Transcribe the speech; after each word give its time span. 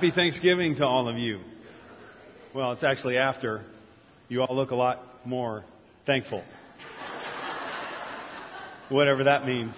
happy 0.00 0.12
Thanksgiving 0.12 0.76
to 0.76 0.86
all 0.86 1.10
of 1.10 1.18
you. 1.18 1.40
Well, 2.54 2.72
it's 2.72 2.82
actually 2.82 3.18
after. 3.18 3.60
You 4.30 4.40
all 4.40 4.56
look 4.56 4.70
a 4.70 4.74
lot 4.74 5.26
more 5.26 5.62
thankful. 6.06 6.42
Whatever 8.88 9.24
that 9.24 9.44
means. 9.44 9.74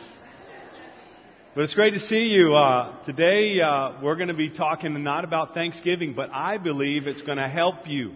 But 1.57 1.65
it's 1.65 1.75
great 1.75 1.95
to 1.95 1.99
see 1.99 2.27
you. 2.27 2.55
Uh, 2.55 3.03
today, 3.05 3.61
uh, 3.61 4.01
we're 4.01 4.15
going 4.15 4.29
to 4.29 4.35
be 4.35 4.49
talking 4.49 5.03
not 5.03 5.25
about 5.25 5.55
Thanksgiving, 5.55 6.15
but 6.15 6.31
I 6.33 6.57
believe 6.57 7.09
it's 7.09 7.23
going 7.23 7.39
to 7.39 7.49
help 7.49 7.89
you 7.89 8.13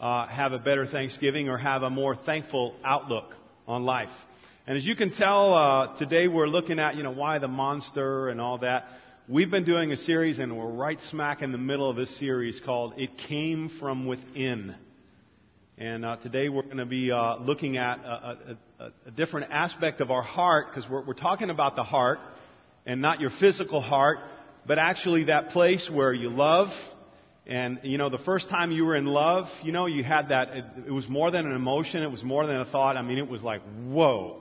uh, 0.00 0.26
have 0.26 0.54
a 0.54 0.58
better 0.58 0.86
Thanksgiving 0.86 1.50
or 1.50 1.58
have 1.58 1.82
a 1.82 1.90
more 1.90 2.16
thankful 2.16 2.76
outlook 2.82 3.34
on 3.68 3.84
life. 3.84 4.08
And 4.66 4.74
as 4.74 4.86
you 4.86 4.96
can 4.96 5.10
tell, 5.10 5.52
uh, 5.52 5.96
today 5.98 6.28
we're 6.28 6.46
looking 6.46 6.78
at, 6.78 6.96
you 6.96 7.02
know, 7.02 7.12
why 7.12 7.40
the 7.40 7.48
monster 7.48 8.30
and 8.30 8.40
all 8.40 8.56
that. 8.58 8.86
We've 9.30 9.48
been 9.48 9.62
doing 9.62 9.92
a 9.92 9.96
series, 9.96 10.40
and 10.40 10.58
we're 10.58 10.66
right 10.66 10.98
smack 11.08 11.40
in 11.40 11.52
the 11.52 11.58
middle 11.58 11.88
of 11.88 11.94
this 11.94 12.10
series 12.18 12.58
called 12.58 12.94
It 12.96 13.16
Came 13.16 13.68
From 13.78 14.06
Within. 14.06 14.74
And 15.78 16.04
uh, 16.04 16.16
today 16.16 16.48
we're 16.48 16.64
going 16.64 16.78
to 16.78 16.84
be 16.84 17.12
uh, 17.12 17.36
looking 17.36 17.76
at 17.76 18.00
a, 18.00 18.56
a, 18.80 18.92
a, 19.06 19.10
different 19.12 19.52
aspect 19.52 20.00
of 20.00 20.10
our 20.10 20.20
heart 20.20 20.66
because 20.70 20.90
we're, 20.90 21.04
we're 21.04 21.14
talking 21.14 21.48
about 21.48 21.76
the 21.76 21.84
heart 21.84 22.18
and 22.84 23.00
not 23.00 23.20
your 23.20 23.30
physical 23.30 23.80
heart, 23.80 24.18
but 24.66 24.80
actually 24.80 25.26
that 25.26 25.50
place 25.50 25.88
where 25.88 26.12
you 26.12 26.28
love. 26.28 26.70
And, 27.46 27.78
you 27.84 27.98
know, 27.98 28.08
the 28.08 28.18
first 28.18 28.48
time 28.48 28.72
you 28.72 28.84
were 28.84 28.96
in 28.96 29.06
love, 29.06 29.46
you 29.62 29.70
know, 29.70 29.86
you 29.86 30.02
had 30.02 30.30
that, 30.30 30.48
it, 30.48 30.64
it 30.88 30.90
was 30.90 31.08
more 31.08 31.30
than 31.30 31.46
an 31.46 31.52
emotion, 31.52 32.02
it 32.02 32.10
was 32.10 32.24
more 32.24 32.48
than 32.48 32.56
a 32.56 32.64
thought. 32.64 32.96
I 32.96 33.02
mean, 33.02 33.18
it 33.18 33.28
was 33.28 33.44
like, 33.44 33.62
whoa, 33.86 34.40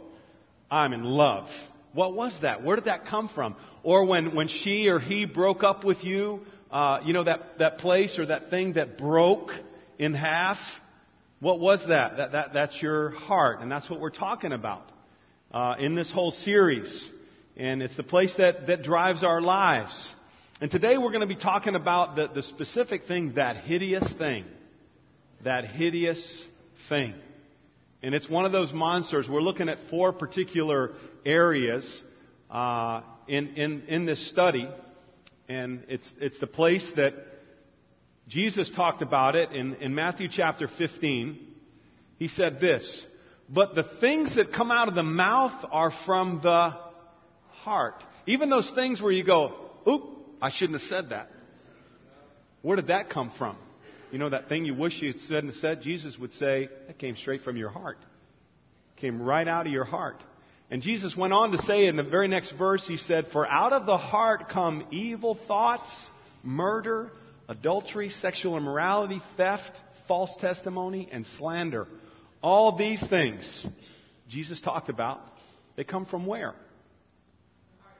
I'm 0.72 0.94
in 0.94 1.04
love. 1.04 1.48
What 1.94 2.14
was 2.14 2.38
that? 2.42 2.64
Where 2.64 2.76
did 2.76 2.86
that 2.86 3.06
come 3.06 3.30
from? 3.30 3.56
Or 3.84 4.06
when, 4.06 4.36
when 4.36 4.48
she 4.48 4.88
or 4.90 5.00
he 5.00 5.26
broke 5.26 5.64
up 5.64 5.84
with 5.84 6.04
you, 6.04 6.42
uh, 6.72 7.00
you 7.04 7.14
know, 7.14 7.23
that, 7.23 7.59
that 7.59 7.80
place 7.80 8.20
or 8.20 8.28
that 8.28 8.50
thing 8.50 8.73
that 8.73 8.98
broke 8.98 9.52
in 9.98 10.14
half, 10.14 10.58
what 11.40 11.60
was 11.60 11.86
that? 11.88 12.17
that, 12.17 12.32
that 12.34 12.54
that's 12.54 12.82
your 12.82 13.12
heart. 13.12 13.62
And 13.62 13.72
that's 13.72 13.90
what 13.90 14.00
we're 14.00 14.12
talking 14.12 14.52
about 14.52 14.84
uh, 15.52 15.76
in 15.80 15.95
this 15.95 16.12
whole 16.12 16.32
series. 16.32 17.08
And 17.58 17.82
it's 17.82 17.98
the 17.98 18.04
place 18.04 18.34
that, 18.38 18.67
that 18.67 18.84
drives 18.84 19.23
our 19.23 19.42
lives. 19.42 20.10
And 20.62 20.70
today 20.70 20.98
we're 20.98 21.12
going 21.12 21.22
to 21.22 21.28
be 21.28 21.36
talking 21.36 21.76
about 21.76 22.16
the, 22.16 22.28
the 22.28 22.44
specific 22.44 23.06
thing, 23.06 23.34
that 23.36 23.58
hideous 23.58 24.14
thing. 24.14 24.45
That 25.44 25.66
hideous 25.66 26.45
thing. 26.90 27.16
And 28.02 28.16
it's 28.16 28.30
one 28.30 28.45
of 28.45 28.52
those 28.52 28.72
monsters. 28.72 29.28
We're 29.28 29.42
looking 29.42 29.67
at 29.67 29.78
four 29.89 30.14
particular 30.14 30.92
areas 31.25 32.02
uh, 32.50 33.02
in, 33.28 33.55
in, 33.55 33.83
in 33.88 34.05
this 34.05 34.30
study. 34.30 34.69
And 35.50 35.83
it's, 35.89 36.09
it's 36.20 36.39
the 36.39 36.47
place 36.47 36.89
that 36.95 37.14
Jesus 38.27 38.70
talked 38.70 39.02
about 39.02 39.36
it 39.36 39.52
in, 39.52 39.75
in 39.75 39.95
Matthew 39.95 40.30
chapter 40.31 40.67
15. 40.67 41.39
He 42.17 42.27
said 42.27 42.61
this, 42.61 43.05
but 43.50 43.75
the 43.75 43.86
things 44.00 44.36
that 44.36 44.53
come 44.53 44.72
out 44.72 44.88
of 44.88 44.95
the 44.95 45.03
mouth 45.03 45.65
are 45.71 45.92
from 46.05 46.39
the 46.43 46.76
heart. 47.49 48.04
Even 48.27 48.49
those 48.49 48.70
things 48.76 49.02
where 49.02 49.11
you 49.11 49.23
go, 49.23 49.54
oop, 49.88 50.04
I 50.42 50.52
shouldn't 50.52 50.80
have 50.80 50.89
said 50.89 51.09
that. 51.09 51.30
Where 52.61 52.76
did 52.76 52.88
that 52.88 53.09
come 53.09 53.32
from? 53.38 53.58
You 54.11 54.17
know, 54.17 54.30
that 54.30 54.49
thing 54.49 54.65
you 54.65 54.73
wish 54.73 55.02
you 55.02 55.11
had 55.11 55.21
said 55.21 55.43
and 55.43 55.53
said, 55.53 55.81
Jesus 55.81 56.17
would 56.17 56.33
say, 56.33 56.70
that 56.87 56.97
came 56.97 57.15
straight 57.15 57.42
from 57.42 57.58
your 57.58 57.70
heart. 57.70 57.97
Came 58.97 59.21
right 59.21 59.47
out 59.47 59.67
of 59.67 59.71
your 59.71 59.86
heart. 59.86 60.21
And 60.71 60.81
Jesus 60.81 61.15
went 61.15 61.33
on 61.33 61.52
to 61.52 61.58
say 61.59 61.86
in 61.86 61.95
the 61.95 62.03
very 62.03 62.27
next 62.27 62.52
verse, 62.52 62.87
he 62.87 62.97
said, 62.97 63.27
For 63.31 63.47
out 63.47 63.73
of 63.73 63.86
the 63.86 63.97
heart 63.97 64.49
come 64.49 64.86
evil 64.92 65.37
thoughts, 65.47 65.89
murder, 66.43 67.11
adultery, 67.47 68.09
sexual 68.09 68.58
immorality, 68.58 69.21
theft, 69.37 69.71
false 70.08 70.36
testimony, 70.39 71.09
and 71.11 71.26
slander. 71.26 71.87
All 72.41 72.77
these 72.77 73.05
things 73.09 73.65
Jesus 74.30 74.61
talked 74.61 74.89
about, 74.89 75.21
they 75.76 75.83
come 75.83 76.05
from 76.05 76.26
where? 76.26 76.53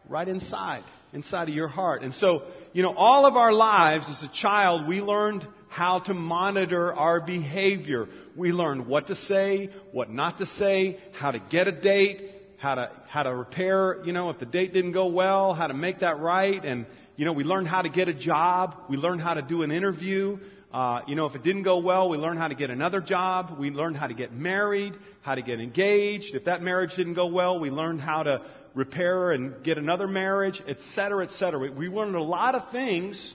Right 0.07 0.27
inside, 0.27 0.83
inside 1.11 1.49
of 1.49 1.55
your 1.55 1.67
heart. 1.67 2.03
And 2.03 2.13
so, 2.13 2.43
you 2.71 2.83
know, 2.83 2.93
all 2.95 3.25
of 3.25 3.35
our 3.35 3.51
lives 3.51 4.07
as 4.09 4.23
a 4.23 4.31
child, 4.31 4.87
we 4.87 5.01
learned 5.01 5.45
how 5.69 6.00
to 6.00 6.13
monitor 6.13 6.94
our 6.94 7.22
behavior. 7.22 8.07
We 8.35 8.52
learned 8.52 8.88
what 8.88 9.07
to 9.07 9.16
say, 9.16 9.69
what 9.91 10.12
not 10.12 10.40
to 10.40 10.46
say, 10.46 11.00
how 11.13 11.31
to 11.31 11.40
get 11.40 11.68
a 11.68 11.72
date, 11.72 12.31
how 12.57 12.75
to, 12.75 12.91
how 13.07 13.24
to 13.24 13.34
repair, 13.34 14.03
you 14.03 14.12
know, 14.12 14.30
if 14.30 14.40
the 14.40 14.46
date 14.46 14.74
didn't 14.74 14.91
go 14.91 15.07
well, 15.07 15.53
how 15.53 15.68
to 15.68 15.74
make 15.74 16.00
that 16.00 16.19
right. 16.19 16.63
And, 16.63 16.85
you 17.16 17.25
know, 17.25 17.34
we 17.34 17.44
learned 17.44 17.68
how 17.68 17.81
to 17.81 17.90
get 17.90 18.09
a 18.09 18.13
job. 18.13 18.75
We 18.90 18.97
learned 18.97 19.22
how 19.22 19.35
to 19.35 19.41
do 19.41 19.62
an 19.62 19.72
interview. 19.72 20.40
Uh, 20.74 21.02
you 21.07 21.16
know, 21.16 21.25
if 21.25 21.35
it 21.35 21.44
didn't 21.44 21.63
go 21.63 21.80
well, 21.80 22.09
we 22.09 22.18
learned 22.18 22.40
how 22.40 22.47
to 22.47 22.56
get 22.56 22.69
another 22.69 23.01
job. 23.01 23.57
We 23.57 23.72
learned 23.72 23.97
how 23.97 24.07
to 24.07 24.13
get 24.13 24.34
married, 24.34 24.94
how 25.22 25.36
to 25.36 25.41
get 25.41 25.59
engaged. 25.59 26.36
If 26.36 26.46
that 26.46 26.62
marriage 26.62 26.96
didn't 26.96 27.16
go 27.16 27.28
well, 27.28 27.59
we 27.59 27.69
learned 27.69 28.01
how 28.01 28.24
to 28.24 28.41
repair 28.75 29.31
and 29.31 29.63
get 29.63 29.78
another 29.78 30.07
marriage, 30.07 30.62
etc., 30.68 31.25
etc. 31.25 31.72
We 31.72 31.90
learned 31.90 32.16
a 32.16 32.22
lot 32.22 32.56
of 32.56 32.72
things 32.72 33.34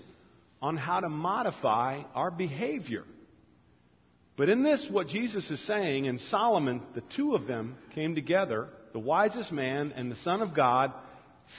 on 0.65 0.79
how 0.79 0.99
to 0.99 1.11
modify 1.11 2.03
our 2.15 2.31
behavior. 2.31 3.05
But 4.35 4.49
in 4.49 4.63
this, 4.63 4.89
what 4.91 5.09
Jesus 5.09 5.51
is 5.51 5.61
saying, 5.67 6.09
and 6.09 6.19
Solomon, 6.19 6.81
the 6.95 7.03
two 7.03 7.35
of 7.35 7.47
them 7.47 7.77
came 7.95 8.15
together, 8.15 8.69
the 8.95 8.99
wisest 8.99 9.53
man 9.53 9.93
and 9.95 10.11
the 10.11 10.17
Son 10.17 10.41
of 10.41 10.55
God, 10.55 10.95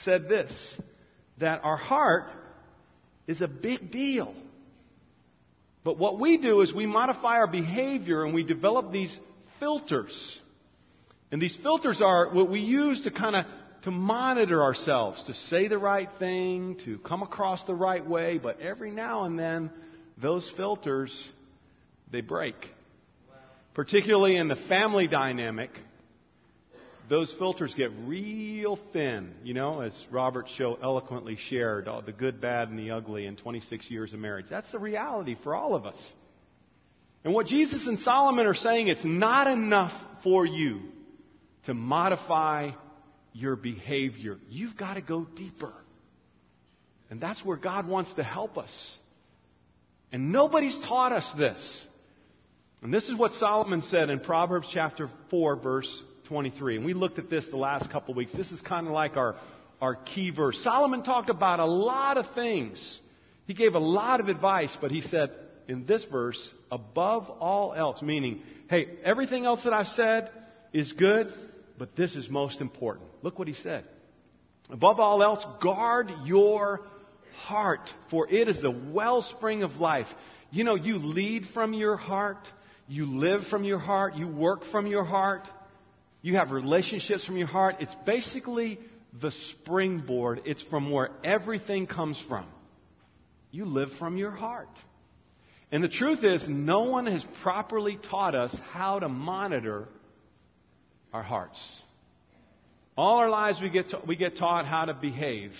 said 0.02 0.28
this 0.28 0.50
that 1.38 1.60
our 1.62 1.76
heart 1.76 2.24
is 3.28 3.42
a 3.42 3.46
big 3.46 3.92
deal. 3.92 4.34
But 5.84 5.98
what 5.98 6.18
we 6.18 6.36
do 6.38 6.62
is 6.62 6.74
we 6.74 6.86
modify 6.86 7.36
our 7.36 7.46
behavior 7.46 8.24
and 8.24 8.34
we 8.34 8.42
develop 8.42 8.90
these 8.90 9.16
filters. 9.60 10.40
And 11.30 11.40
these 11.40 11.54
filters 11.62 12.02
are 12.02 12.34
what 12.34 12.50
we 12.50 12.58
use 12.58 13.02
to 13.02 13.12
kind 13.12 13.36
of 13.36 13.46
to 13.86 13.92
monitor 13.92 14.64
ourselves, 14.64 15.22
to 15.22 15.32
say 15.32 15.68
the 15.68 15.78
right 15.78 16.08
thing, 16.18 16.76
to 16.84 16.98
come 16.98 17.22
across 17.22 17.64
the 17.66 17.74
right 17.74 18.04
way, 18.04 18.36
but 18.36 18.58
every 18.58 18.90
now 18.90 19.22
and 19.22 19.38
then 19.38 19.70
those 20.18 20.52
filters 20.56 21.28
they 22.10 22.20
break. 22.20 22.56
Particularly 23.74 24.34
in 24.34 24.48
the 24.48 24.56
family 24.56 25.06
dynamic, 25.06 25.70
those 27.08 27.32
filters 27.38 27.74
get 27.74 27.92
real 28.06 28.76
thin, 28.92 29.32
you 29.44 29.54
know, 29.54 29.82
as 29.82 29.96
Robert 30.10 30.48
so 30.58 30.76
eloquently 30.82 31.36
shared, 31.36 31.86
all 31.86 32.02
the 32.02 32.10
good, 32.10 32.40
bad, 32.40 32.68
and 32.68 32.76
the 32.76 32.90
ugly 32.90 33.24
in 33.24 33.36
26 33.36 33.88
years 33.88 34.12
of 34.12 34.18
marriage. 34.18 34.46
That's 34.50 34.72
the 34.72 34.80
reality 34.80 35.36
for 35.44 35.54
all 35.54 35.76
of 35.76 35.86
us. 35.86 36.12
And 37.22 37.32
what 37.32 37.46
Jesus 37.46 37.86
and 37.86 38.00
Solomon 38.00 38.46
are 38.46 38.54
saying, 38.54 38.88
it's 38.88 39.04
not 39.04 39.46
enough 39.46 39.92
for 40.24 40.44
you 40.44 40.80
to 41.66 41.74
modify 41.74 42.70
your 43.36 43.54
behavior. 43.54 44.38
You've 44.48 44.76
got 44.76 44.94
to 44.94 45.02
go 45.02 45.26
deeper. 45.36 45.72
And 47.10 47.20
that's 47.20 47.44
where 47.44 47.56
God 47.56 47.86
wants 47.86 48.12
to 48.14 48.22
help 48.22 48.56
us. 48.56 48.96
And 50.10 50.32
nobody's 50.32 50.76
taught 50.86 51.12
us 51.12 51.30
this. 51.36 51.86
And 52.82 52.92
this 52.92 53.08
is 53.08 53.14
what 53.14 53.32
Solomon 53.34 53.82
said 53.82 54.10
in 54.10 54.20
Proverbs 54.20 54.68
chapter 54.72 55.10
4, 55.30 55.56
verse 55.56 56.02
23. 56.28 56.76
And 56.76 56.84
we 56.84 56.94
looked 56.94 57.18
at 57.18 57.28
this 57.28 57.46
the 57.48 57.56
last 57.56 57.90
couple 57.90 58.12
of 58.12 58.16
weeks. 58.16 58.32
This 58.32 58.50
is 58.52 58.60
kind 58.60 58.86
of 58.86 58.92
like 58.92 59.16
our, 59.16 59.36
our 59.80 59.94
key 59.94 60.30
verse. 60.30 60.62
Solomon 60.62 61.02
talked 61.02 61.30
about 61.30 61.60
a 61.60 61.66
lot 61.66 62.16
of 62.16 62.34
things. 62.34 63.00
He 63.46 63.54
gave 63.54 63.74
a 63.74 63.80
lot 63.80 64.20
of 64.20 64.28
advice, 64.28 64.76
but 64.80 64.90
he 64.90 65.02
said 65.02 65.30
in 65.68 65.84
this 65.84 66.04
verse, 66.04 66.52
above 66.70 67.28
all 67.28 67.74
else, 67.74 68.00
meaning, 68.02 68.42
hey, 68.68 68.88
everything 69.04 69.44
else 69.44 69.64
that 69.64 69.72
I've 69.72 69.88
said 69.88 70.30
is 70.72 70.92
good, 70.92 71.32
but 71.78 71.96
this 71.96 72.16
is 72.16 72.28
most 72.28 72.60
important. 72.60 73.06
Look 73.26 73.40
what 73.40 73.48
he 73.48 73.54
said. 73.54 73.84
Above 74.70 75.00
all 75.00 75.20
else, 75.20 75.44
guard 75.60 76.12
your 76.26 76.82
heart, 77.38 77.80
for 78.08 78.28
it 78.30 78.46
is 78.46 78.62
the 78.62 78.70
wellspring 78.70 79.64
of 79.64 79.80
life. 79.80 80.06
You 80.52 80.62
know, 80.62 80.76
you 80.76 80.98
lead 80.98 81.46
from 81.52 81.74
your 81.74 81.96
heart, 81.96 82.38
you 82.86 83.04
live 83.04 83.44
from 83.48 83.64
your 83.64 83.80
heart, 83.80 84.14
you 84.14 84.28
work 84.28 84.64
from 84.70 84.86
your 84.86 85.02
heart, 85.02 85.48
you 86.22 86.36
have 86.36 86.52
relationships 86.52 87.26
from 87.26 87.36
your 87.36 87.48
heart. 87.48 87.78
It's 87.80 87.96
basically 88.06 88.78
the 89.20 89.32
springboard, 89.32 90.42
it's 90.44 90.62
from 90.62 90.92
where 90.92 91.10
everything 91.24 91.88
comes 91.88 92.24
from. 92.28 92.46
You 93.50 93.64
live 93.64 93.88
from 93.98 94.18
your 94.18 94.30
heart. 94.30 94.70
And 95.72 95.82
the 95.82 95.88
truth 95.88 96.22
is, 96.22 96.48
no 96.48 96.82
one 96.82 97.06
has 97.06 97.26
properly 97.42 97.98
taught 98.08 98.36
us 98.36 98.56
how 98.70 99.00
to 99.00 99.08
monitor 99.08 99.88
our 101.12 101.24
hearts. 101.24 101.58
All 102.96 103.18
our 103.18 103.28
lives 103.28 103.60
we 103.60 103.68
get, 103.68 103.92
we 104.06 104.16
get 104.16 104.36
taught 104.36 104.64
how 104.64 104.86
to 104.86 104.94
behave, 104.94 105.52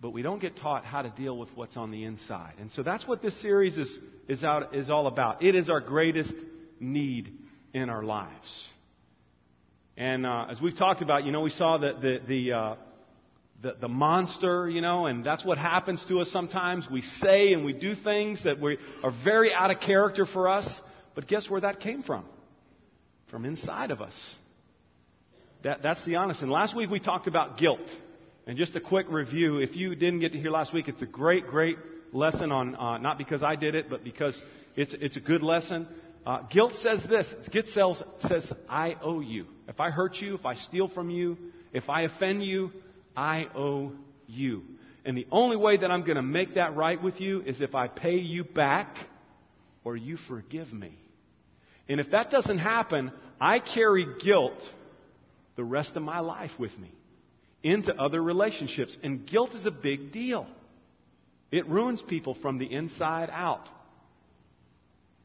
but 0.00 0.10
we 0.10 0.22
don't 0.22 0.40
get 0.40 0.56
taught 0.56 0.84
how 0.84 1.02
to 1.02 1.10
deal 1.10 1.38
with 1.38 1.48
what's 1.54 1.76
on 1.76 1.90
the 1.90 2.04
inside. 2.04 2.54
And 2.60 2.70
so 2.70 2.82
that's 2.82 3.08
what 3.08 3.22
this 3.22 3.40
series 3.40 3.78
is, 3.78 3.98
is, 4.28 4.44
out, 4.44 4.74
is 4.74 4.90
all 4.90 5.06
about. 5.06 5.42
It 5.42 5.54
is 5.54 5.70
our 5.70 5.80
greatest 5.80 6.34
need 6.78 7.32
in 7.72 7.88
our 7.88 8.02
lives. 8.02 8.68
And 9.96 10.26
uh, 10.26 10.46
as 10.50 10.60
we've 10.60 10.76
talked 10.76 11.02
about, 11.02 11.24
you 11.24 11.32
know, 11.32 11.40
we 11.40 11.50
saw 11.50 11.78
that 11.78 12.02
the, 12.02 12.20
the, 12.26 12.52
uh, 12.52 12.74
the, 13.62 13.76
the 13.80 13.88
monster, 13.88 14.68
you 14.68 14.80
know, 14.80 15.06
and 15.06 15.24
that's 15.24 15.44
what 15.44 15.58
happens 15.58 16.04
to 16.08 16.20
us 16.20 16.30
sometimes. 16.30 16.88
We 16.90 17.02
say 17.02 17.52
and 17.52 17.64
we 17.64 17.72
do 17.72 17.94
things 17.94 18.44
that 18.44 18.60
we 18.60 18.78
are 19.02 19.12
very 19.24 19.52
out 19.52 19.70
of 19.70 19.80
character 19.80 20.26
for 20.26 20.48
us. 20.48 20.68
But 21.14 21.26
guess 21.26 21.48
where 21.50 21.60
that 21.60 21.80
came 21.80 22.02
from? 22.02 22.24
From 23.30 23.44
inside 23.44 23.90
of 23.90 24.00
us. 24.00 24.14
That, 25.62 25.82
that's 25.82 26.04
the 26.04 26.16
honest. 26.16 26.42
And 26.42 26.50
last 26.50 26.74
week 26.74 26.90
we 26.90 27.00
talked 27.00 27.26
about 27.26 27.58
guilt. 27.58 27.80
And 28.46 28.56
just 28.56 28.74
a 28.74 28.80
quick 28.80 29.06
review. 29.10 29.58
If 29.58 29.76
you 29.76 29.94
didn't 29.94 30.20
get 30.20 30.32
to 30.32 30.38
hear 30.38 30.50
last 30.50 30.72
week, 30.72 30.88
it's 30.88 31.02
a 31.02 31.06
great, 31.06 31.46
great 31.46 31.76
lesson 32.12 32.50
on, 32.50 32.74
uh, 32.74 32.98
not 32.98 33.18
because 33.18 33.42
I 33.42 33.54
did 33.54 33.74
it, 33.74 33.90
but 33.90 34.02
because 34.02 34.40
it's, 34.74 34.94
it's 34.94 35.16
a 35.16 35.20
good 35.20 35.42
lesson. 35.42 35.86
Uh, 36.26 36.42
guilt 36.50 36.74
says 36.74 37.04
this. 37.08 37.26
Guilt 37.50 37.68
says, 38.20 38.52
I 38.68 38.96
owe 39.02 39.20
you. 39.20 39.46
If 39.68 39.80
I 39.80 39.90
hurt 39.90 40.16
you, 40.16 40.34
if 40.34 40.46
I 40.46 40.54
steal 40.54 40.88
from 40.88 41.10
you, 41.10 41.36
if 41.72 41.88
I 41.88 42.02
offend 42.02 42.42
you, 42.42 42.72
I 43.16 43.46
owe 43.54 43.92
you. 44.26 44.62
And 45.04 45.16
the 45.16 45.26
only 45.30 45.56
way 45.56 45.76
that 45.76 45.90
I'm 45.90 46.02
going 46.02 46.16
to 46.16 46.22
make 46.22 46.54
that 46.54 46.74
right 46.76 47.00
with 47.00 47.20
you 47.20 47.42
is 47.42 47.60
if 47.60 47.74
I 47.74 47.88
pay 47.88 48.16
you 48.16 48.44
back 48.44 48.96
or 49.84 49.96
you 49.96 50.16
forgive 50.16 50.72
me. 50.72 50.94
And 51.88 52.00
if 52.00 52.10
that 52.10 52.30
doesn't 52.30 52.58
happen, 52.58 53.12
I 53.40 53.60
carry 53.60 54.06
guilt 54.22 54.60
the 55.60 55.64
rest 55.64 55.94
of 55.94 56.02
my 56.02 56.20
life 56.20 56.52
with 56.58 56.76
me 56.78 56.90
into 57.62 57.94
other 57.94 58.22
relationships. 58.22 58.96
And 59.02 59.26
guilt 59.26 59.54
is 59.54 59.66
a 59.66 59.70
big 59.70 60.10
deal. 60.10 60.46
It 61.52 61.68
ruins 61.68 62.00
people 62.00 62.32
from 62.32 62.56
the 62.56 62.64
inside 62.64 63.28
out. 63.30 63.68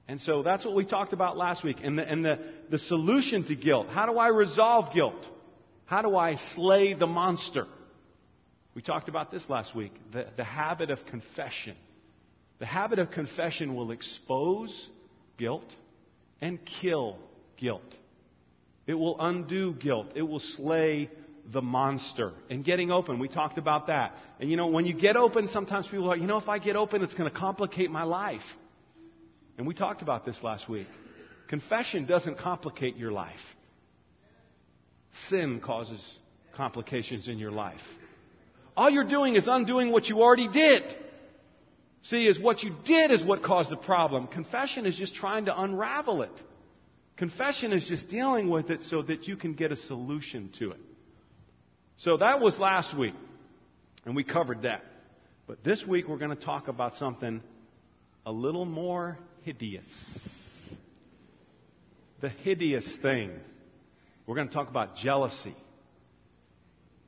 And 0.10 0.20
so 0.20 0.44
that's 0.44 0.66
what 0.66 0.76
we 0.76 0.84
talked 0.84 1.14
about 1.14 1.38
last 1.38 1.64
week. 1.64 1.78
And 1.82 1.98
the, 1.98 2.04
and 2.06 2.26
the, 2.26 2.40
the 2.70 2.80
solution 2.80 3.46
to 3.46 3.56
guilt. 3.56 3.88
How 3.88 4.08
do 4.08 4.18
I 4.18 4.28
resolve 4.28 4.94
guilt? 4.94 5.26
How 5.86 6.02
do 6.02 6.18
I 6.18 6.36
slay 6.54 6.94
the 6.94 7.08
monster? 7.08 7.66
We 8.74 8.82
talked 8.82 9.08
about 9.08 9.32
this 9.32 9.50
last 9.50 9.74
week. 9.74 9.94
The, 10.12 10.28
the 10.36 10.44
habit 10.44 10.90
of 10.90 11.06
confession. 11.06 11.78
The 12.60 12.66
habit 12.66 13.00
of 13.00 13.10
confession 13.12 13.74
will 13.74 13.92
expose 13.92 14.90
guilt 15.38 15.74
and 16.42 16.60
kill 16.82 17.20
guilt. 17.56 17.96
It 18.88 18.94
will 18.94 19.20
undo 19.20 19.74
guilt. 19.74 20.12
It 20.16 20.22
will 20.22 20.40
slay 20.40 21.10
the 21.52 21.62
monster. 21.62 22.34
And 22.50 22.64
getting 22.64 22.92
open, 22.92 23.20
we 23.20 23.28
talked 23.28 23.58
about 23.58 23.88
that. 23.88 24.14
And 24.40 24.50
you 24.50 24.58
know, 24.58 24.68
when 24.68 24.86
you 24.86 24.94
get 24.94 25.16
open, 25.16 25.48
sometimes 25.48 25.88
people 25.88 26.12
are, 26.12 26.18
you 26.18 26.28
know, 26.28 26.38
if 26.38 26.50
I 26.50 26.60
get 26.60 26.76
open, 26.76 27.04
it's 27.04 27.14
going 27.14 27.30
to 27.30 27.36
complicate 27.36 27.92
my 27.92 28.04
life. 28.04 28.44
And 29.58 29.66
we 29.66 29.74
talked 29.74 30.02
about 30.02 30.26
this 30.26 30.44
last 30.44 30.68
week. 30.68 30.88
Confession 31.48 32.06
doesn't 32.06 32.38
complicate 32.40 32.98
your 32.98 33.12
life. 33.12 33.40
Sin 35.30 35.62
causes 35.62 36.02
complications 36.56 37.28
in 37.28 37.38
your 37.38 37.52
life. 37.52 37.82
All 38.76 38.90
you're 38.90 39.08
doing 39.08 39.36
is 39.36 39.48
undoing 39.48 39.92
what 39.92 40.10
you 40.10 40.22
already 40.22 40.50
did. 40.50 40.84
See, 42.04 42.28
is 42.28 42.40
what 42.40 42.64
you 42.64 42.76
did 42.86 43.12
is 43.12 43.24
what 43.24 43.42
caused 43.42 43.72
the 43.72 43.78
problem. 43.78 44.28
Confession 44.28 44.86
is 44.86 44.96
just 44.96 45.16
trying 45.16 45.46
to 45.46 45.60
unravel 45.60 46.22
it. 46.24 46.42
Confession 47.18 47.72
is 47.72 47.86
just 47.86 48.10
dealing 48.10 48.50
with 48.50 48.70
it 48.70 48.82
so 48.82 49.02
that 49.02 49.28
you 49.28 49.38
can 49.38 49.54
get 49.54 49.72
a 49.72 49.76
solution 49.76 50.50
to 50.60 50.72
it. 50.72 50.80
So 51.98 52.18
that 52.18 52.42
was 52.42 52.60
last 52.60 52.98
week, 52.98 53.14
and 54.06 54.16
we 54.16 54.24
covered 54.24 54.64
that. 54.64 54.84
But 55.48 55.64
this 55.64 55.86
week 55.86 56.08
we're 56.08 56.18
going 56.18 56.36
to 56.36 56.42
talk 56.42 56.68
about 56.68 56.96
something 56.96 57.42
a 58.26 58.32
little 58.32 58.66
more 58.66 59.18
hideous. 59.44 59.88
The 62.20 62.30
hideous 62.30 62.98
thing. 63.02 63.32
We're 64.26 64.36
going 64.36 64.48
to 64.48 64.54
talk 64.54 64.70
about 64.70 64.98
jealousy. 64.98 65.56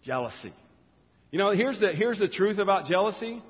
Jealousy. 0.04 0.54
You 1.32 1.40
know, 1.40 1.52
here's 1.52 1.80
the, 1.80 1.92
here's 1.92 2.20
the 2.20 2.30
truth 2.30 2.60
about 2.60 2.86
jealousy. 2.86 3.42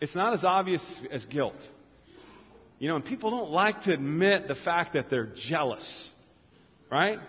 It's 0.00 0.14
not 0.14 0.34
as 0.34 0.44
obvious 0.44 0.82
as 1.10 1.24
guilt. 1.24 1.54
You 2.82 2.88
know, 2.88 2.96
and 2.96 3.04
people 3.04 3.30
don't 3.30 3.52
like 3.52 3.84
to 3.84 3.92
admit 3.92 4.48
the 4.48 4.56
fact 4.56 4.94
that 4.94 5.08
they're 5.08 5.28
jealous. 5.36 6.10
Right? 6.90 7.20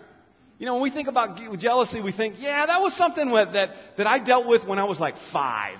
You 0.58 0.66
know, 0.66 0.74
when 0.74 0.82
we 0.82 0.90
think 0.90 1.06
about 1.06 1.38
jealousy, 1.60 2.00
we 2.00 2.10
think, 2.10 2.40
yeah, 2.40 2.66
that 2.66 2.82
was 2.82 2.92
something 2.96 3.30
that, 3.30 3.72
that 3.96 4.06
I 4.08 4.18
dealt 4.18 4.48
with 4.48 4.66
when 4.66 4.80
I 4.80 4.84
was 4.84 4.98
like 4.98 5.14
five. 5.32 5.78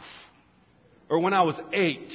Or 1.08 1.18
when 1.18 1.32
I 1.32 1.42
was 1.42 1.60
eight. 1.72 2.12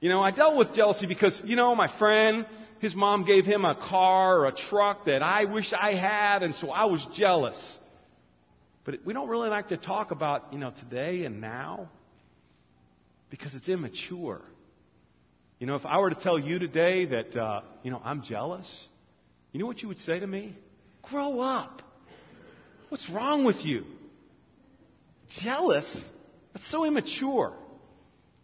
You 0.00 0.10
know, 0.10 0.20
I 0.20 0.30
dealt 0.30 0.58
with 0.58 0.74
jealousy 0.74 1.06
because, 1.06 1.40
you 1.42 1.56
know, 1.56 1.74
my 1.74 1.88
friend, 1.98 2.44
his 2.80 2.94
mom 2.94 3.24
gave 3.24 3.46
him 3.46 3.64
a 3.64 3.74
car 3.74 4.40
or 4.40 4.46
a 4.48 4.52
truck 4.52 5.06
that 5.06 5.22
I 5.22 5.46
wish 5.46 5.72
I 5.72 5.94
had, 5.94 6.42
and 6.42 6.54
so 6.54 6.68
I 6.68 6.84
was 6.84 7.02
jealous. 7.14 7.78
But 8.84 9.06
we 9.06 9.14
don't 9.14 9.30
really 9.30 9.48
like 9.48 9.68
to 9.68 9.78
talk 9.78 10.10
about, 10.10 10.52
you 10.52 10.58
know, 10.58 10.72
today 10.78 11.24
and 11.24 11.40
now 11.40 11.88
because 13.30 13.54
it's 13.54 13.70
immature. 13.70 14.42
You 15.58 15.66
know, 15.66 15.74
if 15.74 15.84
I 15.84 15.98
were 15.98 16.10
to 16.10 16.20
tell 16.20 16.38
you 16.38 16.60
today 16.60 17.06
that, 17.06 17.36
uh, 17.36 17.62
you 17.82 17.90
know, 17.90 18.00
I'm 18.04 18.22
jealous, 18.22 18.86
you 19.50 19.58
know 19.58 19.66
what 19.66 19.82
you 19.82 19.88
would 19.88 19.98
say 19.98 20.20
to 20.20 20.26
me? 20.26 20.56
Grow 21.02 21.40
up. 21.40 21.82
What's 22.90 23.10
wrong 23.10 23.44
with 23.44 23.64
you? 23.64 23.84
Jealous? 25.42 26.04
That's 26.52 26.70
so 26.70 26.84
immature. 26.84 27.54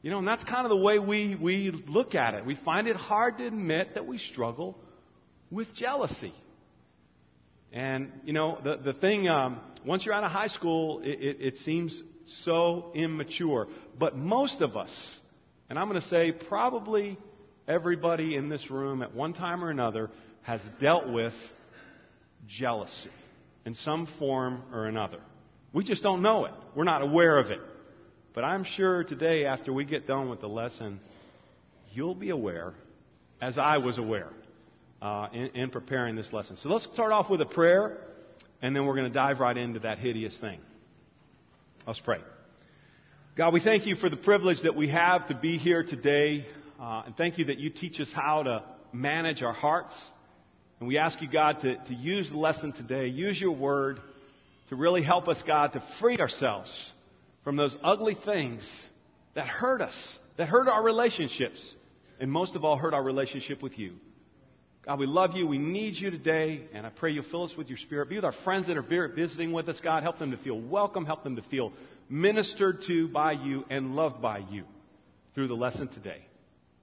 You 0.02 0.10
know, 0.10 0.18
and 0.18 0.28
that's 0.28 0.44
kind 0.44 0.66
of 0.66 0.70
the 0.70 0.76
way 0.76 0.98
we, 0.98 1.36
we 1.36 1.70
look 1.70 2.14
at 2.14 2.34
it. 2.34 2.44
We 2.44 2.56
find 2.56 2.88
it 2.88 2.96
hard 2.96 3.38
to 3.38 3.46
admit 3.46 3.94
that 3.94 4.06
we 4.06 4.18
struggle 4.18 4.76
with 5.50 5.72
jealousy. 5.74 6.34
And, 7.72 8.12
you 8.24 8.32
know, 8.32 8.58
the, 8.62 8.76
the 8.76 8.92
thing, 8.92 9.28
um, 9.28 9.60
once 9.86 10.04
you're 10.04 10.14
out 10.14 10.24
of 10.24 10.30
high 10.30 10.48
school, 10.48 11.00
it, 11.00 11.20
it, 11.20 11.36
it 11.40 11.58
seems 11.58 12.02
so 12.26 12.90
immature. 12.94 13.68
But 13.98 14.16
most 14.16 14.60
of 14.60 14.76
us, 14.76 14.90
and 15.68 15.78
I'm 15.78 15.88
going 15.88 16.00
to 16.00 16.08
say 16.08 16.32
probably 16.32 17.18
everybody 17.66 18.36
in 18.36 18.48
this 18.48 18.70
room 18.70 19.02
at 19.02 19.14
one 19.14 19.32
time 19.32 19.64
or 19.64 19.70
another, 19.70 20.10
has 20.42 20.60
dealt 20.80 21.08
with 21.08 21.32
jealousy 22.46 23.10
in 23.64 23.74
some 23.74 24.06
form 24.18 24.62
or 24.72 24.86
another. 24.86 25.18
We 25.72 25.84
just 25.84 26.02
don't 26.02 26.22
know 26.22 26.44
it. 26.44 26.52
We're 26.74 26.84
not 26.84 27.02
aware 27.02 27.38
of 27.38 27.50
it. 27.50 27.60
But 28.34 28.44
I'm 28.44 28.64
sure 28.64 29.04
today, 29.04 29.46
after 29.46 29.72
we 29.72 29.84
get 29.84 30.06
done 30.06 30.28
with 30.28 30.40
the 30.40 30.48
lesson, 30.48 31.00
you'll 31.92 32.14
be 32.14 32.30
aware, 32.30 32.74
as 33.40 33.58
I 33.58 33.78
was 33.78 33.96
aware 33.98 34.30
uh, 35.00 35.28
in, 35.32 35.46
in 35.54 35.70
preparing 35.70 36.16
this 36.16 36.32
lesson. 36.32 36.56
So 36.56 36.68
let's 36.68 36.84
start 36.92 37.12
off 37.12 37.30
with 37.30 37.40
a 37.40 37.46
prayer, 37.46 37.98
and 38.60 38.74
then 38.74 38.86
we're 38.86 38.96
going 38.96 39.08
to 39.08 39.14
dive 39.14 39.40
right 39.40 39.56
into 39.56 39.80
that 39.80 39.98
hideous 39.98 40.36
thing. 40.36 40.58
Let's 41.86 42.00
pray. 42.00 42.18
God, 43.36 43.52
we 43.52 43.60
thank 43.60 43.86
you 43.86 43.96
for 43.96 44.08
the 44.08 44.16
privilege 44.16 44.62
that 44.62 44.76
we 44.76 44.88
have 44.88 45.26
to 45.26 45.34
be 45.34 45.58
here 45.58 45.82
today, 45.82 46.46
uh, 46.80 47.02
and 47.06 47.16
thank 47.16 47.36
you 47.36 47.46
that 47.46 47.58
you 47.58 47.68
teach 47.68 48.00
us 48.00 48.10
how 48.12 48.44
to 48.44 48.62
manage 48.92 49.42
our 49.42 49.52
hearts 49.52 49.92
and 50.80 50.88
we 50.88 50.98
ask 50.98 51.22
you, 51.22 51.28
God, 51.28 51.60
to, 51.60 51.76
to 51.76 51.94
use 51.94 52.30
the 52.30 52.36
lesson 52.36 52.72
today, 52.72 53.06
use 53.06 53.40
your 53.40 53.52
word 53.52 54.00
to 54.68 54.76
really 54.76 55.02
help 55.02 55.28
us, 55.28 55.42
God, 55.46 55.72
to 55.72 55.82
free 56.00 56.18
ourselves 56.18 56.70
from 57.42 57.56
those 57.56 57.76
ugly 57.82 58.16
things 58.24 58.68
that 59.34 59.46
hurt 59.46 59.80
us, 59.80 59.94
that 60.36 60.48
hurt 60.48 60.68
our 60.68 60.82
relationships, 60.82 61.74
and 62.20 62.30
most 62.30 62.54
of 62.54 62.64
all, 62.64 62.76
hurt 62.76 62.92
our 62.92 63.02
relationship 63.02 63.62
with 63.62 63.78
you. 63.78 63.94
God, 64.86 64.98
we 64.98 65.06
love 65.06 65.34
you. 65.34 65.46
We 65.46 65.56
need 65.56 65.94
you 65.94 66.10
today, 66.10 66.66
and 66.74 66.86
I 66.86 66.90
pray 66.90 67.10
you'll 67.10 67.24
fill 67.24 67.44
us 67.44 67.56
with 67.56 67.68
your 67.68 67.78
spirit. 67.78 68.10
Be 68.10 68.16
with 68.16 68.24
our 68.24 68.32
friends 68.32 68.66
that 68.66 68.76
are 68.76 68.82
visiting 68.82 69.52
with 69.52 69.68
us, 69.70 69.80
God. 69.80 70.02
Help 70.02 70.18
them 70.18 70.30
to 70.32 70.36
feel 70.36 70.60
welcome. 70.60 71.06
Help 71.06 71.24
them 71.24 71.36
to 71.36 71.42
feel 71.42 71.72
ministered 72.10 72.82
to 72.82 73.08
by 73.08 73.32
you 73.32 73.64
and 73.70 73.96
loved 73.96 74.20
by 74.20 74.42
you 74.50 74.64
through 75.34 75.48
the 75.48 75.54
lesson 75.54 75.88
today. 75.88 76.22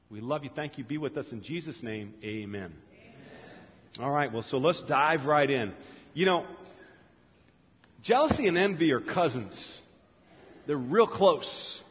We 0.10 0.20
love 0.20 0.44
you. 0.44 0.50
Thank 0.54 0.80
you. 0.80 0.84
Be 0.84 0.98
with 0.98 1.16
us 1.16 1.32
in 1.32 1.44
Jesus' 1.44 1.84
name. 1.84 2.16
Amen. 2.24 2.74
All 4.00 4.10
right, 4.10 4.32
well, 4.32 4.42
so 4.42 4.58
let's 4.58 4.82
dive 4.84 5.26
right 5.26 5.50
in. 5.50 5.72
You 6.16 6.26
know, 6.26 6.46
jealousy 8.02 8.48
and 8.48 8.58
envy 8.58 8.94
are 8.94 9.00
cousins. 9.00 9.80
They're 10.66 10.76
real 10.76 11.08
close. 11.08 11.82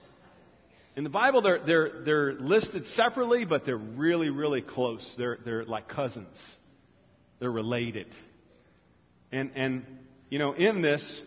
In 0.96 1.04
the 1.04 1.10
Bible, 1.10 1.40
they're, 1.40 1.60
they're, 1.64 2.02
they're 2.04 2.32
listed 2.34 2.84
separately, 2.86 3.44
but 3.44 3.64
they're 3.64 3.76
really, 3.76 4.30
really 4.30 4.60
close. 4.60 5.14
They're, 5.16 5.38
they're 5.44 5.64
like 5.64 5.88
cousins. 5.88 6.36
They're 7.38 7.50
related. 7.50 8.08
And, 9.32 9.52
and, 9.54 9.86
you 10.28 10.38
know, 10.38 10.52
in 10.52 10.82
this, 10.82 11.22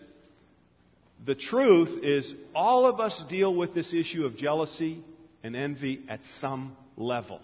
the 1.26 1.36
truth 1.36 2.04
is 2.04 2.34
all 2.54 2.86
of 2.88 3.00
us 3.00 3.24
deal 3.30 3.56
with 3.56 3.74
this 3.74 3.94
issue 3.94 4.26
of 4.26 4.36
jealousy 4.36 5.02
and 5.44 5.56
envy 5.56 6.04
at 6.10 6.20
some 6.40 6.76
level. 6.98 7.40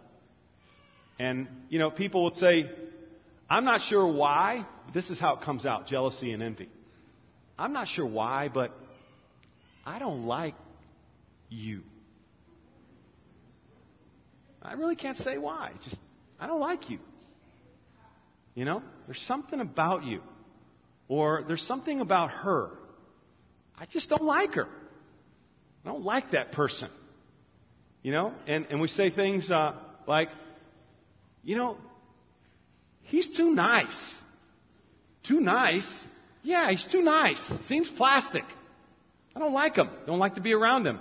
And, 1.18 1.48
you 1.70 1.80
know, 1.80 1.90
people 1.90 2.26
would 2.26 2.36
say, 2.36 2.70
I'm 3.50 3.66
not 3.66 3.82
sure 3.82 4.06
why. 4.06 4.66
This 4.94 5.10
is 5.10 5.20
how 5.20 5.36
it 5.36 5.42
comes 5.42 5.66
out 5.66 5.88
jealousy 5.88 6.32
and 6.34 6.44
envy. 6.44 6.70
I'm 7.58 7.74
not 7.74 7.88
sure 7.88 8.06
why, 8.06 8.50
but 8.50 8.72
I 9.86 10.00
don't 10.00 10.26
like 10.26 10.56
you. 11.50 11.82
I 14.62 14.74
really 14.74 14.96
can't 14.96 15.18
say 15.18 15.38
why. 15.38 15.72
Just, 15.84 15.98
I 16.40 16.48
don't 16.48 16.60
like 16.60 16.90
you. 16.90 17.00
You 18.56 18.66
know, 18.66 18.84
there's 19.06 19.22
something 19.22 19.60
about 19.60 20.04
you. 20.04 20.22
Or 21.08 21.44
there's 21.48 21.64
something 21.64 22.02
about 22.02 22.30
her. 22.32 22.72
I 23.78 23.86
just 23.86 24.10
don't 24.10 24.24
like 24.24 24.54
her. 24.54 24.68
I 25.84 25.88
don't 25.88 26.04
like 26.04 26.32
that 26.32 26.52
person. 26.52 26.90
You 28.04 28.12
know? 28.12 28.34
And, 28.48 28.68
and 28.70 28.82
we 28.82 28.88
say 28.88 29.10
things 29.10 29.50
uh, 29.50 29.76
like, 30.08 30.30
you 31.44 31.56
know, 31.56 31.78
he's 33.04 33.30
too 33.30 33.52
nice. 33.52 34.16
Too 35.24 35.40
nice? 35.40 35.88
Yeah, 36.44 36.70
he's 36.70 36.86
too 36.86 37.02
nice. 37.02 37.42
Seems 37.68 37.90
plastic. 37.90 38.44
I 39.36 39.40
don't 39.40 39.54
like 39.54 39.76
him. 39.76 39.90
Don't 40.06 40.20
like 40.20 40.36
to 40.36 40.42
be 40.42 40.54
around 40.54 40.86
him. 40.86 41.00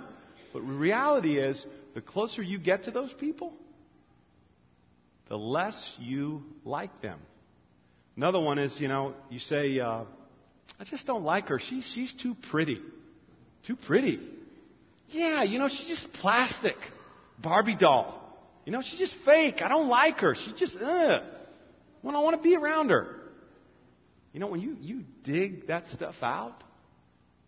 But 0.53 0.61
reality 0.61 1.37
is, 1.37 1.65
the 1.99 2.05
closer 2.05 2.41
you 2.41 2.57
get 2.57 2.85
to 2.85 2.91
those 2.91 3.11
people, 3.11 3.51
the 5.27 5.37
less 5.37 5.95
you 5.99 6.43
like 6.63 7.01
them. 7.01 7.19
Another 8.15 8.39
one 8.39 8.57
is, 8.57 8.79
you 8.79 8.87
know, 8.87 9.15
you 9.29 9.39
say, 9.39 9.81
uh, 9.81 10.05
I 10.79 10.83
just 10.85 11.05
don't 11.05 11.25
like 11.25 11.49
her. 11.49 11.59
She, 11.59 11.81
she's 11.81 12.13
too 12.13 12.37
pretty. 12.51 12.79
Too 13.67 13.75
pretty. 13.75 14.25
Yeah, 15.09 15.43
you 15.43 15.59
know, 15.59 15.67
she's 15.67 15.87
just 15.87 16.13
plastic. 16.13 16.77
Barbie 17.37 17.75
doll. 17.75 18.15
You 18.63 18.71
know, 18.71 18.81
she's 18.81 18.99
just 18.99 19.15
fake. 19.25 19.61
I 19.61 19.67
don't 19.67 19.89
like 19.89 20.19
her. 20.19 20.35
She 20.35 20.53
just, 20.53 20.77
ugh. 20.77 21.21
Well, 22.01 22.15
I 22.15 22.21
want 22.21 22.37
to 22.37 22.41
be 22.41 22.55
around 22.55 22.91
her. 22.91 23.07
You 24.31 24.39
know, 24.39 24.47
when 24.47 24.61
you, 24.61 24.77
you 24.79 25.03
dig 25.23 25.67
that 25.67 25.87
stuff 25.87 26.15
out, 26.21 26.63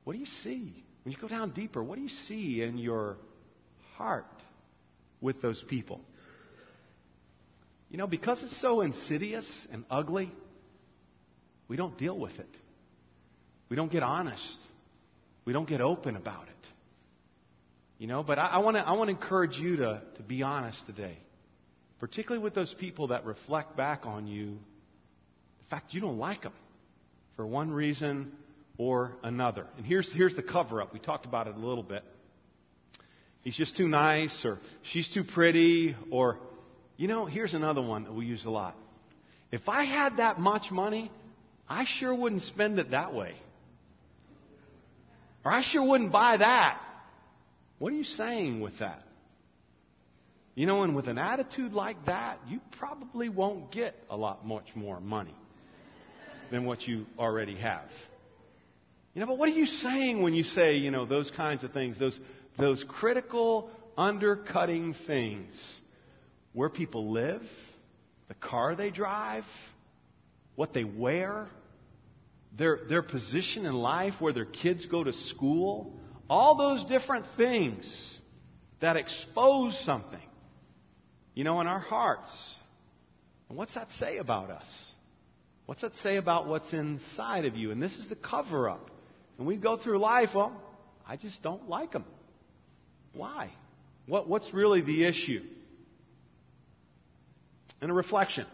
what 0.04 0.12
do 0.12 0.20
you 0.20 0.26
see? 0.44 0.84
When 1.06 1.14
you 1.14 1.18
go 1.22 1.30
down 1.30 1.52
deeper, 1.52 1.82
what 1.82 1.96
do 1.96 2.02
you 2.02 2.10
see 2.28 2.62
in 2.62 2.78
your 2.78 3.16
heart 4.02 4.26
with 5.22 5.42
those 5.42 5.64
people? 5.68 6.02
You 7.90 7.98
know, 7.98 8.08
because 8.08 8.42
it's 8.44 8.60
so 8.62 8.82
insidious 8.82 9.50
and 9.72 9.84
ugly, 9.90 10.32
we 11.68 11.78
don't 11.78 11.98
deal 11.98 12.18
with 12.18 12.38
it. 12.40 12.50
We 13.70 13.76
don't 13.76 13.92
get 13.92 14.04
honest. 14.04 14.58
We 15.46 15.54
don't 15.54 15.68
get 15.68 15.82
open 15.82 16.16
about 16.16 16.44
it. 16.44 16.68
You 17.98 18.08
know, 18.08 18.24
but 18.24 18.40
I, 18.40 18.58
want 18.60 18.78
to 18.78 18.88
I 18.88 18.94
wanna 18.94 19.12
encourage 19.12 19.58
you 19.58 19.78
to, 19.78 20.02
to 20.18 20.24
be 20.24 20.42
honest 20.42 20.86
today, 20.88 21.18
particularly 22.00 22.44
with 22.44 22.56
those 22.56 22.74
people 22.80 23.08
that 23.08 23.26
reflect 23.26 23.78
back 23.78 24.06
on 24.06 24.26
you 24.28 24.58
the 25.60 25.70
fact 25.70 25.94
you 25.94 26.02
don't 26.02 26.18
like 26.18 26.42
them 26.42 26.54
for 27.36 27.46
one 27.46 27.72
reason 27.72 28.32
or 28.78 29.14
another. 29.24 29.68
And 29.78 29.86
here's, 29.86 30.12
here's 30.12 30.36
the 30.36 30.42
cover 30.44 30.82
up. 30.82 30.94
We 30.94 31.00
talked 31.00 31.26
about 31.26 31.48
it 31.48 31.56
a 31.56 31.60
little 31.60 31.84
bit. 31.84 32.04
He's 33.44 33.56
just 33.56 33.76
too 33.76 33.88
nice, 33.88 34.46
or 34.46 34.60
she's 34.84 35.12
too 35.12 35.24
pretty, 35.24 35.96
or, 36.12 36.38
you 36.98 37.08
know, 37.08 37.26
here's 37.26 37.54
another 37.54 37.82
one 37.82 38.04
that 38.04 38.14
we 38.14 38.26
use 38.26 38.46
a 38.46 38.52
lot. 38.52 38.76
If 39.52 39.68
I 39.68 39.84
had 39.84 40.18
that 40.18 40.40
much 40.40 40.72
money, 40.72 41.12
I 41.68 41.86
sure 41.86 42.14
wouldn't 42.14 42.44
spend 42.44 42.80
it 42.80 42.92
that 42.92 43.14
way. 43.14 43.34
Or 45.44 45.52
I 45.52 45.62
sure 45.62 45.84
wouldn't 45.84 46.12
buy 46.12 46.38
that. 46.38 46.80
What 47.80 47.92
are 47.94 47.96
you 47.96 48.04
saying 48.04 48.62
with 48.62 48.78
that? 48.80 49.02
You 50.54 50.68
know, 50.68 50.84
and 50.84 50.96
with 50.96 51.08
an 51.08 51.18
attitude 51.18 51.74
like 51.74 52.06
that, 52.06 52.40
you 52.48 52.60
probably 52.78 53.30
won't 53.30 53.72
get 53.72 53.96
a 54.10 54.18
lot 54.18 54.46
much 54.46 54.68
more 54.76 55.00
money 55.00 55.34
than 56.52 56.66
what 56.66 56.88
you 56.88 57.06
already 57.18 57.56
have. 57.56 57.90
You 59.14 59.22
know, 59.22 59.28
but 59.28 59.38
what 59.38 59.50
are 59.50 59.54
you 59.54 59.66
saying 59.66 60.22
when 60.22 60.34
you 60.34 60.44
say, 60.44 60.76
you 60.76 60.92
know, 60.92 61.06
those 61.06 61.32
kinds 61.32 61.64
of 61.64 61.72
things, 61.72 61.98
those, 61.98 62.20
those 62.62 62.84
critical, 62.88 63.70
undercutting 63.98 64.94
things? 65.08 65.80
Where 66.54 66.70
people 66.70 67.12
live, 67.12 67.42
the 68.28 68.34
car 68.34 68.76
they 68.76 68.90
drive, 68.90 69.46
what 70.56 70.74
they 70.74 70.84
wear, 70.84 71.48
their, 72.58 72.80
their 72.88 73.02
position 73.02 73.66
in 73.66 73.74
life, 73.74 74.16
where 74.20 74.34
their 74.34 74.46
kids 74.46 74.86
go 74.86 75.04
to 75.04 75.14
school, 75.14 75.98
all 76.30 76.56
those 76.56 76.84
different 76.86 77.26
things 77.38 78.20
that 78.80 78.98
expose 78.98 79.80
something, 79.86 80.20
you 81.34 81.44
know, 81.44 81.62
in 81.62 81.68
our 81.68 81.80
hearts. 81.80 82.56
And 83.50 83.58
what's 83.58 83.74
that 83.76 83.90
say 83.92 84.18
about 84.18 84.50
us? 84.50 84.92
What's 85.66 85.82
that 85.82 85.96
say 85.98 86.18
about 86.18 86.48
what's 86.48 86.74
inside 86.74 87.46
of 87.46 87.56
you? 87.56 87.72
And 87.72 87.82
this 87.82 87.96
is 87.98 88.10
the 88.10 88.16
cover 88.16 88.70
up. 88.70 88.90
And 89.38 89.48
we 89.48 89.56
go 89.58 89.78
through 89.78 90.00
life, 90.00 90.30
well, 90.36 90.62
I 91.08 91.16
just 91.16 91.42
don't 91.42 91.70
like 91.70 91.92
them. 91.92 92.06
Why? 93.14 93.52
What, 94.08 94.28
what's 94.28 94.54
really 94.54 94.82
the 94.82 95.06
issue? 95.06 95.44
And 97.82 97.92
a 97.92 97.94
reflection. 97.94 98.46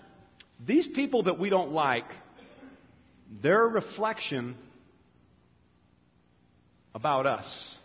These 0.66 0.88
people 0.88 1.24
that 1.24 1.40
we 1.40 1.50
don't 1.50 1.72
like, 1.72 2.10
their 3.42 3.64
reflection 3.64 4.56
about 6.96 7.28
us. 7.28 7.76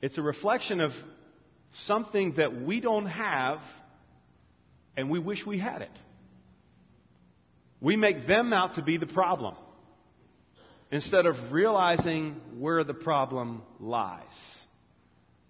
It's 0.00 0.18
a 0.18 0.22
reflection 0.22 0.80
of 0.80 0.92
something 1.84 2.34
that 2.34 2.62
we 2.62 2.80
don't 2.80 3.06
have 3.06 3.60
and 4.96 5.10
we 5.10 5.18
wish 5.18 5.44
we 5.44 5.58
had 5.58 5.82
it. 5.82 5.90
We 7.80 7.96
make 7.96 8.26
them 8.26 8.52
out 8.52 8.76
to 8.76 8.82
be 8.82 8.96
the 8.96 9.06
problem 9.06 9.54
instead 10.90 11.26
of 11.26 11.52
realizing 11.52 12.40
where 12.58 12.84
the 12.84 12.94
problem 12.94 13.62
lies. 13.78 14.22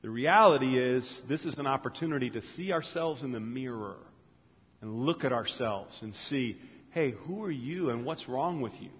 The 0.07 0.13
reality 0.13 0.79
is, 0.79 1.23
this 1.29 1.45
is 1.45 1.59
an 1.59 1.67
opportunity 1.67 2.31
to 2.31 2.41
see 2.41 2.71
ourselves 2.71 3.25
in 3.25 3.33
the 3.33 3.41
mirror 3.41 3.97
and 4.81 5.01
look 5.01 5.25
at 5.25 5.33
ourselves 5.33 5.99
and 6.01 6.15
see, 6.15 6.59
hey, 6.93 7.11
who 7.11 7.43
are 7.43 7.51
you 7.51 7.91
and 7.91 8.05
what's 8.05 8.29
wrong 8.29 8.61
with 8.61 8.73
you? 8.81 8.91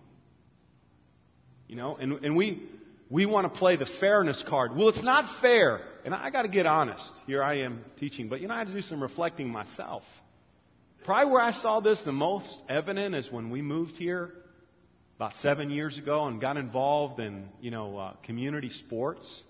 You 1.69 1.77
know, 1.77 1.95
and, 1.95 2.15
and 2.25 2.35
we, 2.35 2.61
we 3.09 3.25
want 3.25 3.45
to 3.55 3.57
play 3.57 3.77
the 3.77 3.87
fairness 4.01 4.43
card. 4.49 4.75
Well, 4.75 4.89
it's 4.89 5.05
not 5.05 5.41
fair. 5.41 5.81
And 6.05 6.13
I 6.13 6.31
got 6.31 6.43
to 6.43 6.49
get 6.49 6.67
honest. 6.67 7.13
Here 7.29 7.41
I 7.41 7.59
am 7.59 7.85
teaching, 8.01 8.29
but 8.29 8.41
you 8.41 8.49
know, 8.49 8.55
I 8.55 8.59
had 8.59 8.67
to 8.67 8.75
do 8.75 8.83
some 8.83 9.01
reflecting 9.01 9.49
myself. 9.49 10.03
Probably 11.05 11.33
where 11.33 11.41
I 11.43 11.53
saw 11.53 11.79
this 11.79 12.03
the 12.03 12.11
most 12.11 12.59
evident 12.69 13.15
is 13.15 13.31
when 13.31 13.51
we 13.51 13.63
moved 13.63 13.95
here 13.95 14.33
about 15.15 15.35
seven 15.35 15.71
years 15.71 15.99
ago 15.99 16.27
and 16.27 16.41
got 16.41 16.57
involved 16.57 17.21
in, 17.21 17.49
you 17.61 17.71
know, 17.71 17.97
uh, 17.97 18.15
community 18.25 18.71
sports. 18.71 19.45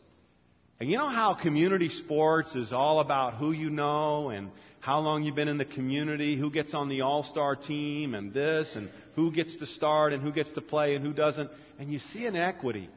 And 0.79 0.91
you 0.91 0.99
know 0.99 1.09
how 1.09 1.35
community 1.35 1.89
sports 1.89 2.55
is 2.55 2.73
all 2.73 3.01
about 3.01 3.35
who 3.35 3.53
you 3.53 3.71
know 3.71 4.29
and 4.29 4.51
how 4.81 5.01
long 5.01 5.23
you've 5.23 5.35
been 5.35 5.49
in 5.49 5.57
the 5.57 5.65
community, 5.65 6.37
who 6.37 6.51
gets 6.51 6.75
on 6.75 6.89
the 6.89 7.01
all-star 7.01 7.57
team 7.57 8.15
and 8.15 8.33
this 8.33 8.77
and 8.77 8.91
who 9.15 9.33
gets 9.33 9.57
to 9.57 9.67
start 9.67 10.13
and 10.13 10.23
who 10.23 10.33
gets 10.33 10.53
to 10.53 10.61
play 10.61 10.95
and 10.95 11.05
who 11.05 11.15
doesn't. 11.15 11.51
And 11.79 11.91
you 11.91 11.99
see 11.99 12.27
an 12.27 12.37
equity. 12.37 12.91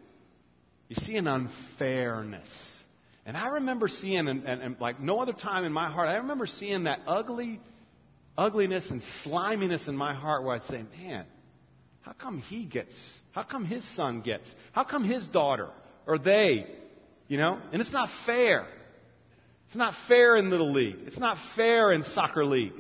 You 0.90 0.98
see 0.98 1.16
an 1.16 1.28
unfairness. 1.28 2.50
And 3.26 3.38
I 3.38 3.48
remember 3.48 3.88
seeing, 3.88 4.28
and, 4.28 4.44
and, 4.44 4.62
and 4.62 4.80
like 4.82 5.00
no 5.00 5.20
other 5.20 5.34
time 5.34 5.64
in 5.64 5.72
my 5.72 5.90
heart, 5.90 6.10
I 6.10 6.18
remember 6.18 6.48
seeing 6.48 6.84
that 6.84 7.00
ugly, 7.08 7.62
ugliness 8.38 8.90
and 8.92 9.02
sliminess 9.24 9.88
in 9.88 9.96
my 9.96 10.14
heart 10.14 10.44
where 10.44 10.56
I'd 10.56 10.64
say, 10.64 10.84
man, 11.00 11.26
how 12.02 12.12
come 12.12 12.40
he 12.40 12.66
gets? 12.66 12.96
How 13.32 13.44
come 13.44 13.66
his 13.66 13.88
son 13.96 14.22
gets? 14.22 14.54
How 14.74 14.84
come 14.84 15.06
his 15.06 15.28
daughter 15.30 15.70
or 16.06 16.18
they? 16.18 16.66
You 17.30 17.38
know? 17.38 17.58
And 17.72 17.80
it's 17.80 17.94
not 17.94 18.10
fair. 18.26 18.68
It's 19.68 19.78
not 19.78 19.94
fair 20.10 20.36
in 20.36 20.50
Little 20.50 20.74
League. 20.74 20.98
It's 21.06 21.20
not 21.20 21.38
fair 21.56 21.92
in 21.92 22.04
Soccer 22.04 22.44
League. 22.44 22.74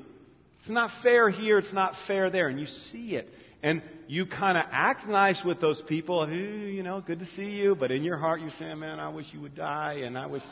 It's 0.59 0.69
not 0.69 0.89
fair 1.03 1.29
here. 1.29 1.59
It's 1.59 1.71
not 1.71 1.93
fair 2.07 2.29
there. 2.29 2.49
And 2.49 2.59
you 2.59 2.65
see 2.65 3.15
it. 3.15 3.29
And 3.61 3.81
you 4.07 4.25
kind 4.25 4.57
of 4.57 4.65
act 4.71 5.07
nice 5.07 5.43
with 5.43 5.61
those 5.61 5.81
people. 5.83 6.27
you 6.29 6.81
know, 6.81 6.99
good 6.99 7.19
to 7.19 7.25
see 7.25 7.51
you. 7.51 7.75
But 7.75 7.91
in 7.91 8.03
your 8.03 8.17
heart, 8.17 8.41
you're 8.41 8.49
saying, 8.49 8.79
man, 8.79 8.99
I 8.99 9.09
wish 9.09 9.31
you 9.33 9.39
would 9.41 9.53
die. 9.55 10.01
And 10.03 10.17
I 10.17 10.25
wish. 10.25 10.41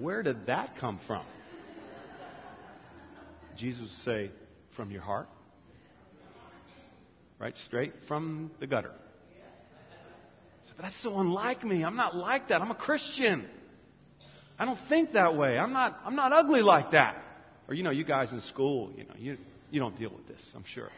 Where 0.00 0.24
did 0.24 0.46
that 0.46 0.76
come 0.76 0.98
from? 1.06 1.24
Jesus 3.56 3.82
would 3.82 3.90
say, 4.04 4.32
from 4.74 4.90
your 4.90 5.02
heart. 5.02 5.28
Right? 7.38 7.54
Straight 7.66 7.92
from 8.08 8.50
the 8.60 8.66
gutter. 8.66 8.92
but 10.76 10.82
that's 10.82 11.02
so 11.02 11.18
unlike 11.18 11.64
me. 11.64 11.84
I'm 11.84 11.96
not 11.96 12.16
like 12.16 12.48
that. 12.48 12.62
I'm 12.62 12.70
a 12.70 12.76
Christian. 12.76 13.44
I 14.58 14.64
don't 14.64 14.78
think 14.88 15.12
that 15.12 15.36
way. 15.36 15.58
I'm 15.58 15.72
not, 15.72 15.98
I'm 16.04 16.16
not 16.16 16.32
ugly 16.32 16.62
like 16.62 16.92
that. 16.92 17.22
Or, 17.68 17.74
you 17.74 17.82
know, 17.82 17.90
you 17.90 18.04
guys 18.04 18.32
in 18.32 18.40
school, 18.40 18.92
you 18.96 19.04
know, 19.04 19.14
you, 19.18 19.36
you 19.70 19.80
don't 19.80 19.96
deal 19.96 20.10
with 20.10 20.26
this, 20.26 20.42
I'm 20.54 20.64
sure. 20.64 20.88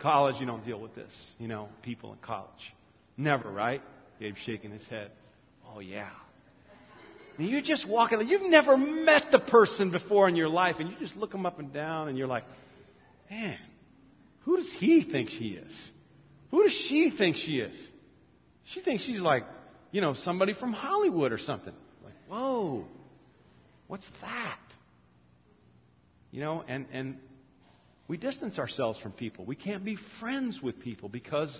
College, 0.00 0.36
you 0.40 0.46
don't 0.46 0.64
deal 0.64 0.80
with 0.80 0.94
this. 0.94 1.14
You 1.38 1.48
know, 1.48 1.68
people 1.82 2.12
in 2.12 2.18
college. 2.18 2.74
Never, 3.16 3.50
right? 3.50 3.80
Gabe's 4.20 4.38
shaking 4.38 4.70
his 4.70 4.84
head. 4.86 5.12
Oh, 5.72 5.80
yeah. 5.80 6.10
And 7.38 7.48
you're 7.48 7.62
just 7.62 7.88
walking, 7.88 8.26
you've 8.28 8.42
never 8.42 8.76
met 8.76 9.30
the 9.30 9.38
person 9.38 9.90
before 9.90 10.28
in 10.28 10.36
your 10.36 10.48
life, 10.48 10.76
and 10.78 10.90
you 10.90 10.96
just 10.98 11.16
look 11.16 11.32
them 11.32 11.46
up 11.46 11.58
and 11.58 11.72
down, 11.72 12.08
and 12.08 12.16
you're 12.18 12.28
like, 12.28 12.44
man, 13.30 13.58
who 14.44 14.56
does 14.56 14.70
he 14.78 15.02
think 15.02 15.30
she 15.30 15.50
is? 15.50 15.90
Who 16.50 16.62
does 16.62 16.72
she 16.72 17.10
think 17.10 17.36
she 17.36 17.58
is? 17.58 17.76
She 18.64 18.80
thinks 18.80 19.02
she's 19.02 19.20
like, 19.20 19.44
you 19.90 20.00
know, 20.00 20.14
somebody 20.14 20.54
from 20.54 20.72
Hollywood 20.72 21.32
or 21.32 21.38
something. 21.38 21.74
Like, 22.02 22.14
whoa, 22.28 22.84
what's 23.86 24.08
that? 24.20 24.58
You 26.30 26.40
know, 26.40 26.64
and, 26.66 26.86
and 26.92 27.18
we 28.08 28.16
distance 28.16 28.58
ourselves 28.58 28.98
from 29.00 29.12
people. 29.12 29.44
We 29.44 29.56
can't 29.56 29.84
be 29.84 29.96
friends 30.20 30.60
with 30.62 30.80
people 30.80 31.08
because 31.08 31.56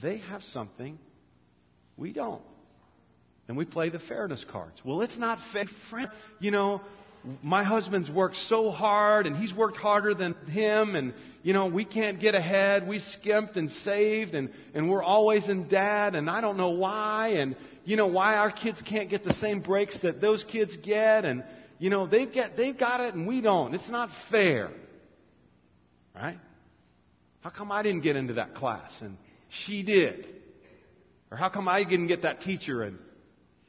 they 0.00 0.18
have 0.18 0.42
something 0.42 0.98
we 1.96 2.12
don't. 2.12 2.42
And 3.48 3.56
we 3.56 3.64
play 3.64 3.90
the 3.90 3.98
fairness 3.98 4.44
cards. 4.50 4.80
Well, 4.84 5.02
it's 5.02 5.16
not 5.18 5.38
fair. 5.52 5.66
You 6.40 6.50
know, 6.50 6.80
my 7.42 7.64
husband's 7.64 8.10
worked 8.10 8.36
so 8.36 8.70
hard 8.70 9.26
and 9.26 9.36
he's 9.36 9.52
worked 9.52 9.76
harder 9.76 10.14
than 10.14 10.34
him 10.46 10.94
and 10.94 11.12
you 11.42 11.52
know 11.52 11.66
we 11.66 11.84
can't 11.84 12.20
get 12.20 12.34
ahead. 12.34 12.86
We 12.86 13.00
skimped 13.00 13.56
and 13.56 13.70
saved 13.70 14.34
and 14.34 14.50
and 14.74 14.88
we're 14.88 15.02
always 15.02 15.48
in 15.48 15.68
debt 15.68 16.14
and 16.14 16.30
i 16.30 16.40
don't 16.40 16.56
know 16.56 16.70
why 16.70 17.28
and 17.28 17.56
you 17.84 17.96
know 17.96 18.06
why 18.06 18.36
our 18.36 18.50
kids 18.50 18.80
can't 18.82 19.10
get 19.10 19.24
the 19.24 19.34
same 19.34 19.60
breaks 19.60 20.00
that 20.00 20.20
those 20.20 20.44
kids 20.44 20.76
get 20.76 21.24
and 21.24 21.44
you 21.78 21.90
know 21.90 22.06
they 22.06 22.26
get 22.26 22.56
they've 22.56 22.78
got 22.78 23.00
it 23.00 23.14
and 23.14 23.26
we 23.26 23.40
don't. 23.40 23.74
It's 23.74 23.88
not 23.88 24.10
fair. 24.30 24.70
Right? 26.14 26.38
How 27.40 27.50
come 27.50 27.70
i 27.70 27.82
didn't 27.82 28.02
get 28.02 28.16
into 28.16 28.34
that 28.34 28.54
class 28.54 28.96
and 29.00 29.16
she 29.48 29.82
did? 29.82 30.28
Or 31.30 31.36
how 31.36 31.48
come 31.48 31.66
i 31.66 31.82
didn't 31.82 32.06
get 32.06 32.22
that 32.22 32.40
teacher 32.40 32.82
and 32.82 32.98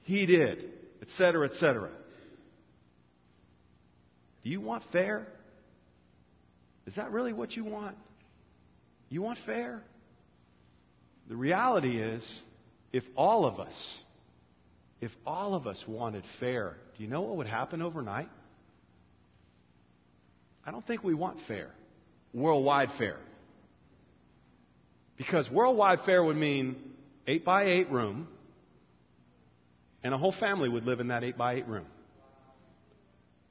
he 0.04 0.28
did? 0.28 0.74
Etc 1.02 1.46
etc 1.48 1.90
do 4.48 4.52
you 4.54 4.62
want 4.62 4.82
fair? 4.94 5.28
Is 6.86 6.96
that 6.96 7.12
really 7.12 7.34
what 7.34 7.58
you 7.58 7.66
want? 7.66 7.98
You 9.10 9.22
want 9.22 9.38
fair? 9.46 9.84
The 11.28 11.36
reality 11.36 12.00
is, 12.00 12.24
if 12.94 13.04
all 13.18 13.46
of 13.46 13.60
us, 13.60 14.00
if 15.02 15.12
all 15.26 15.54
of 15.54 15.68
us 15.68 15.84
wanted 15.86 16.24
fair, 16.40 16.78
do 16.96 17.04
you 17.04 17.10
know 17.10 17.24
what 17.24 17.36
would 17.36 17.48
happen 17.48 17.82
overnight? 17.82 18.30
I 20.66 20.72
don't 20.72 20.88
think 20.88 21.04
we 21.04 21.14
want 21.14 21.42
fair, 21.42 21.70
worldwide 22.34 22.92
fair. 22.98 23.18
Because 25.18 25.52
worldwide 25.52 26.00
fair 26.06 26.24
would 26.24 26.38
mean 26.38 26.78
8 27.28 27.44
by 27.44 27.66
8 27.66 27.92
room, 27.92 28.30
and 30.06 30.14
a 30.14 30.18
whole 30.18 30.32
family 30.32 30.70
would 30.70 30.86
live 30.86 31.02
in 31.02 31.10
that 31.10 31.26
8 31.26 31.38
by 31.38 31.56
8 31.56 31.68
room. 31.68 31.86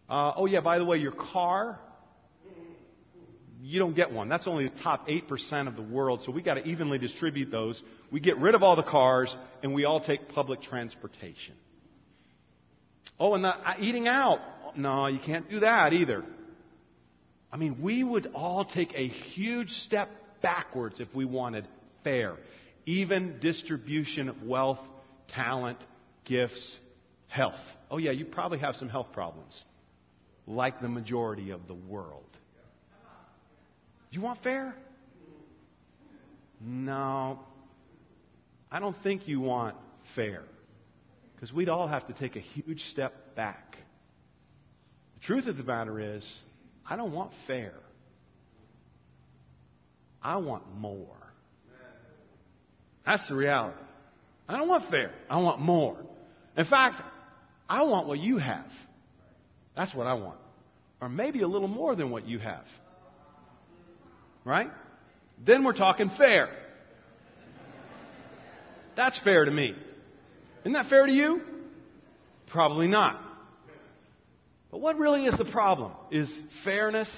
Uh, 0.09 0.33
oh, 0.37 0.47
yeah, 0.47 0.61
by 0.61 0.79
the 0.79 0.85
way, 0.85 0.99
your 0.99 1.13
car, 1.13 1.81
you 3.61 3.81
don't 3.81 3.97
get 3.97 4.13
one. 4.13 4.29
That's 4.29 4.47
only 4.47 4.69
the 4.69 4.79
top 4.83 5.09
8% 5.09 5.67
of 5.67 5.75
the 5.75 5.83
world, 5.83 6.23
so 6.23 6.31
we 6.31 6.43
got 6.43 6.55
to 6.55 6.65
evenly 6.65 6.99
distribute 6.99 7.51
those. 7.51 7.83
We 8.13 8.21
get 8.21 8.39
rid 8.39 8.55
of 8.55 8.63
all 8.63 8.77
the 8.77 8.85
cars, 8.85 9.37
and 9.63 9.75
we 9.75 9.85
all 9.85 10.01
take 10.01 10.29
public 10.29 10.63
transportation. 10.63 11.55
Oh, 13.19 13.35
and 13.35 13.43
the, 13.43 13.49
uh, 13.49 13.75
eating 13.81 14.07
out. 14.07 14.39
No, 14.77 15.09
you 15.09 15.19
can't 15.19 15.51
do 15.51 15.61
that 15.61 15.93
either. 15.93 16.23
I 17.51 17.57
mean, 17.57 17.83
we 17.83 18.05
would 18.05 18.31
all 18.35 18.65
take 18.65 18.93
a 18.95 19.09
huge 19.09 19.71
step 19.71 20.11
backwards 20.43 21.01
if 21.01 21.13
we 21.15 21.25
wanted 21.25 21.67
fair. 22.05 22.37
Even 22.85 23.39
distribution 23.41 24.29
of 24.29 24.43
wealth, 24.45 24.79
talent, 25.29 25.79
gifts, 26.25 26.79
health. 27.27 27.59
Oh, 27.91 27.99
yeah, 27.99 28.13
you 28.13 28.27
probably 28.27 28.59
have 28.59 28.77
some 28.77 28.89
health 28.89 29.09
problems 29.13 29.65
like 30.47 30.81
the 30.81 30.89
majority 30.89 31.51
of 31.51 31.67
the 31.67 31.75
world. 31.75 32.25
You 34.11 34.21
want 34.21 34.43
fair? 34.43 34.75
No. 36.61 37.41
I 38.71 38.81
don't 38.81 38.97
think 39.03 39.29
you 39.29 39.41
want 39.41 39.77
fair. 40.15 40.43
Because 41.35 41.53
we'd 41.53 41.69
all 41.69 41.87
have 41.87 42.07
to 42.07 42.15
take 42.15 42.37
a 42.37 42.41
huge 42.41 42.83
step 42.91 43.35
back. 43.35 43.77
The 45.17 45.27
truth 45.27 45.47
of 45.47 45.57
the 45.57 45.65
matter 45.65 46.17
is, 46.17 46.27
I 46.89 46.97
don't 46.97 47.13
want 47.13 47.33
fair. 47.47 47.75
I 50.23 50.39
want 50.39 50.65
more. 50.75 51.17
That's 53.05 53.29
the 53.29 53.37
reality. 53.37 53.79
I 54.49 54.57
don't 54.57 54.69
want 54.69 54.91
fair. 54.91 55.13
I 55.29 55.39
want 55.41 55.61
more. 55.61 55.97
In 56.57 56.65
fact, 56.65 57.03
I 57.69 57.83
want 57.83 58.07
what 58.07 58.19
you 58.19 58.39
have. 58.39 58.71
That's 59.77 59.95
what 59.95 60.07
I 60.07 60.15
want. 60.15 60.39
Or 61.01 61.09
maybe 61.09 61.43
a 61.43 61.49
little 61.49 61.69
more 61.69 61.95
than 61.95 62.11
what 62.11 62.27
you 62.27 62.39
have. 62.39 62.65
Right? 64.45 64.71
Then 65.45 65.65
we're 65.65 65.75
talking 65.75 66.11
fair. 66.11 66.49
That's 68.97 69.19
fair 69.21 69.45
to 69.45 69.51
me. 69.51 69.75
Isn't 70.61 70.73
that 70.73 70.87
fair 70.87 71.05
to 71.05 71.13
you? 71.13 71.43
Probably 72.49 72.89
not. 72.89 73.21
But 74.71 74.81
what 74.81 74.99
really 74.99 75.27
is 75.27 75.37
the 75.37 75.45
problem? 75.45 75.93
Is 76.11 76.35
fairness 76.65 77.11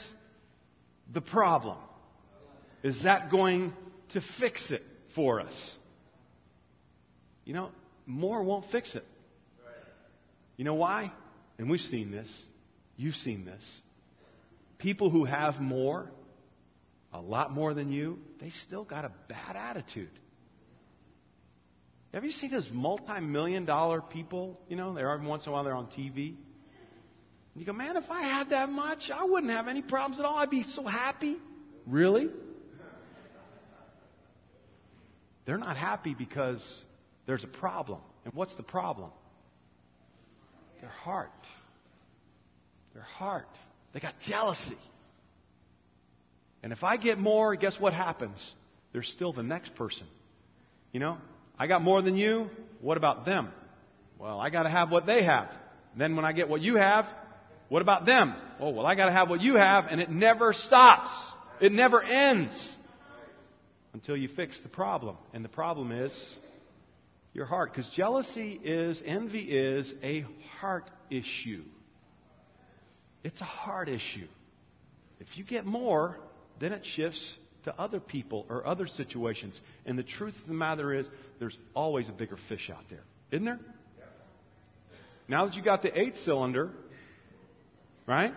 the 1.12 1.20
problem? 1.20 1.78
Is 2.82 3.04
that 3.04 3.30
going 3.30 3.72
to 4.10 4.20
fix 4.40 4.70
it 4.70 4.82
for 5.14 5.40
us? 5.40 5.74
You 7.44 7.54
know, 7.54 7.70
more 8.06 8.42
won't 8.42 8.70
fix 8.70 8.94
it. 8.94 9.04
You 10.56 10.64
know 10.64 10.74
why? 10.74 11.12
And 11.58 11.70
we've 11.70 11.80
seen 11.80 12.10
this. 12.10 12.28
You've 12.98 13.14
seen 13.14 13.44
this. 13.44 13.64
People 14.78 15.08
who 15.08 15.24
have 15.24 15.60
more, 15.60 16.10
a 17.12 17.20
lot 17.20 17.52
more 17.52 17.72
than 17.72 17.90
you, 17.90 18.18
they 18.40 18.50
still 18.66 18.84
got 18.84 19.04
a 19.04 19.12
bad 19.28 19.56
attitude. 19.56 20.10
Have 22.12 22.24
you 22.24 22.32
seen 22.32 22.50
those 22.50 22.68
multi 22.72 23.20
million 23.20 23.64
dollar 23.64 24.00
people? 24.00 24.58
You 24.68 24.76
know, 24.76 24.94
they're 24.94 25.10
every 25.10 25.26
once 25.26 25.46
in 25.46 25.50
a 25.50 25.52
while 25.52 25.62
they're 25.62 25.74
on 25.74 25.86
TV. 25.86 26.28
And 26.28 26.36
you 27.54 27.64
go, 27.64 27.72
man, 27.72 27.96
if 27.96 28.10
I 28.10 28.22
had 28.22 28.50
that 28.50 28.68
much, 28.68 29.10
I 29.14 29.24
wouldn't 29.24 29.52
have 29.52 29.68
any 29.68 29.82
problems 29.82 30.18
at 30.18 30.26
all. 30.26 30.36
I'd 30.36 30.50
be 30.50 30.64
so 30.64 30.82
happy. 30.82 31.36
Really? 31.86 32.28
They're 35.46 35.58
not 35.58 35.76
happy 35.76 36.14
because 36.14 36.62
there's 37.26 37.44
a 37.44 37.48
problem. 37.48 38.00
And 38.24 38.34
what's 38.34 38.56
the 38.56 38.62
problem? 38.62 39.10
Their 40.80 40.90
heart 40.90 41.30
their 42.94 43.02
heart. 43.02 43.48
They 43.92 44.00
got 44.00 44.14
jealousy. 44.20 44.78
And 46.62 46.72
if 46.72 46.84
I 46.84 46.96
get 46.96 47.18
more, 47.18 47.54
guess 47.54 47.78
what 47.78 47.92
happens? 47.92 48.54
There's 48.92 49.08
still 49.08 49.32
the 49.32 49.42
next 49.42 49.74
person. 49.74 50.06
You 50.92 51.00
know, 51.00 51.18
I 51.58 51.66
got 51.66 51.82
more 51.82 52.02
than 52.02 52.16
you. 52.16 52.50
What 52.80 52.96
about 52.96 53.24
them? 53.24 53.48
Well, 54.18 54.40
I 54.40 54.50
got 54.50 54.64
to 54.64 54.70
have 54.70 54.90
what 54.90 55.06
they 55.06 55.22
have. 55.22 55.50
then 55.96 56.16
when 56.16 56.24
I 56.24 56.32
get 56.32 56.48
what 56.48 56.60
you 56.60 56.76
have, 56.76 57.06
what 57.68 57.82
about 57.82 58.06
them? 58.06 58.34
Oh, 58.58 58.70
well, 58.70 58.86
I 58.86 58.94
got 58.94 59.06
to 59.06 59.12
have 59.12 59.28
what 59.28 59.40
you 59.40 59.54
have, 59.54 59.86
and 59.86 60.00
it 60.00 60.10
never 60.10 60.52
stops. 60.52 61.10
It 61.60 61.72
never 61.72 62.02
ends 62.02 62.76
until 63.92 64.16
you 64.16 64.28
fix 64.28 64.60
the 64.62 64.68
problem. 64.68 65.16
And 65.34 65.44
the 65.44 65.48
problem 65.48 65.92
is 65.92 66.12
your 67.34 67.46
heart. 67.46 67.72
Because 67.72 67.88
jealousy 67.90 68.58
is, 68.62 69.02
envy 69.04 69.40
is 69.40 69.92
a 70.02 70.24
heart 70.60 70.90
issue. 71.10 71.62
It's 73.24 73.40
a 73.40 73.44
hard 73.44 73.88
issue. 73.88 74.28
If 75.20 75.36
you 75.36 75.44
get 75.44 75.66
more, 75.66 76.18
then 76.60 76.72
it 76.72 76.84
shifts 76.84 77.36
to 77.64 77.78
other 77.78 78.00
people 78.00 78.46
or 78.48 78.66
other 78.66 78.86
situations. 78.86 79.60
And 79.84 79.98
the 79.98 80.02
truth 80.02 80.34
of 80.40 80.46
the 80.46 80.54
matter 80.54 80.94
is, 80.94 81.08
there's 81.38 81.56
always 81.74 82.08
a 82.08 82.12
bigger 82.12 82.36
fish 82.48 82.70
out 82.70 82.84
there. 82.88 83.02
Isn't 83.30 83.44
there? 83.44 83.58
Now 85.26 85.46
that 85.46 85.54
you 85.56 85.62
got 85.62 85.82
the 85.82 85.98
eight 85.98 86.16
cylinder, 86.24 86.70
right? 88.06 88.32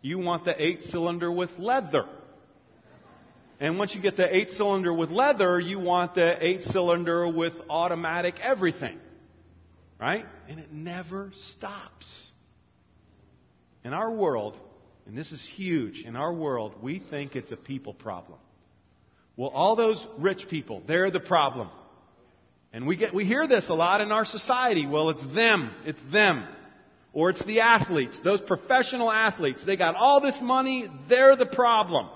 You 0.00 0.18
want 0.18 0.44
the 0.44 0.62
eight 0.62 0.84
cylinder 0.84 1.30
with 1.30 1.50
leather. 1.58 2.06
And 3.60 3.78
once 3.78 3.94
you 3.94 4.00
get 4.00 4.16
the 4.16 4.34
eight 4.34 4.50
cylinder 4.50 4.94
with 4.94 5.10
leather, 5.10 5.58
you 5.58 5.80
want 5.80 6.14
the 6.14 6.36
eight 6.40 6.62
cylinder 6.62 7.28
with 7.28 7.52
automatic 7.68 8.36
everything. 8.40 8.98
Right? 10.00 10.24
And 10.48 10.60
it 10.60 10.72
never 10.72 11.32
stops. 11.52 12.27
In 13.88 13.94
our 13.94 14.10
world, 14.10 14.54
and 15.06 15.16
this 15.16 15.32
is 15.32 15.42
huge, 15.56 16.04
in 16.04 16.14
our 16.14 16.30
world, 16.30 16.74
we 16.82 16.98
think 16.98 17.34
it's 17.34 17.52
a 17.52 17.56
people 17.56 17.94
problem. 17.94 18.38
Well, 19.34 19.48
all 19.48 19.76
those 19.76 20.06
rich 20.18 20.46
people, 20.50 20.82
they're 20.86 21.10
the 21.10 21.20
problem. 21.20 21.70
And 22.70 22.86
we 22.86 22.96
get, 22.96 23.14
we 23.14 23.24
hear 23.24 23.46
this 23.46 23.70
a 23.70 23.72
lot 23.72 24.02
in 24.02 24.12
our 24.12 24.26
society. 24.26 24.86
Well, 24.86 25.08
it's 25.08 25.26
them. 25.34 25.70
It's 25.86 26.02
them. 26.12 26.46
Or 27.14 27.30
it's 27.30 27.42
the 27.46 27.62
athletes, 27.62 28.20
those 28.22 28.42
professional 28.42 29.10
athletes. 29.10 29.64
They 29.64 29.78
got 29.78 29.94
all 29.94 30.20
this 30.20 30.36
money. 30.42 30.90
They're 31.08 31.36
the 31.36 31.46
problem. 31.46 32.10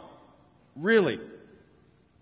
Really. 0.76 1.18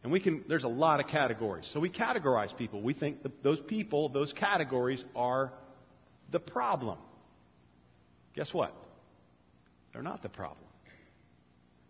And 0.04 0.12
we 0.12 0.20
can, 0.20 0.44
there's 0.46 0.62
a 0.62 0.68
lot 0.68 1.00
of 1.00 1.08
categories. 1.08 1.68
So 1.72 1.80
we 1.80 1.90
categorize 1.90 2.56
people. 2.56 2.82
We 2.82 2.94
think 2.94 3.16
those 3.42 3.58
people, 3.58 4.10
those 4.10 4.32
categories 4.32 5.04
are 5.16 5.50
the 6.30 6.38
problem. 6.38 6.98
Guess 8.36 8.54
what? 8.54 8.72
They're 9.92 10.02
not 10.02 10.22
the 10.22 10.28
problem. 10.28 10.66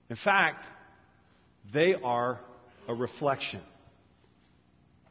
In 0.09 0.17
fact, 0.17 0.65
they 1.73 1.95
are 1.95 2.41
a 2.89 2.95
reflection. 2.95 3.61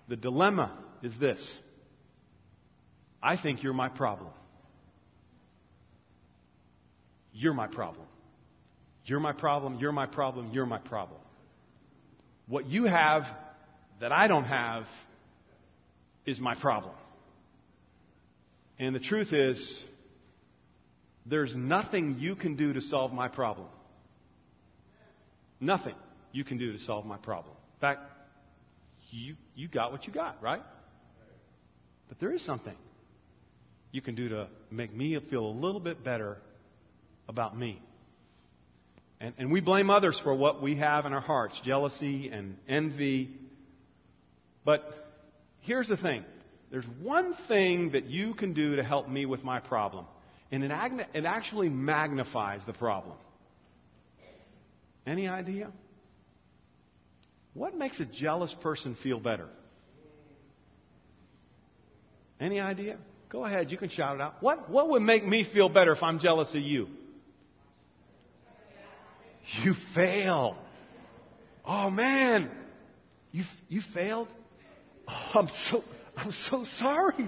The 0.08 0.16
dilemma 0.16 0.78
is 1.02 1.18
this 1.18 1.60
I 3.22 3.38
think 3.38 3.64
you're 3.64 3.74
my 3.74 3.90
problem. 3.90 4.32
You're 7.34 7.54
my 7.54 7.68
problem. 7.68 8.08
You're 9.06 9.20
my 9.20 9.34
problem. 9.34 9.78
You're 9.80 9.92
my 9.92 10.06
problem. 10.06 10.52
You're 10.52 10.66
my 10.66 10.80
problem. 10.80 11.20
What 12.48 12.66
you 12.66 12.86
have 12.86 13.24
that 14.02 14.12
I 14.12 14.28
don't 14.28 14.44
have 14.46 14.86
is 16.26 16.40
my 16.40 16.56
problem. 16.56 16.94
And 18.78 18.96
the 18.96 19.00
truth 19.00 19.34
is, 19.34 19.82
there's 21.30 21.56
nothing 21.56 22.18
you 22.20 22.36
can 22.36 22.56
do 22.56 22.74
to 22.74 22.82
solve 22.82 23.14
my 23.14 23.28
problem. 23.28 23.68
Nothing 25.60 25.96
you 26.32 26.44
can 26.44 26.58
do 26.58 26.72
to 26.72 26.80
solve 26.80 27.06
my 27.06 27.18
problem. 27.18 27.56
In 27.76 27.80
fact, 27.82 28.02
you, 29.12 29.36
you 29.56 29.68
got 29.68 29.92
what 29.92 30.06
you 30.08 30.14
got, 30.14 30.42
right? 30.42 30.62
But 32.08 32.20
there 32.20 32.32
is 32.32 32.44
something 32.44 32.76
you 33.92 34.02
can 34.02 34.16
do 34.16 34.30
to 34.30 34.48
make 34.70 34.94
me 34.94 35.20
feel 35.30 35.46
a 35.46 35.52
little 35.52 35.80
bit 35.80 36.04
better 36.04 36.38
about 37.28 37.58
me. 37.58 37.82
And, 39.20 39.34
and 39.38 39.52
we 39.52 39.62
blame 39.62 39.90
others 39.90 40.20
for 40.20 40.34
what 40.34 40.62
we 40.62 40.76
have 40.76 41.06
in 41.06 41.14
our 41.14 41.22
hearts 41.22 41.60
jealousy 41.64 42.30
and 42.30 42.58
envy. 42.68 43.32
But 44.64 44.84
here's 45.62 45.88
the 45.88 45.98
thing 45.98 46.24
there's 46.72 46.88
one 47.02 47.34
thing 47.48 47.92
that 47.92 48.06
you 48.06 48.34
can 48.34 48.54
do 48.54 48.76
to 48.76 48.84
help 48.84 49.10
me 49.10 49.26
with 49.26 49.44
my 49.44 49.60
problem, 49.60 50.06
and 50.52 50.64
it, 50.64 50.72
it 51.14 51.26
actually 51.26 51.70
magnifies 51.70 52.62
the 52.66 52.74
problem. 52.74 53.16
Any 55.06 55.28
idea? 55.28 55.72
What 57.54 57.76
makes 57.76 58.00
a 58.00 58.06
jealous 58.06 58.54
person 58.62 58.96
feel 58.96 59.20
better? 59.20 59.48
Any 62.40 62.60
idea? 62.60 62.98
Go 63.30 63.46
ahead, 63.46 63.72
you 63.72 63.78
can 63.78 63.90
shout 63.90 64.16
it 64.16 64.22
out. 64.22 64.42
What, 64.42 64.70
what 64.70 64.90
would 64.90 65.02
make 65.02 65.26
me 65.26 65.44
feel 65.44 65.70
better 65.70 65.92
if 65.92 66.02
I'm 66.02 66.20
jealous 66.20 66.54
of 66.56 66.62
you? 66.62 66.88
You 69.64 69.74
fail. 69.96 70.58
Oh 71.66 71.90
man, 71.90 72.50
you 73.32 73.44
you 73.68 73.82
failed. 73.94 74.28
Oh, 75.08 75.32
I'm 75.34 75.48
so 75.48 75.84
I'm 76.16 76.32
so 76.32 76.64
sorry. 76.66 77.28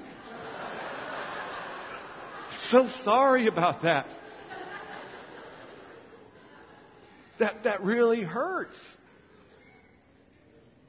So 2.70 2.88
sorry 3.04 3.48
about 3.48 3.84
that. 3.84 4.08
That 7.40 7.64
that 7.64 7.84
really 7.84 8.22
hurts. 8.22 8.78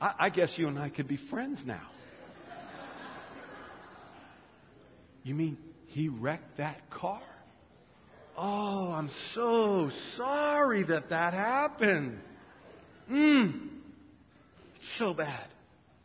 I, 0.01 0.15
I 0.19 0.31
guess 0.31 0.59
you 0.59 0.69
and 0.69 0.79
I 0.79 0.91
could 0.91 1.09
be 1.09 1.17
friends 1.17 1.63
now. 1.65 1.89
You 5.23 5.35
mean 5.35 5.57
he 5.87 6.09
wrecked 6.09 6.59
that 6.59 6.91
car? 6.91 7.23
Oh, 8.37 8.93
I'm 8.93 9.11
so 9.35 9.91
sorry 10.17 10.85
that 10.85 11.11
that 11.11 11.33
happened. 11.33 12.19
Mmm. 13.11 13.69
It's 14.77 14.99
so 14.99 15.15
bad. 15.15 15.47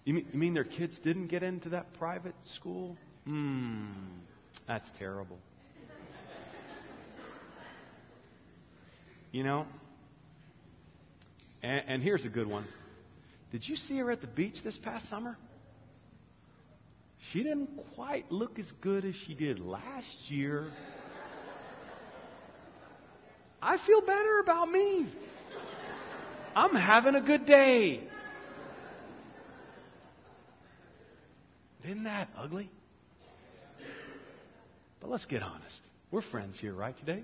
You 0.05 0.13
mean, 0.13 0.27
you 0.31 0.39
mean 0.39 0.53
their 0.53 0.63
kids 0.63 0.99
didn't 0.99 1.27
get 1.27 1.41
into 1.41 1.69
that 1.69 1.93
private 1.97 2.35
school? 2.55 2.95
Mmm. 3.27 3.91
That's 4.67 4.87
terrible. 4.99 5.39
You 9.37 9.43
know? 9.43 9.67
And, 11.61 11.83
and 11.87 12.01
here's 12.01 12.25
a 12.25 12.29
good 12.29 12.47
one. 12.47 12.65
Did 13.51 13.69
you 13.69 13.75
see 13.75 13.99
her 13.99 14.09
at 14.09 14.21
the 14.21 14.25
beach 14.25 14.63
this 14.63 14.75
past 14.79 15.07
summer? 15.09 15.37
She 17.31 17.43
didn't 17.43 17.69
quite 17.93 18.31
look 18.31 18.57
as 18.57 18.65
good 18.81 19.05
as 19.05 19.13
she 19.13 19.35
did 19.35 19.59
last 19.59 20.31
year. 20.31 20.65
I 23.61 23.77
feel 23.77 24.01
better 24.01 24.39
about 24.39 24.71
me. 24.71 25.07
I'm 26.55 26.73
having 26.73 27.13
a 27.13 27.21
good 27.21 27.45
day. 27.45 28.01
Isn't 31.83 32.05
that 32.05 32.27
ugly? 32.35 32.71
But 34.99 35.11
let's 35.11 35.25
get 35.25 35.43
honest. 35.43 35.81
We're 36.09 36.23
friends 36.23 36.57
here, 36.59 36.73
right, 36.73 36.97
today? 36.97 37.23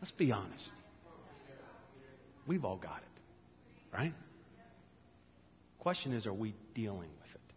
Let's 0.00 0.12
be 0.12 0.32
honest. 0.32 0.72
We've 2.46 2.64
all 2.64 2.76
got 2.76 2.98
it, 2.98 3.96
right? 3.96 4.14
Question 5.78 6.12
is, 6.12 6.26
are 6.26 6.32
we 6.32 6.54
dealing 6.74 6.98
with 6.98 7.34
it? 7.34 7.54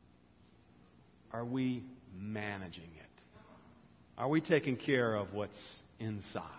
Are 1.32 1.46
we 1.46 1.84
managing 2.16 2.84
it? 2.84 3.22
Are 4.18 4.28
we 4.28 4.42
taking 4.42 4.76
care 4.76 5.16
of 5.16 5.34
what's 5.34 5.60
inside? 6.00 6.50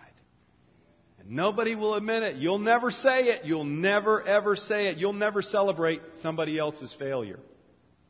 And 1.19 1.31
nobody 1.31 1.75
will 1.75 1.95
admit 1.95 2.23
it. 2.23 2.35
You'll 2.37 2.59
never 2.59 2.91
say 2.91 3.25
it. 3.25 3.45
You'll 3.45 3.63
never, 3.63 4.21
ever 4.21 4.55
say 4.55 4.87
it. 4.87 4.97
You'll 4.97 5.13
never 5.13 5.41
celebrate 5.41 6.01
somebody 6.21 6.59
else's 6.59 6.93
failure 6.99 7.39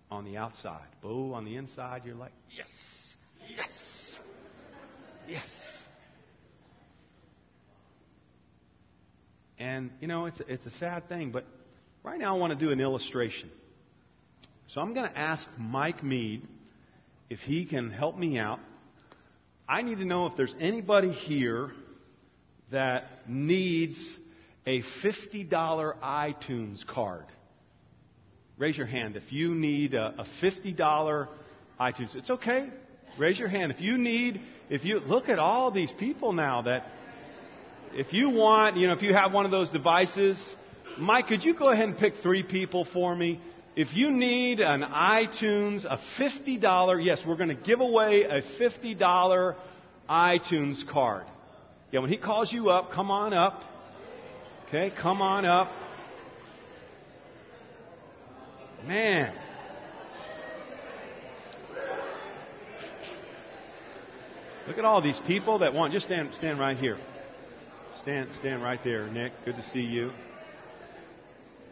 on 0.09 0.25
the 0.25 0.37
outside. 0.37 0.87
Boo, 1.01 1.33
on 1.33 1.45
the 1.45 1.55
inside, 1.55 2.03
you're 2.05 2.15
like, 2.15 2.33
yes, 2.49 2.69
yes, 3.47 3.69
yes. 5.27 5.45
And, 9.59 9.91
you 10.01 10.07
know, 10.07 10.25
it's 10.25 10.39
a, 10.39 10.51
it's 10.51 10.65
a 10.65 10.71
sad 10.71 11.07
thing, 11.07 11.31
but 11.31 11.45
right 12.03 12.19
now 12.19 12.35
I 12.35 12.39
want 12.39 12.57
to 12.57 12.59
do 12.59 12.71
an 12.71 12.81
illustration. 12.81 13.49
So 14.67 14.81
I'm 14.81 14.93
going 14.93 15.09
to 15.09 15.17
ask 15.17 15.47
Mike 15.57 16.03
Mead 16.03 16.47
if 17.29 17.39
he 17.39 17.65
can 17.65 17.91
help 17.91 18.17
me 18.17 18.37
out. 18.37 18.59
I 19.67 19.81
need 19.81 19.99
to 19.99 20.05
know 20.05 20.27
if 20.27 20.35
there's 20.35 20.55
anybody 20.59 21.11
here 21.11 21.71
that 22.71 23.05
needs 23.27 23.97
a 24.65 24.81
$50 25.03 25.49
iTunes 25.49 26.85
card. 26.85 27.25
Raise 28.57 28.77
your 28.77 28.87
hand 28.87 29.15
if 29.15 29.31
you 29.31 29.53
need 29.53 29.93
a, 29.93 30.15
a 30.19 30.25
$50 30.41 31.27
iTunes. 31.79 32.15
It's 32.15 32.29
okay. 32.29 32.69
Raise 33.17 33.37
your 33.37 33.49
hand. 33.49 33.71
If 33.71 33.81
you 33.81 33.97
need, 33.97 34.41
if 34.69 34.85
you 34.85 34.99
look 34.99 35.29
at 35.29 35.39
all 35.39 35.71
these 35.71 35.91
people 35.91 36.33
now 36.33 36.63
that, 36.63 36.85
if 37.95 38.11
you 38.11 38.29
want, 38.29 38.75
you 38.75 38.87
know, 38.87 38.93
if 38.93 39.01
you 39.01 39.13
have 39.13 39.33
one 39.33 39.45
of 39.45 39.51
those 39.51 39.69
devices, 39.69 40.37
Mike, 40.97 41.27
could 41.27 41.43
you 41.45 41.53
go 41.53 41.69
ahead 41.69 41.87
and 41.87 41.97
pick 41.97 42.15
three 42.17 42.43
people 42.43 42.83
for 42.83 43.15
me? 43.15 43.39
If 43.77 43.95
you 43.95 44.11
need 44.11 44.59
an 44.59 44.81
iTunes, 44.81 45.85
a 45.85 45.97
$50, 46.19 47.05
yes, 47.05 47.23
we're 47.25 47.37
going 47.37 47.49
to 47.49 47.55
give 47.55 47.79
away 47.79 48.23
a 48.23 48.41
$50 48.41 49.55
iTunes 50.09 50.87
card. 50.87 51.23
Yeah, 51.91 52.01
when 52.01 52.09
he 52.09 52.17
calls 52.17 52.51
you 52.51 52.69
up, 52.69 52.91
come 52.91 53.11
on 53.11 53.33
up. 53.33 53.63
Okay, 54.67 54.91
come 55.01 55.21
on 55.21 55.45
up. 55.45 55.71
Man. 58.85 59.33
Look 64.67 64.77
at 64.77 64.83
all 64.83 65.01
these 65.01 65.19
people 65.27 65.59
that 65.59 65.73
want. 65.73 65.93
Just 65.93 66.07
stand, 66.07 66.33
stand 66.33 66.59
right 66.59 66.75
here. 66.75 66.97
Stand, 68.05 68.29
stand 68.35 68.61
right 68.61 68.79
there, 68.83 69.07
Nick. 69.07 69.33
Good 69.45 69.55
to 69.55 69.63
see 69.63 69.81
you. 69.81 70.11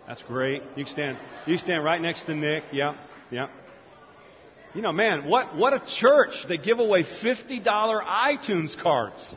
That's 0.07 0.23
great. 0.23 0.63
You 0.75 0.83
stand. 0.85 1.19
You 1.45 1.59
stand 1.59 1.83
right 1.83 2.01
next 2.01 2.23
to 2.23 2.33
Nick. 2.33 2.63
Yep, 2.71 2.95
yep. 3.29 3.51
You 4.73 4.81
know, 4.81 4.91
man, 4.91 5.29
what 5.29 5.55
what 5.55 5.73
a 5.73 5.83
church! 5.85 6.47
They 6.49 6.57
give 6.57 6.79
away 6.79 7.03
fifty 7.21 7.59
dollar 7.59 8.01
iTunes 8.01 8.75
cards. 8.75 9.35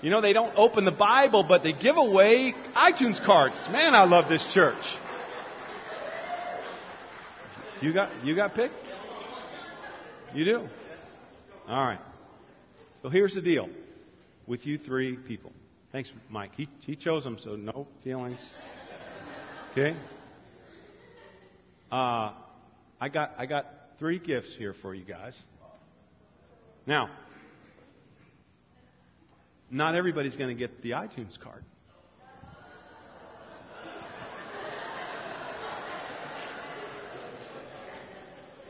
You 0.00 0.08
know, 0.08 0.22
they 0.22 0.32
don't 0.32 0.56
open 0.56 0.86
the 0.86 0.92
Bible, 0.92 1.44
but 1.46 1.62
they 1.62 1.74
give 1.74 1.98
away 1.98 2.54
iTunes 2.74 3.22
cards. 3.22 3.62
Man, 3.70 3.94
I 3.94 4.04
love 4.04 4.30
this 4.30 4.46
church. 4.54 4.82
You 7.82 7.92
got 7.92 8.24
you 8.24 8.34
got 8.34 8.54
picked? 8.54 8.72
You 10.34 10.46
do? 10.46 10.68
All 11.68 11.86
right. 11.86 12.00
So 13.02 13.10
here's 13.10 13.34
the 13.34 13.42
deal 13.42 13.68
with 14.46 14.66
you 14.66 14.78
three 14.78 15.16
people. 15.16 15.52
Thanks, 15.92 16.12
Mike. 16.28 16.52
He, 16.56 16.68
he 16.80 16.96
chose 16.96 17.24
them, 17.24 17.38
so 17.38 17.56
no 17.56 17.86
feelings. 18.02 18.40
Okay? 19.72 19.96
Uh, 21.90 22.32
I 23.00 23.08
got 23.08 23.34
I 23.38 23.46
got 23.46 23.66
three 23.98 24.18
gifts 24.18 24.54
here 24.54 24.72
for 24.72 24.94
you 24.94 25.04
guys. 25.04 25.40
Now, 26.86 27.10
not 29.70 29.94
everybody's 29.94 30.36
going 30.36 30.48
to 30.48 30.58
get 30.58 30.82
the 30.82 30.92
iTunes 30.92 31.38
card. 31.38 31.64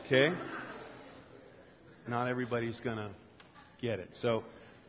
Okay? 0.07 0.33
Not 2.07 2.29
everybody's 2.29 2.79
going 2.81 2.98
to 2.98 3.11
get 3.81 3.98
it. 3.98 4.11
So, 4.12 4.44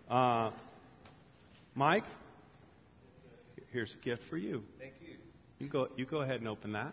uh, 0.10 0.52
Mike, 1.78 2.06
here's 3.72 3.94
a 3.94 4.04
gift 4.04 4.24
for 4.32 4.38
you. 4.38 4.64
Thank 4.80 4.94
you. 5.00 5.14
You 5.60 5.70
go, 5.70 5.90
you 5.96 6.08
go 6.08 6.22
ahead 6.22 6.40
and 6.40 6.48
open 6.48 6.72
that. 6.72 6.92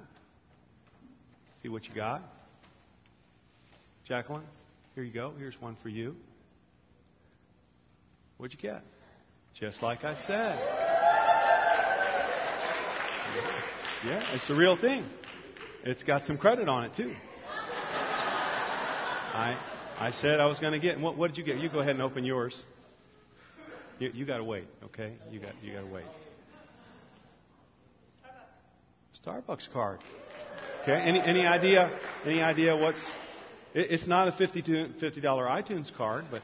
See 1.62 1.70
what 1.70 1.88
you 1.88 1.94
got. 1.94 2.20
Jacqueline, 4.06 4.44
here 4.94 5.02
you 5.02 5.12
go. 5.12 5.32
Here's 5.38 5.58
one 5.58 5.78
for 5.82 5.88
you. 5.88 6.14
What'd 8.36 8.52
you 8.54 8.60
get? 8.60 8.82
Just 9.58 9.82
like 9.82 10.04
I 10.04 10.16
said. 10.26 10.58
Yeah, 14.04 14.34
it's 14.34 14.46
the 14.48 14.54
real 14.54 14.76
thing. 14.76 15.06
It's 15.84 16.02
got 16.02 16.26
some 16.26 16.36
credit 16.36 16.68
on 16.68 16.84
it 16.84 16.94
too. 16.94 17.14
I 19.32 19.58
I 19.98 20.10
said 20.10 20.40
I 20.40 20.46
was 20.46 20.58
going 20.58 20.74
to 20.74 20.78
get. 20.78 21.00
What, 21.00 21.16
what 21.16 21.28
did 21.28 21.38
you 21.38 21.44
get? 21.44 21.56
You 21.56 21.70
go 21.70 21.80
ahead 21.80 21.92
and 21.92 22.02
open 22.02 22.26
yours. 22.26 22.54
You, 23.98 24.10
you 24.12 24.24
got 24.26 24.38
to 24.38 24.44
wait, 24.44 24.66
okay? 24.84 25.14
You 25.30 25.40
got 25.40 25.52
you 25.62 25.72
got 25.72 25.82
to 25.82 25.86
wait. 25.86 26.04
Starbucks 29.24 29.72
card. 29.72 30.00
Okay. 30.82 30.92
Any 30.92 31.20
any 31.20 31.46
idea? 31.46 31.96
Any 32.24 32.42
idea 32.42 32.76
what's? 32.76 32.98
It, 33.72 33.90
it's 33.92 34.06
not 34.06 34.28
a 34.28 34.32
fifty 34.32 34.62
fifty 35.00 35.20
dollar 35.20 35.46
iTunes 35.46 35.94
card, 35.96 36.24
but 36.30 36.42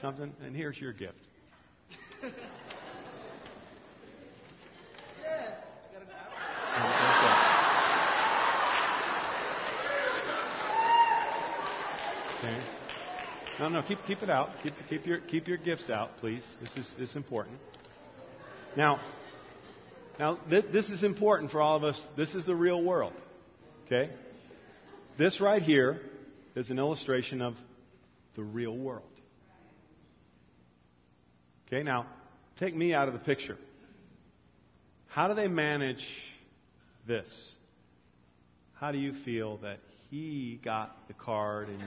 something. 0.00 0.32
And 0.44 0.54
here's 0.54 0.78
your 0.78 0.92
gift. 0.92 1.14
Okay. 12.44 12.60
No, 13.64 13.70
no, 13.70 13.82
keep 13.82 14.04
keep 14.06 14.22
it 14.22 14.28
out. 14.28 14.50
Keep 14.62 14.74
keep 14.90 15.06
your 15.06 15.20
keep 15.20 15.48
your 15.48 15.56
gifts 15.56 15.88
out, 15.88 16.18
please. 16.18 16.42
This 16.60 16.76
is 16.76 16.94
this 16.98 17.08
is 17.08 17.16
important. 17.16 17.56
Now, 18.76 19.00
now 20.18 20.34
th- 20.50 20.66
this 20.70 20.90
is 20.90 21.02
important 21.02 21.50
for 21.50 21.62
all 21.62 21.74
of 21.74 21.82
us. 21.82 21.98
This 22.14 22.34
is 22.34 22.44
the 22.44 22.54
real 22.54 22.82
world. 22.82 23.14
Okay. 23.86 24.10
This 25.16 25.40
right 25.40 25.62
here 25.62 25.98
is 26.54 26.68
an 26.68 26.78
illustration 26.78 27.40
of 27.40 27.54
the 28.36 28.42
real 28.42 28.76
world. 28.76 29.08
Okay. 31.66 31.82
Now, 31.82 32.04
take 32.58 32.76
me 32.76 32.92
out 32.92 33.08
of 33.08 33.14
the 33.14 33.20
picture. 33.20 33.56
How 35.06 35.26
do 35.26 35.32
they 35.32 35.48
manage 35.48 36.06
this? 37.06 37.52
How 38.74 38.92
do 38.92 38.98
you 38.98 39.14
feel 39.24 39.56
that 39.58 39.78
he 40.10 40.60
got 40.62 41.08
the 41.08 41.14
card 41.14 41.70
and 41.70 41.82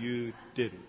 you 0.00 0.32
didn't. 0.54 0.82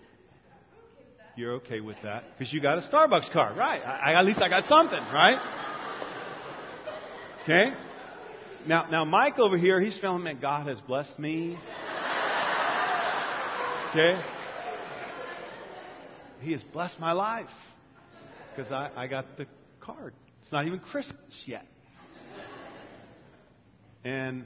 You're 1.36 1.54
okay 1.54 1.80
with 1.80 1.96
that 2.02 2.24
because 2.36 2.52
you 2.52 2.60
got 2.60 2.78
a 2.78 2.82
Starbucks 2.82 3.30
card, 3.32 3.56
right? 3.56 3.80
I, 3.80 4.14
at 4.14 4.24
least 4.26 4.42
I 4.42 4.48
got 4.48 4.66
something, 4.66 4.98
right? 4.98 5.38
Okay. 7.42 7.72
Now, 8.66 8.88
now 8.90 9.04
Mike 9.04 9.38
over 9.38 9.56
here, 9.56 9.80
he's 9.80 9.98
feeling 9.98 10.24
that 10.24 10.40
God 10.40 10.66
has 10.68 10.80
blessed 10.82 11.18
me. 11.18 11.58
Okay. 13.90 14.22
He 16.40 16.52
has 16.52 16.62
blessed 16.62 17.00
my 17.00 17.12
life 17.12 17.50
because 18.54 18.70
I, 18.72 18.90
I 18.96 19.06
got 19.06 19.36
the 19.36 19.46
card. 19.80 20.14
It's 20.42 20.52
not 20.52 20.66
even 20.66 20.80
Christmas 20.80 21.44
yet. 21.46 21.66
And 24.04 24.44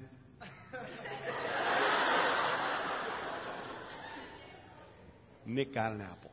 Nick 5.46 5.72
got 5.72 5.92
an 5.92 6.00
apple. 6.00 6.30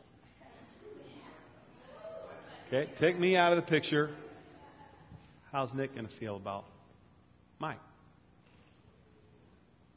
Okay, 2.67 2.89
take 2.99 3.19
me 3.19 3.35
out 3.35 3.53
of 3.53 3.57
the 3.57 3.69
picture. 3.69 4.09
How's 5.51 5.71
Nick 5.73 5.93
going 5.93 6.07
to 6.07 6.13
feel 6.15 6.35
about 6.35 6.65
Mike? 7.59 7.77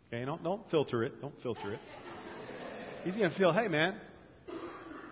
Okay, 0.09 0.25
don't, 0.25 0.45
don't 0.45 0.71
filter 0.71 1.03
it. 1.03 1.21
Don't 1.21 1.41
filter 1.43 1.73
it. 1.73 1.81
He's 3.05 3.17
going 3.17 3.31
to 3.31 3.37
feel, 3.37 3.53
hey, 3.53 3.69
man, 3.69 3.95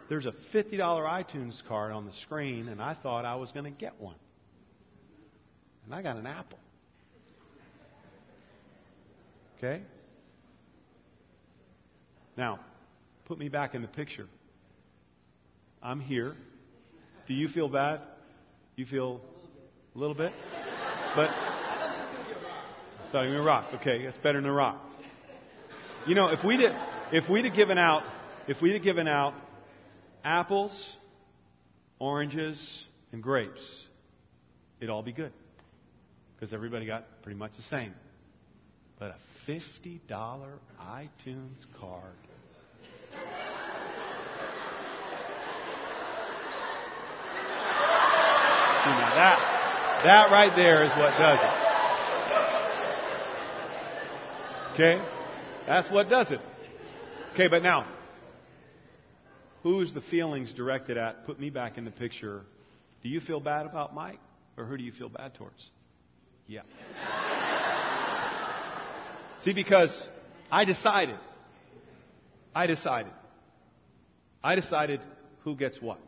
there's 0.08 0.26
a 0.26 0.32
$50 0.52 0.78
iTunes 0.78 1.64
card 1.66 1.92
on 1.92 2.04
the 2.04 2.12
screen, 2.12 2.68
and 2.68 2.82
I 2.82 2.94
thought 2.94 3.24
I 3.24 3.36
was 3.36 3.52
going 3.52 3.64
to 3.64 3.70
get 3.70 3.98
one. 3.98 4.16
And 5.86 5.94
I 5.94 6.02
got 6.02 6.16
an 6.16 6.26
apple. 6.26 6.58
Okay? 9.58 9.82
Now, 12.36 12.60
Put 13.26 13.38
me 13.38 13.48
back 13.48 13.74
in 13.74 13.82
the 13.82 13.88
picture. 13.88 14.26
I'm 15.82 16.00
here. 16.00 16.34
Do 17.26 17.34
you 17.34 17.48
feel 17.48 17.68
bad? 17.68 18.00
You 18.76 18.84
feel 18.84 19.20
a 19.94 19.98
little 19.98 20.14
bit? 20.14 20.32
But 21.14 21.30
I 21.30 23.08
thought 23.12 23.22
you 23.22 23.34
were 23.34 23.42
rock. 23.42 23.72
Okay, 23.74 24.04
that's 24.04 24.18
better 24.18 24.40
than 24.40 24.50
a 24.50 24.52
rock. 24.52 24.78
You 26.06 26.14
know, 26.14 26.28
if 26.28 26.44
we 26.44 26.56
did 26.58 26.72
if 27.12 27.30
we'd 27.30 27.44
have 27.46 27.54
given 27.54 27.78
out 27.78 28.02
if 28.46 28.60
we'd 28.60 28.74
have 28.74 28.82
given 28.82 29.08
out 29.08 29.32
apples, 30.22 30.96
oranges, 31.98 32.84
and 33.12 33.22
grapes, 33.22 33.62
it'd 34.80 34.90
all 34.90 35.02
be 35.02 35.12
good. 35.12 35.32
Because 36.34 36.52
everybody 36.52 36.84
got 36.84 37.22
pretty 37.22 37.38
much 37.38 37.52
the 37.56 37.62
same. 37.62 37.94
But 38.98 39.16
a 39.46 39.50
$50 39.50 40.00
iTunes 40.10 41.66
card 41.78 42.16
that, 48.90 50.02
that 50.04 50.30
right 50.30 50.54
there 50.54 50.84
is 50.84 50.90
what 50.90 51.16
does 51.18 51.38
it. 51.40 51.64
Okay? 54.74 55.02
That's 55.66 55.90
what 55.90 56.08
does 56.08 56.30
it. 56.32 56.40
Okay, 57.32 57.48
but 57.48 57.62
now, 57.62 57.86
who's 59.62 59.92
the 59.94 60.00
feelings 60.00 60.52
directed 60.52 60.96
at? 60.96 61.24
Put 61.26 61.40
me 61.40 61.50
back 61.50 61.78
in 61.78 61.84
the 61.84 61.90
picture. 61.90 62.42
Do 63.02 63.08
you 63.08 63.20
feel 63.20 63.40
bad 63.40 63.66
about 63.66 63.94
Mike, 63.94 64.20
or 64.56 64.64
who 64.64 64.76
do 64.76 64.84
you 64.84 64.92
feel 64.92 65.08
bad 65.08 65.34
towards? 65.34 65.70
Yeah. 66.46 66.62
See, 69.44 69.52
because 69.52 70.08
I 70.50 70.64
decided. 70.64 71.18
I 72.54 72.66
decided. 72.66 73.12
I 74.42 74.54
decided 74.54 75.00
who 75.40 75.56
gets 75.56 75.80
what. 75.80 75.98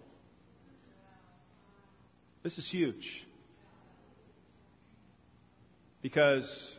This 2.46 2.59
is 2.59 2.70
huge. 2.70 3.26
Because 6.00 6.76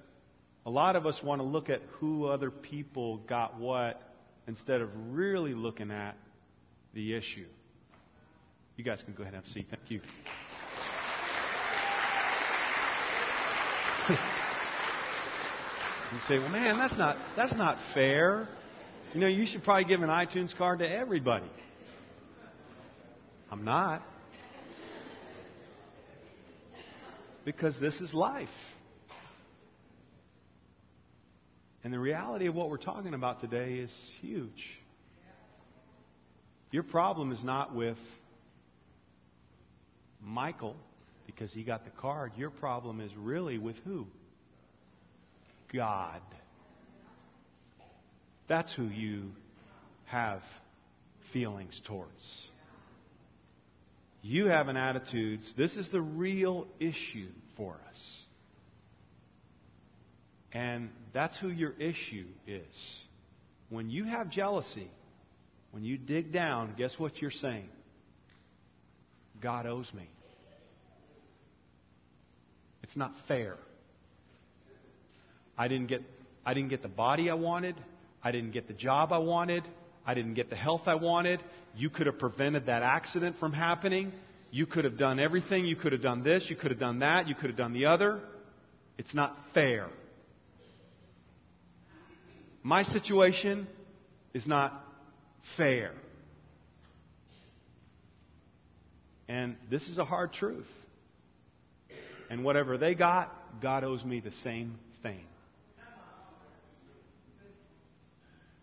a 0.65 0.69
lot 0.69 0.95
of 0.95 1.05
us 1.05 1.21
want 1.21 1.41
to 1.41 1.45
look 1.45 1.69
at 1.69 1.81
who 1.99 2.27
other 2.27 2.49
people 2.49 3.17
got 3.17 3.59
what 3.59 4.01
instead 4.47 4.79
of 4.79 4.89
really 5.09 5.53
looking 5.53 5.91
at 5.91 6.15
the 6.93 7.13
issue. 7.15 7.47
You 8.77 8.85
guys 8.85 9.01
can 9.01 9.13
go 9.13 9.23
ahead 9.23 9.33
and 9.33 9.43
have 9.43 9.51
a 9.51 9.53
seat. 9.53 9.67
Thank 9.69 9.91
you. 9.91 9.99
you 16.13 16.19
say, 16.29 16.39
well, 16.39 16.47
man, 16.47 16.77
that's 16.77 16.97
not, 16.97 17.17
that's 17.35 17.55
not 17.55 17.77
fair. 17.93 18.47
You 19.13 19.19
know, 19.19 19.27
you 19.27 19.45
should 19.45 19.65
probably 19.65 19.83
give 19.83 20.01
an 20.01 20.07
iTunes 20.07 20.55
card 20.55 20.79
to 20.79 20.89
everybody. 20.89 21.51
I'm 23.51 23.65
not. 23.65 24.01
Because 27.47 27.79
this 27.79 28.01
is 28.01 28.13
life. 28.13 28.49
And 31.81 31.93
the 31.93 31.99
reality 31.99 32.47
of 32.47 32.55
what 32.55 32.69
we're 32.69 32.75
talking 32.75 33.13
about 33.13 33.39
today 33.39 33.75
is 33.75 33.91
huge. 34.19 34.67
Your 36.71 36.83
problem 36.83 37.31
is 37.31 37.41
not 37.45 37.73
with 37.73 37.95
Michael 40.21 40.75
because 41.25 41.53
he 41.53 41.63
got 41.63 41.85
the 41.85 41.91
card. 41.91 42.33
Your 42.35 42.49
problem 42.49 42.99
is 42.99 43.11
really 43.15 43.57
with 43.57 43.77
who? 43.85 44.07
God. 45.73 46.19
That's 48.49 48.73
who 48.73 48.87
you 48.87 49.31
have 50.07 50.41
feelings 51.31 51.81
towards. 51.87 52.49
You 54.27 54.47
have 54.47 54.67
an 54.67 54.75
attitude, 54.75 55.39
this 55.55 55.77
is 55.77 55.89
the 55.89 56.01
real 56.01 56.67
issue 56.81 57.29
for 57.55 57.79
us. 57.87 58.21
And 60.51 60.89
that's 61.13 61.37
who 61.37 61.47
your 61.47 61.71
issue 61.79 62.25
is. 62.45 63.01
When 63.69 63.89
you 63.89 64.03
have 64.03 64.29
jealousy, 64.29 64.91
when 65.71 65.85
you 65.85 65.97
dig 65.97 66.33
down, 66.33 66.73
guess 66.77 66.99
what 66.99 67.21
you're 67.21 67.31
saying? 67.31 67.69
God 69.41 69.65
owes 69.65 69.89
me. 69.93 70.09
It's 72.83 72.97
not 72.97 73.13
fair. 73.29 73.55
I 75.57 75.69
didn't 75.69 75.87
get 75.87 76.01
I 76.45 76.53
didn't 76.53 76.69
get 76.69 76.81
the 76.81 76.89
body 76.89 77.29
I 77.29 77.35
wanted. 77.35 77.75
I 78.21 78.31
didn't 78.33 78.51
get 78.51 78.67
the 78.67 78.73
job 78.73 79.13
I 79.13 79.19
wanted. 79.19 79.63
I 80.05 80.13
didn't 80.15 80.33
get 80.33 80.49
the 80.49 80.57
health 80.57 80.83
I 80.85 80.95
wanted. 80.95 81.41
You 81.77 81.91
could 81.91 82.07
have 82.07 82.17
prevented 82.17 82.65
that 82.65 82.81
accident 82.81 83.35
from 83.39 83.53
happening. 83.53 84.11
You 84.49 84.65
could 84.65 84.83
have 84.83 84.97
done 84.97 85.19
everything. 85.19 85.65
You 85.65 85.75
could 85.75 85.91
have 85.91 86.01
done 86.01 86.23
this. 86.23 86.49
You 86.49 86.55
could 86.55 86.71
have 86.71 86.79
done 86.79 86.99
that. 86.99 87.27
You 87.27 87.35
could 87.35 87.51
have 87.51 87.57
done 87.57 87.73
the 87.73 87.85
other. 87.85 88.19
It's 88.97 89.13
not 89.13 89.37
fair. 89.53 89.87
My 92.63 92.81
situation 92.81 93.67
is 94.33 94.47
not 94.47 94.83
fair. 95.55 95.91
And 99.29 99.55
this 99.69 99.87
is 99.87 99.99
a 99.99 100.05
hard 100.05 100.33
truth. 100.33 100.67
And 102.31 102.43
whatever 102.43 102.79
they 102.79 102.95
got, 102.95 103.31
God 103.61 103.83
owes 103.83 104.03
me 104.03 104.19
the 104.19 104.31
same 104.43 104.79
thing. 105.03 105.21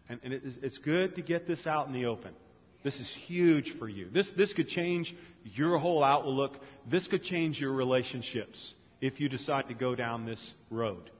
And, 0.08 0.20
and 0.24 0.32
it, 0.32 0.42
it's 0.62 0.78
good 0.78 1.14
to 1.14 1.22
get 1.22 1.46
this 1.46 1.64
out 1.66 1.86
in 1.86 1.92
the 1.92 2.06
open. 2.06 2.34
This 2.84 3.00
is 3.00 3.18
huge 3.26 3.76
for 3.78 3.88
you. 3.88 4.08
This, 4.12 4.30
this 4.36 4.52
could 4.52 4.68
change 4.68 5.14
your 5.42 5.78
whole 5.78 6.04
outlook. 6.04 6.52
This 6.88 7.06
could 7.06 7.24
change 7.24 7.58
your 7.58 7.72
relationships 7.72 8.74
if 9.00 9.20
you 9.20 9.28
decide 9.28 9.68
to 9.68 9.74
go 9.74 9.94
down 9.94 10.26
this 10.26 10.52
road. 10.70 11.10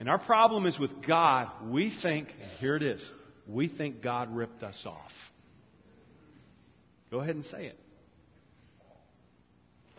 And 0.00 0.08
our 0.08 0.18
problem 0.18 0.66
is 0.66 0.78
with 0.78 1.06
God, 1.06 1.48
we 1.68 1.90
think, 2.02 2.28
here 2.58 2.74
it 2.74 2.82
is, 2.82 3.08
we 3.46 3.68
think 3.68 4.02
God 4.02 4.34
ripped 4.34 4.62
us 4.64 4.84
off. 4.84 5.12
Go 7.10 7.20
ahead 7.20 7.36
and 7.36 7.44
say 7.44 7.66
it. 7.66 7.78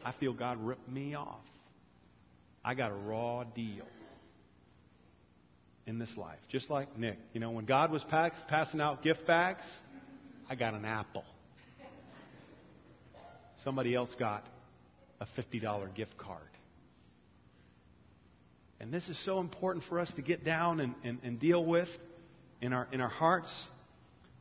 I 0.03 0.11
feel 0.11 0.33
God 0.33 0.57
ripped 0.59 0.89
me 0.89 1.15
off. 1.15 1.39
I 2.65 2.73
got 2.73 2.91
a 2.91 2.95
raw 2.95 3.43
deal 3.43 3.85
in 5.85 5.99
this 5.99 6.15
life. 6.17 6.39
Just 6.49 6.69
like 6.69 6.97
Nick. 6.97 7.19
You 7.33 7.39
know, 7.39 7.51
when 7.51 7.65
God 7.65 7.91
was 7.91 8.03
pass, 8.03 8.31
passing 8.47 8.81
out 8.81 9.03
gift 9.03 9.25
bags, 9.25 9.65
I 10.51 10.55
got 10.55 10.73
an 10.73 10.83
apple. 10.83 11.23
Somebody 13.63 13.95
else 13.95 14.13
got 14.19 14.45
a 15.21 15.25
$50 15.39 15.95
gift 15.95 16.17
card. 16.17 16.41
And 18.81 18.93
this 18.93 19.07
is 19.07 19.17
so 19.23 19.39
important 19.39 19.85
for 19.85 19.97
us 19.97 20.11
to 20.15 20.21
get 20.21 20.43
down 20.43 20.81
and, 20.81 20.93
and, 21.05 21.19
and 21.23 21.39
deal 21.39 21.63
with 21.63 21.87
in 22.59 22.73
our, 22.73 22.85
in 22.91 22.99
our 22.99 23.07
hearts. 23.07 23.49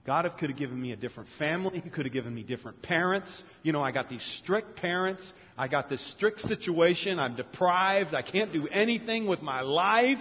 God 0.05 0.29
could 0.41 0.51
have 0.51 0.59
given 0.59 0.83
me 0.83 0.91
a 0.91 0.97
different 0.97 1.29
family. 1.39 1.79
He 1.85 1.91
could 1.91 2.07
have 2.07 2.13
given 2.13 2.35
me 2.35 2.43
different 2.43 2.83
parents. 2.83 3.45
You 3.63 3.73
know, 3.73 3.81
I 3.85 3.93
got 3.93 4.09
these 4.09 4.25
strict 4.43 4.75
parents. 4.75 5.23
I 5.57 5.69
got 5.69 5.89
this 5.89 6.05
strict 6.11 6.41
situation. 6.41 7.21
I'm 7.21 7.37
deprived. 7.37 8.15
I 8.15 8.23
can't 8.23 8.53
do 8.53 8.67
anything 8.67 9.29
with 9.29 9.43
my 9.43 9.61
life. 9.61 10.19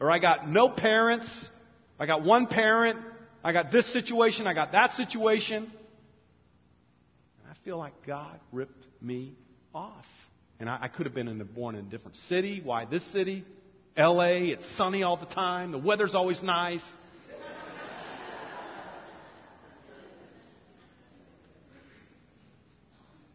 Or 0.00 0.10
I 0.10 0.18
got 0.18 0.48
no 0.48 0.68
parents. 0.68 1.30
I 1.96 2.06
got 2.06 2.24
one 2.24 2.48
parent. 2.48 2.98
I 3.46 3.52
got 3.52 3.70
this 3.70 3.86
situation. 3.92 4.48
I 4.48 4.54
got 4.54 4.72
that 4.72 4.94
situation. 4.94 5.62
And 5.62 7.48
I 7.48 7.54
feel 7.64 7.78
like 7.78 7.92
God 8.04 8.40
ripped 8.50 8.84
me 9.00 9.36
off. 9.72 10.04
And 10.58 10.68
I, 10.68 10.78
I 10.80 10.88
could 10.88 11.06
have 11.06 11.14
been 11.14 11.28
in 11.28 11.38
born 11.44 11.76
in 11.76 11.86
a 11.86 11.88
different 11.88 12.16
city. 12.16 12.60
Why 12.64 12.86
this 12.86 13.04
city? 13.12 13.44
LA, 13.96 14.50
it's 14.50 14.68
sunny 14.76 15.04
all 15.04 15.16
the 15.16 15.26
time. 15.26 15.70
The 15.70 15.78
weather's 15.78 16.16
always 16.16 16.42
nice. 16.42 16.82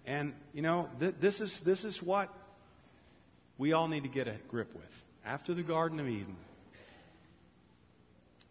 and, 0.05 0.33
you 0.53 0.61
know, 0.61 0.89
th- 0.99 1.15
this, 1.21 1.39
is, 1.39 1.57
this 1.65 1.85
is 1.85 2.03
what 2.03 2.27
we 3.57 3.71
all 3.71 3.87
need 3.87 4.03
to 4.03 4.09
get 4.09 4.27
a 4.27 4.35
grip 4.49 4.75
with. 4.75 4.83
After 5.25 5.53
the 5.53 5.63
Garden 5.63 6.01
of 6.01 6.07
Eden, 6.09 6.35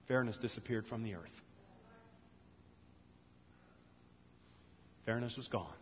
fairness 0.08 0.38
disappeared 0.38 0.86
from 0.86 1.02
the 1.02 1.16
earth. 1.16 1.28
Fairness 5.10 5.36
was 5.36 5.48
gone. 5.48 5.74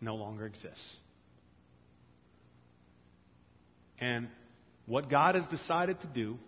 No 0.00 0.14
longer 0.14 0.46
exists. 0.46 0.96
And 3.98 4.28
what 4.86 5.10
God 5.10 5.34
has 5.34 5.44
decided 5.48 5.98
to 6.02 6.06
do 6.06 6.38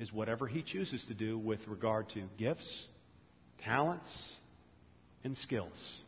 is 0.00 0.12
whatever 0.12 0.48
He 0.48 0.62
chooses 0.62 1.04
to 1.06 1.14
do 1.14 1.38
with 1.38 1.60
regard 1.68 2.08
to 2.14 2.24
gifts, 2.36 2.68
talents, 3.58 4.08
and 5.22 5.36
skills. 5.36 6.00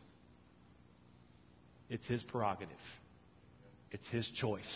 It's 1.89 2.05
His 2.07 2.21
prerogative, 2.23 2.75
it's 3.89 4.05
His 4.07 4.29
choice. 4.31 4.69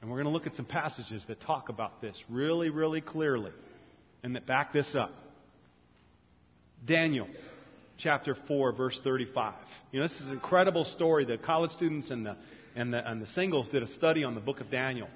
And 0.00 0.10
we're 0.10 0.16
going 0.16 0.26
to 0.26 0.32
look 0.32 0.48
at 0.48 0.56
some 0.56 0.66
passages 0.66 1.24
that 1.28 1.40
talk 1.42 1.68
about 1.68 2.00
this 2.00 2.20
really, 2.28 2.70
really 2.70 3.02
clearly 3.02 3.52
and 4.24 4.34
that 4.34 4.48
back 4.48 4.72
this 4.72 4.96
up. 4.96 5.12
Daniel 6.84 7.28
chapter 8.02 8.36
4, 8.48 8.72
verse 8.72 9.00
35. 9.02 9.54
You 9.92 10.00
know, 10.00 10.06
this 10.06 10.20
is 10.20 10.28
an 10.28 10.32
incredible 10.32 10.84
story. 10.84 11.24
The 11.24 11.38
college 11.38 11.70
students 11.70 12.10
and 12.10 12.26
the, 12.26 12.36
and 12.74 12.92
the, 12.92 13.08
and 13.08 13.22
the 13.22 13.26
singles 13.28 13.68
did 13.68 13.82
a 13.82 13.86
study 13.86 14.24
on 14.24 14.34
the 14.34 14.40
book 14.40 14.60
of 14.60 14.70
Daniel. 14.70 15.08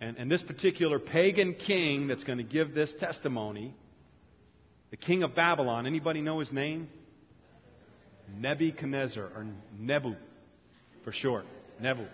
And, 0.00 0.16
and 0.16 0.30
this 0.30 0.42
particular 0.42 0.98
pagan 0.98 1.54
king 1.54 2.08
that's 2.08 2.24
going 2.24 2.38
to 2.38 2.44
give 2.44 2.74
this 2.74 2.92
testimony, 2.98 3.74
the 4.90 4.96
king 4.96 5.22
of 5.22 5.34
Babylon, 5.34 5.86
anybody 5.86 6.20
know 6.20 6.40
his 6.40 6.52
name? 6.52 6.88
Nebuchadnezzar, 8.38 9.24
or 9.24 9.46
Nebu 9.78 10.14
for 11.04 11.12
short. 11.12 11.44
Nebu. 11.80 12.06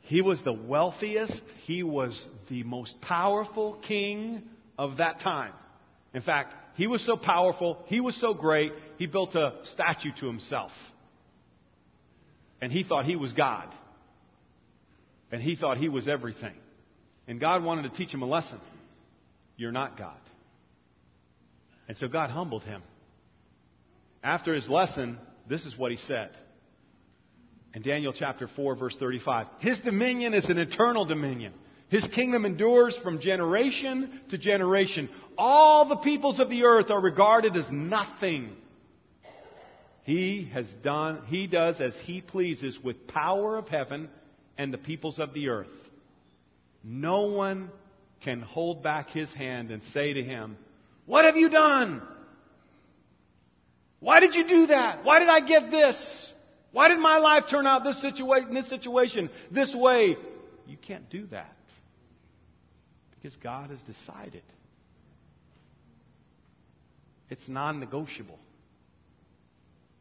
He 0.00 0.20
was 0.20 0.42
the 0.42 0.52
wealthiest, 0.52 1.42
he 1.64 1.82
was 1.82 2.26
the 2.50 2.62
most 2.62 3.00
powerful 3.00 3.74
king 3.74 4.42
of 4.76 4.98
that 4.98 5.20
time. 5.20 5.52
In 6.12 6.20
fact, 6.20 6.54
he 6.74 6.86
was 6.86 7.04
so 7.04 7.16
powerful, 7.16 7.78
he 7.86 8.00
was 8.00 8.16
so 8.20 8.34
great, 8.34 8.72
he 8.98 9.06
built 9.06 9.34
a 9.34 9.54
statue 9.62 10.10
to 10.20 10.26
himself. 10.26 10.72
And 12.60 12.72
he 12.72 12.82
thought 12.82 13.04
he 13.04 13.16
was 13.16 13.32
God. 13.32 13.72
And 15.30 15.42
he 15.42 15.56
thought 15.56 15.76
he 15.76 15.88
was 15.88 16.08
everything. 16.08 16.54
And 17.26 17.40
God 17.40 17.62
wanted 17.64 17.82
to 17.82 17.90
teach 17.90 18.12
him 18.12 18.22
a 18.22 18.26
lesson. 18.26 18.60
You're 19.56 19.72
not 19.72 19.98
God. 19.98 20.16
And 21.88 21.96
so 21.96 22.08
God 22.08 22.30
humbled 22.30 22.62
him. 22.62 22.82
After 24.22 24.54
his 24.54 24.68
lesson, 24.68 25.18
this 25.48 25.66
is 25.66 25.76
what 25.76 25.90
he 25.90 25.96
said 25.98 26.30
in 27.74 27.82
Daniel 27.82 28.12
chapter 28.12 28.46
4, 28.46 28.76
verse 28.76 28.96
35. 28.96 29.48
His 29.58 29.80
dominion 29.80 30.32
is 30.32 30.48
an 30.48 30.58
eternal 30.58 31.04
dominion. 31.04 31.52
His 31.88 32.06
kingdom 32.06 32.44
endures 32.44 32.96
from 32.96 33.20
generation 33.20 34.20
to 34.30 34.38
generation. 34.38 35.10
All 35.36 35.86
the 35.86 35.96
peoples 35.96 36.40
of 36.40 36.50
the 36.50 36.64
earth 36.64 36.90
are 36.90 37.00
regarded 37.00 37.56
as 37.56 37.70
nothing. 37.70 38.56
He 40.04 40.50
has 40.52 40.66
done, 40.82 41.22
he 41.26 41.46
does 41.46 41.80
as 41.80 41.94
he 42.04 42.20
pleases 42.20 42.78
with 42.82 43.06
power 43.06 43.56
of 43.56 43.68
heaven 43.68 44.08
and 44.58 44.72
the 44.72 44.78
peoples 44.78 45.18
of 45.18 45.32
the 45.32 45.48
earth. 45.48 45.68
No 46.82 47.22
one 47.22 47.70
can 48.22 48.42
hold 48.42 48.82
back 48.82 49.10
his 49.10 49.32
hand 49.32 49.70
and 49.70 49.82
say 49.92 50.12
to 50.12 50.22
him, 50.22 50.56
What 51.06 51.24
have 51.24 51.36
you 51.36 51.48
done? 51.48 52.02
Why 54.00 54.20
did 54.20 54.34
you 54.34 54.46
do 54.46 54.66
that? 54.66 55.04
Why 55.04 55.18
did 55.18 55.28
I 55.30 55.40
get 55.40 55.70
this? 55.70 56.28
Why 56.72 56.88
did 56.88 56.98
my 56.98 57.18
life 57.18 57.44
turn 57.48 57.66
out 57.66 57.84
this 57.84 58.00
situation, 58.02 58.52
this 58.52 58.68
situation, 58.68 59.30
this 59.50 59.74
way? 59.74 60.16
You 60.66 60.76
can't 60.76 61.08
do 61.08 61.26
that. 61.28 61.56
Because 63.14 63.36
God 63.36 63.70
has 63.70 63.80
decided. 63.82 64.42
It's 67.34 67.48
non 67.48 67.80
negotiable. 67.80 68.38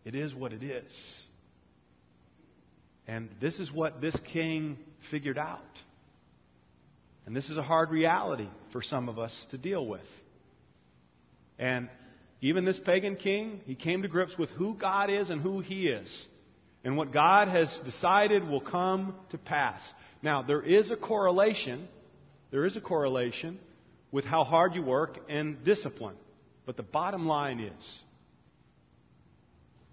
It 0.05 0.13
is 0.13 0.36
what 0.36 0.53
it 0.53 0.61
is. 0.61 0.93
And 3.07 3.27
this 3.41 3.57
is 3.57 3.71
what 3.71 4.01
this 4.01 4.15
king 4.31 4.77
figured 5.09 5.39
out. 5.39 5.81
And 7.25 7.36
this 7.36 7.49
is 7.49 7.57
a 7.57 7.63
hard 7.63 7.89
reality 7.89 8.47
for 8.71 8.84
some 8.84 9.09
of 9.09 9.17
us 9.17 9.36
to 9.49 9.57
deal 9.57 9.84
with. 9.84 10.05
And 11.57 11.89
even 12.41 12.65
this 12.65 12.77
pagan 12.77 13.15
king, 13.15 13.61
he 13.65 13.73
came 13.73 14.03
to 14.03 14.07
grips 14.07 14.38
with 14.38 14.51
who 14.51 14.75
God 14.75 15.09
is 15.09 15.31
and 15.31 15.41
who 15.41 15.61
he 15.61 15.88
is. 15.88 16.27
And 16.84 16.97
what 16.97 17.11
God 17.11 17.47
has 17.47 17.79
decided 17.84 18.47
will 18.47 18.61
come 18.61 19.15
to 19.31 19.39
pass. 19.39 19.81
Now, 20.21 20.43
there 20.43 20.61
is 20.61 20.91
a 20.91 20.97
correlation, 20.97 21.88
there 22.51 22.65
is 22.65 22.75
a 22.75 22.81
correlation 22.81 23.57
with 24.11 24.23
how 24.23 24.43
hard 24.43 24.75
you 24.75 24.84
work 24.84 25.17
and 25.29 25.63
discipline. 25.63 26.15
But 26.66 26.78
the 26.78 26.84
bottom 26.84 27.28
line 27.28 27.59
is, 27.59 27.99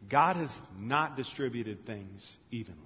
God 0.08 0.36
has 0.36 0.50
not 0.78 1.16
distributed 1.16 1.86
things 1.86 2.28
evenly. 2.50 2.80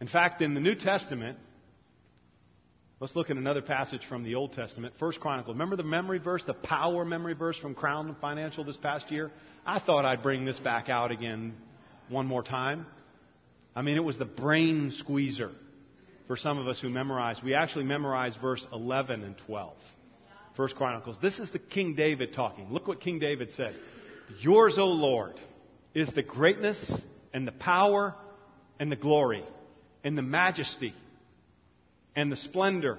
In 0.00 0.08
fact, 0.08 0.40
in 0.40 0.54
the 0.54 0.60
New 0.60 0.74
Testament, 0.74 1.38
let's 3.00 3.14
look 3.14 3.30
at 3.30 3.36
another 3.36 3.62
passage 3.62 4.04
from 4.08 4.24
the 4.24 4.34
Old 4.34 4.54
Testament, 4.54 4.94
First 4.98 5.20
Chronicle. 5.20 5.52
Remember 5.52 5.76
the 5.76 5.82
memory 5.82 6.18
verse, 6.18 6.42
the 6.44 6.54
power 6.54 7.04
memory 7.04 7.34
verse 7.34 7.56
from 7.56 7.74
Crown 7.74 8.16
Financial 8.20 8.64
this 8.64 8.78
past 8.78 9.10
year? 9.10 9.30
I 9.66 9.78
thought 9.78 10.04
I'd 10.04 10.22
bring 10.22 10.46
this 10.46 10.58
back 10.58 10.88
out 10.88 11.10
again 11.10 11.54
one 12.08 12.26
more 12.26 12.42
time. 12.42 12.86
I 13.76 13.82
mean, 13.82 13.96
it 13.96 14.04
was 14.04 14.18
the 14.18 14.24
brain 14.24 14.90
squeezer 14.90 15.50
for 16.26 16.36
some 16.36 16.58
of 16.58 16.66
us 16.66 16.80
who 16.80 16.88
memorize. 16.88 17.42
We 17.42 17.54
actually 17.54 17.84
memorized 17.84 18.40
verse 18.40 18.66
11 18.72 19.22
and 19.22 19.36
12. 19.46 19.74
First 20.56 20.76
Chronicles. 20.76 21.18
This 21.20 21.38
is 21.38 21.50
the 21.50 21.58
King 21.58 21.94
David 21.94 22.32
talking. 22.32 22.70
Look 22.70 22.88
what 22.88 23.00
King 23.00 23.18
David 23.18 23.52
said. 23.52 23.74
Yours, 24.40 24.78
O 24.78 24.86
Lord, 24.86 25.40
is 25.94 26.08
the 26.12 26.22
greatness 26.22 27.02
and 27.32 27.46
the 27.46 27.52
power 27.52 28.14
and 28.78 28.90
the 28.90 28.96
glory 28.96 29.44
and 30.04 30.16
the 30.16 30.22
majesty 30.22 30.94
and 32.16 32.30
the 32.30 32.36
splendor. 32.36 32.98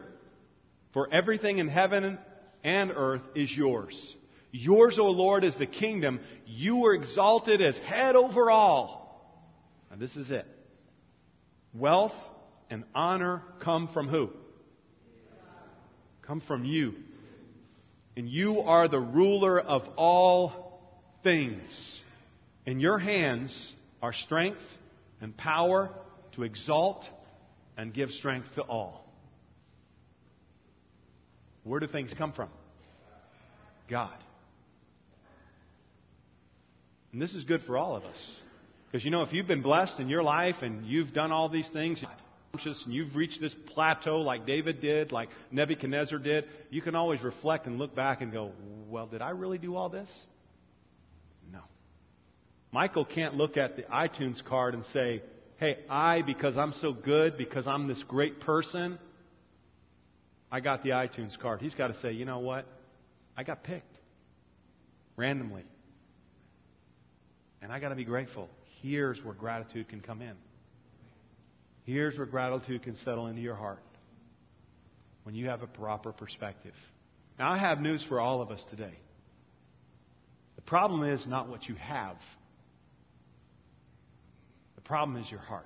For 0.93 1.07
everything 1.11 1.57
in 1.57 1.67
heaven 1.67 2.17
and 2.63 2.91
earth 2.91 3.21
is 3.35 3.55
yours. 3.55 4.15
Yours, 4.51 4.99
O 4.99 5.07
Lord, 5.07 5.43
is 5.43 5.55
the 5.55 5.65
kingdom. 5.65 6.19
You 6.45 6.77
were 6.77 6.93
exalted 6.93 7.61
as 7.61 7.77
head 7.77 8.15
over 8.15 8.51
all. 8.51 9.01
And 9.89 9.99
this 10.01 10.15
is 10.17 10.31
it. 10.31 10.45
Wealth 11.73 12.15
and 12.69 12.83
honor 12.93 13.43
come 13.61 13.87
from 13.87 14.07
who? 14.07 14.29
Come 16.21 16.41
from 16.41 16.65
you. 16.65 16.95
And 18.15 18.27
you 18.27 18.61
are 18.61 18.87
the 18.87 18.99
ruler 18.99 19.59
of 19.59 19.83
all 19.97 20.79
things. 21.23 22.01
In 22.65 22.79
your 22.79 22.99
hands 22.99 23.73
are 24.01 24.13
strength 24.13 24.61
and 25.21 25.35
power 25.35 25.89
to 26.33 26.43
exalt 26.43 27.07
and 27.77 27.93
give 27.93 28.11
strength 28.11 28.47
to 28.55 28.61
all. 28.61 29.05
Where 31.63 31.79
do 31.79 31.87
things 31.87 32.13
come 32.17 32.33
from? 32.33 32.49
God. 33.89 34.17
And 37.13 37.21
this 37.21 37.33
is 37.33 37.43
good 37.43 37.61
for 37.61 37.77
all 37.77 37.95
of 37.95 38.03
us. 38.03 38.35
Because 38.91 39.05
you 39.05 39.11
know, 39.11 39.21
if 39.21 39.31
you've 39.31 39.47
been 39.47 39.61
blessed 39.61 39.99
in 39.99 40.09
your 40.09 40.23
life 40.23 40.61
and 40.61 40.85
you've 40.85 41.13
done 41.13 41.31
all 41.31 41.49
these 41.49 41.69
things, 41.69 42.03
and 42.53 42.93
you've 42.93 43.15
reached 43.15 43.39
this 43.39 43.53
plateau 43.53 44.19
like 44.19 44.45
David 44.45 44.81
did, 44.81 45.11
like 45.11 45.29
Nebuchadnezzar 45.51 46.19
did, 46.19 46.45
you 46.69 46.81
can 46.81 46.95
always 46.95 47.21
reflect 47.21 47.65
and 47.65 47.77
look 47.79 47.95
back 47.95 48.21
and 48.21 48.31
go, 48.31 48.51
well, 48.89 49.07
did 49.07 49.21
I 49.21 49.29
really 49.29 49.57
do 49.57 49.75
all 49.75 49.89
this? 49.89 50.09
No. 51.51 51.61
Michael 52.71 53.05
can't 53.05 53.35
look 53.35 53.57
at 53.57 53.77
the 53.77 53.83
iTunes 53.83 54.43
card 54.43 54.73
and 54.73 54.85
say, 54.85 55.21
hey, 55.57 55.77
I, 55.89 56.23
because 56.23 56.57
I'm 56.57 56.73
so 56.73 56.91
good, 56.91 57.37
because 57.37 57.67
I'm 57.67 57.87
this 57.87 58.03
great 58.03 58.41
person, 58.41 58.99
I 60.51 60.59
got 60.59 60.83
the 60.83 60.89
iTunes 60.89 61.39
card. 61.39 61.61
He's 61.61 61.75
got 61.75 61.87
to 61.87 61.93
say, 61.99 62.11
you 62.11 62.25
know 62.25 62.39
what? 62.39 62.65
I 63.37 63.43
got 63.43 63.63
picked 63.63 63.97
randomly. 65.15 65.63
And 67.61 67.71
I 67.71 67.79
got 67.79 67.89
to 67.89 67.95
be 67.95 68.03
grateful. 68.03 68.49
Here's 68.81 69.23
where 69.23 69.35
gratitude 69.35 69.87
can 69.87 70.01
come 70.01 70.21
in. 70.21 70.35
Here's 71.85 72.17
where 72.17 72.25
gratitude 72.25 72.83
can 72.83 72.95
settle 72.95 73.27
into 73.27 73.41
your 73.41 73.55
heart 73.55 73.83
when 75.23 75.35
you 75.35 75.49
have 75.49 75.61
a 75.61 75.67
proper 75.67 76.11
perspective. 76.11 76.73
Now, 77.39 77.51
I 77.51 77.57
have 77.57 77.79
news 77.79 78.03
for 78.03 78.19
all 78.19 78.41
of 78.41 78.51
us 78.51 78.63
today. 78.69 78.93
The 80.55 80.61
problem 80.61 81.03
is 81.03 81.25
not 81.25 81.49
what 81.49 81.67
you 81.67 81.75
have, 81.75 82.17
the 84.75 84.81
problem 84.81 85.17
is 85.17 85.29
your 85.29 85.39
heart. 85.39 85.65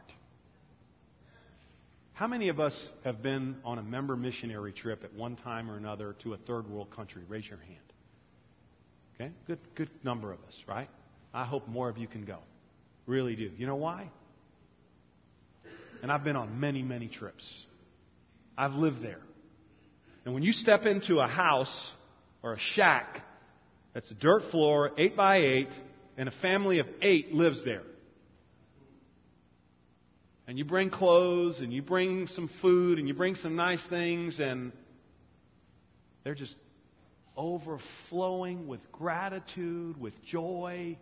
How 2.14 2.28
many 2.28 2.48
of 2.48 2.62
us 2.62 2.90
have 3.04 3.22
been 3.22 3.58
on 3.66 3.78
a 3.78 3.84
member 3.84 4.16
missionary 4.16 4.72
trip 4.72 5.04
at 5.04 5.14
one 5.14 5.36
time 5.36 5.70
or 5.70 5.76
another 5.76 6.16
to 6.24 6.34
a 6.34 6.38
third 6.38 6.70
world 6.70 6.90
country? 6.96 7.24
Raise 7.28 7.46
your 7.46 7.60
hand. 7.60 7.78
Okay? 9.16 9.32
Good, 9.48 9.60
good 9.76 9.90
number 10.02 10.32
of 10.32 10.40
us, 10.48 10.58
right? 10.66 10.90
I 11.34 11.44
hope 11.44 11.68
more 11.68 11.90
of 11.90 11.98
you 11.98 12.08
can 12.08 12.24
go. 12.24 12.38
Really 13.06 13.36
do. 13.36 13.52
You 13.58 13.68
know 13.68 13.76
why? 13.76 14.10
And 16.06 16.12
I've 16.12 16.24
been 16.24 16.36
on 16.36 16.60
many, 16.60 16.84
many 16.84 17.08
trips. 17.08 17.44
I've 18.56 18.74
lived 18.74 19.02
there. 19.02 19.22
And 20.24 20.36
when 20.36 20.44
you 20.44 20.52
step 20.52 20.86
into 20.86 21.18
a 21.18 21.26
house 21.26 21.92
or 22.44 22.54
a 22.54 22.60
shack 22.60 23.24
that's 23.92 24.12
a 24.12 24.14
dirt 24.14 24.44
floor, 24.52 24.92
eight 25.00 25.18
by 25.18 25.38
eight, 25.38 25.70
and 26.16 26.30
a 26.30 26.32
family 26.44 26.78
of 26.78 26.86
eight 27.02 27.34
lives 27.34 27.66
there. 27.66 27.82
And 30.46 30.60
you 30.60 30.64
bring 30.64 30.92
clothes 30.92 31.60
and 31.60 31.74
you 31.74 31.82
bring 31.82 32.28
some 32.28 32.52
food 32.62 33.00
and 33.00 33.08
you 33.08 33.16
bring 33.16 33.34
some 33.34 33.56
nice 33.56 33.84
things 33.88 34.40
and 34.40 34.74
they're 36.24 36.36
just 36.36 36.56
overflowing 37.36 38.68
with 38.68 38.92
gratitude, 38.92 40.00
with 40.00 40.14
joy. 40.24 41.00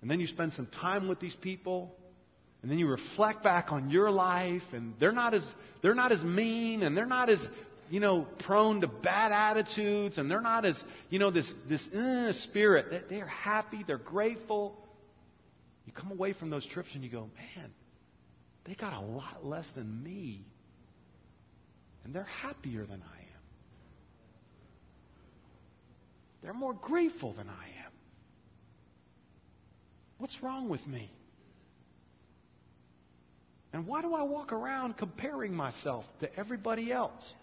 And 0.00 0.08
then 0.08 0.20
you 0.20 0.28
spend 0.28 0.52
some 0.52 0.68
time 0.68 1.08
with 1.08 1.18
these 1.18 1.34
people 1.34 1.96
and 2.62 2.70
then 2.70 2.78
you 2.78 2.86
reflect 2.86 3.42
back 3.42 3.72
on 3.72 3.90
your 3.90 4.10
life, 4.10 4.62
and 4.72 4.94
they're 4.98 5.12
not 5.12 5.34
as 5.34 5.44
they're 5.82 5.94
not 5.94 6.12
as 6.12 6.22
mean, 6.22 6.82
and 6.82 6.96
they're 6.96 7.06
not 7.06 7.30
as 7.30 7.46
you 7.88 8.00
know 8.00 8.26
prone 8.40 8.82
to 8.82 8.86
bad 8.86 9.32
attitudes, 9.32 10.18
and 10.18 10.30
they're 10.30 10.42
not 10.42 10.64
as 10.64 10.82
you 11.08 11.18
know 11.18 11.30
this 11.30 11.52
this 11.68 11.86
uh, 11.88 12.32
spirit. 12.32 13.08
They're 13.08 13.26
happy, 13.26 13.82
they're 13.86 13.98
grateful. 13.98 14.76
You 15.86 15.92
come 15.92 16.10
away 16.10 16.34
from 16.34 16.50
those 16.50 16.66
trips 16.66 16.94
and 16.94 17.02
you 17.02 17.10
go, 17.10 17.30
man, 17.56 17.70
they 18.64 18.74
got 18.74 18.92
a 18.92 19.04
lot 19.04 19.44
less 19.44 19.66
than 19.74 20.02
me, 20.02 20.44
and 22.04 22.14
they're 22.14 22.28
happier 22.42 22.84
than 22.84 23.02
I 23.02 23.20
am. 23.20 23.40
They're 26.42 26.54
more 26.54 26.74
grateful 26.74 27.32
than 27.32 27.48
I 27.48 27.64
am. 27.86 27.92
What's 30.18 30.42
wrong 30.42 30.68
with 30.68 30.86
me? 30.86 31.10
And 33.72 33.86
why 33.86 34.02
do 34.02 34.14
I 34.14 34.22
walk 34.24 34.52
around 34.52 34.96
comparing 34.96 35.54
myself 35.54 36.04
to 36.20 36.38
everybody 36.38 36.92
else? 36.92 37.34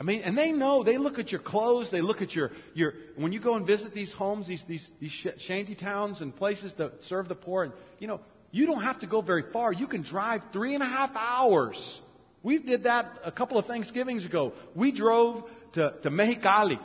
I 0.00 0.02
mean, 0.02 0.22
and 0.22 0.36
they 0.36 0.50
know, 0.50 0.82
they 0.82 0.96
look 0.96 1.18
at 1.18 1.30
your 1.30 1.42
clothes, 1.42 1.90
they 1.90 2.00
look 2.00 2.22
at 2.22 2.34
your, 2.34 2.52
your 2.72 2.94
when 3.16 3.32
you 3.32 3.40
go 3.40 3.54
and 3.54 3.66
visit 3.66 3.92
these 3.92 4.10
homes, 4.12 4.48
these, 4.48 4.62
these, 4.66 4.90
these 4.98 5.12
shanty 5.36 5.74
towns 5.74 6.22
and 6.22 6.34
places 6.34 6.72
that 6.78 7.02
serve 7.02 7.28
the 7.28 7.34
poor, 7.34 7.64
and, 7.64 7.72
you 7.98 8.08
know, 8.08 8.20
you 8.50 8.66
don't 8.66 8.82
have 8.82 9.00
to 9.00 9.06
go 9.06 9.20
very 9.20 9.44
far. 9.52 9.72
You 9.72 9.86
can 9.86 10.02
drive 10.02 10.42
three 10.52 10.74
and 10.74 10.82
a 10.82 10.86
half 10.86 11.10
hours. 11.14 12.00
We 12.42 12.58
did 12.58 12.84
that 12.84 13.20
a 13.24 13.30
couple 13.30 13.58
of 13.58 13.66
Thanksgivings 13.66 14.24
ago. 14.24 14.54
We 14.74 14.90
drove 14.90 15.44
to, 15.74 15.94
to 16.02 16.10
Mexicali 16.10 16.80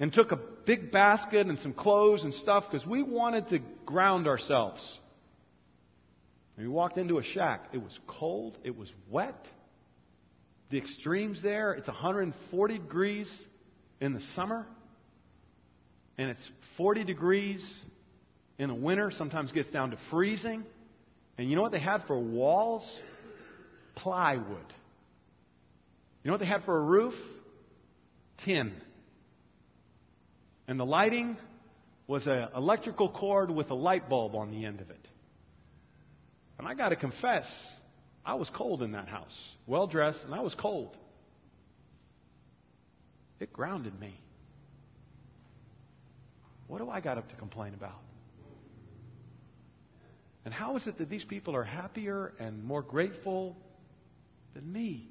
and 0.00 0.12
took 0.12 0.32
a 0.32 0.36
big 0.64 0.90
basket 0.90 1.46
and 1.46 1.58
some 1.58 1.74
clothes 1.74 2.24
and 2.24 2.32
stuff 2.32 2.64
because 2.70 2.86
we 2.86 3.02
wanted 3.02 3.48
to 3.48 3.60
ground 3.84 4.26
ourselves. 4.26 4.98
We 6.58 6.66
walked 6.66 6.98
into 6.98 7.18
a 7.18 7.22
shack. 7.22 7.68
It 7.72 7.78
was 7.78 7.96
cold. 8.08 8.58
It 8.64 8.76
was 8.76 8.92
wet. 9.08 9.46
The 10.70 10.78
extremes 10.78 11.40
there, 11.40 11.72
it's 11.72 11.86
140 11.86 12.78
degrees 12.78 13.32
in 14.00 14.12
the 14.12 14.20
summer. 14.34 14.66
And 16.18 16.30
it's 16.30 16.50
40 16.76 17.04
degrees 17.04 17.64
in 18.58 18.68
the 18.68 18.74
winter. 18.74 19.12
Sometimes 19.12 19.52
gets 19.52 19.70
down 19.70 19.92
to 19.92 19.98
freezing. 20.10 20.64
And 21.38 21.48
you 21.48 21.54
know 21.54 21.62
what 21.62 21.70
they 21.70 21.78
had 21.78 22.02
for 22.08 22.18
walls? 22.18 22.98
Plywood. 23.94 24.74
You 26.24 26.28
know 26.28 26.32
what 26.32 26.40
they 26.40 26.46
had 26.46 26.64
for 26.64 26.76
a 26.76 26.82
roof? 26.82 27.14
Tin. 28.44 28.72
And 30.66 30.78
the 30.78 30.84
lighting 30.84 31.36
was 32.08 32.26
an 32.26 32.48
electrical 32.56 33.08
cord 33.08 33.52
with 33.52 33.70
a 33.70 33.74
light 33.74 34.08
bulb 34.08 34.34
on 34.34 34.50
the 34.50 34.64
end 34.64 34.80
of 34.80 34.90
it. 34.90 35.07
And 36.58 36.66
I 36.66 36.74
got 36.74 36.88
to 36.88 36.96
confess, 36.96 37.46
I 38.24 38.34
was 38.34 38.50
cold 38.50 38.82
in 38.82 38.92
that 38.92 39.08
house. 39.08 39.52
Well 39.66 39.86
dressed, 39.86 40.24
and 40.24 40.34
I 40.34 40.40
was 40.40 40.54
cold. 40.54 40.96
It 43.40 43.52
grounded 43.52 43.98
me. 43.98 44.18
What 46.66 46.78
do 46.78 46.90
I 46.90 47.00
got 47.00 47.16
up 47.16 47.28
to 47.30 47.36
complain 47.36 47.74
about? 47.74 48.00
And 50.44 50.52
how 50.52 50.76
is 50.76 50.86
it 50.86 50.98
that 50.98 51.08
these 51.08 51.24
people 51.24 51.54
are 51.54 51.64
happier 51.64 52.32
and 52.38 52.64
more 52.64 52.82
grateful 52.82 53.56
than 54.54 54.70
me? 54.72 55.08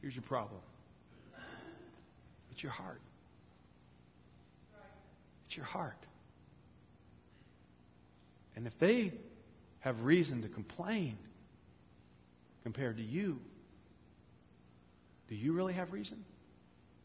Here's 0.00 0.14
your 0.14 0.22
problem 0.22 0.60
it's 2.50 2.62
your 2.62 2.72
heart. 2.72 3.00
It's 5.46 5.56
your 5.56 5.66
heart. 5.66 5.96
And 8.56 8.66
if 8.66 8.78
they 8.78 9.12
have 9.80 10.02
reason 10.02 10.42
to 10.42 10.48
complain 10.48 11.18
compared 12.62 12.96
to 12.96 13.02
you, 13.02 13.38
do 15.28 15.34
you 15.34 15.52
really 15.52 15.74
have 15.74 15.92
reason? 15.92 16.24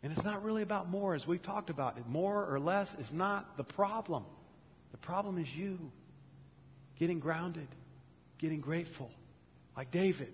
And 0.01 0.13
it's 0.13 0.23
not 0.23 0.43
really 0.43 0.61
about 0.61 0.89
more, 0.89 1.15
as 1.15 1.27
we've 1.27 1.41
talked 1.41 1.69
about. 1.69 2.07
More 2.07 2.45
or 2.45 2.59
less 2.59 2.93
is 2.99 3.11
not 3.11 3.57
the 3.57 3.63
problem. 3.63 4.23
The 4.91 4.97
problem 4.97 5.37
is 5.37 5.47
you 5.53 5.77
getting 6.97 7.19
grounded, 7.19 7.67
getting 8.37 8.61
grateful, 8.61 9.09
like 9.75 9.91
David. 9.91 10.33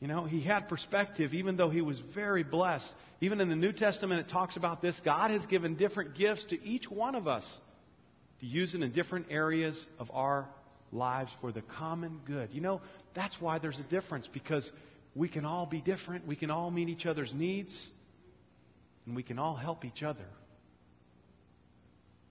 You 0.00 0.08
know, 0.08 0.24
he 0.24 0.40
had 0.40 0.68
perspective 0.68 1.34
even 1.34 1.56
though 1.56 1.70
he 1.70 1.82
was 1.82 1.98
very 1.98 2.44
blessed. 2.44 2.92
Even 3.20 3.40
in 3.40 3.48
the 3.48 3.56
New 3.56 3.72
Testament, 3.72 4.20
it 4.20 4.30
talks 4.30 4.56
about 4.56 4.80
this. 4.80 4.98
God 5.04 5.30
has 5.32 5.44
given 5.46 5.74
different 5.74 6.14
gifts 6.14 6.44
to 6.46 6.64
each 6.64 6.88
one 6.88 7.14
of 7.14 7.26
us 7.26 7.60
to 8.40 8.46
use 8.46 8.74
it 8.74 8.82
in 8.82 8.92
different 8.92 9.26
areas 9.30 9.84
of 9.98 10.10
our 10.12 10.48
lives 10.92 11.30
for 11.40 11.52
the 11.52 11.62
common 11.62 12.20
good. 12.24 12.50
You 12.52 12.60
know, 12.60 12.80
that's 13.14 13.40
why 13.40 13.58
there's 13.58 13.78
a 13.78 13.84
difference 13.84 14.28
because 14.32 14.70
we 15.14 15.28
can 15.28 15.44
all 15.44 15.66
be 15.66 15.80
different, 15.80 16.26
we 16.26 16.36
can 16.36 16.50
all 16.50 16.70
meet 16.70 16.88
each 16.88 17.06
other's 17.06 17.32
needs, 17.34 17.86
and 19.06 19.16
we 19.16 19.22
can 19.22 19.38
all 19.38 19.56
help 19.56 19.84
each 19.84 20.02
other. 20.02 20.24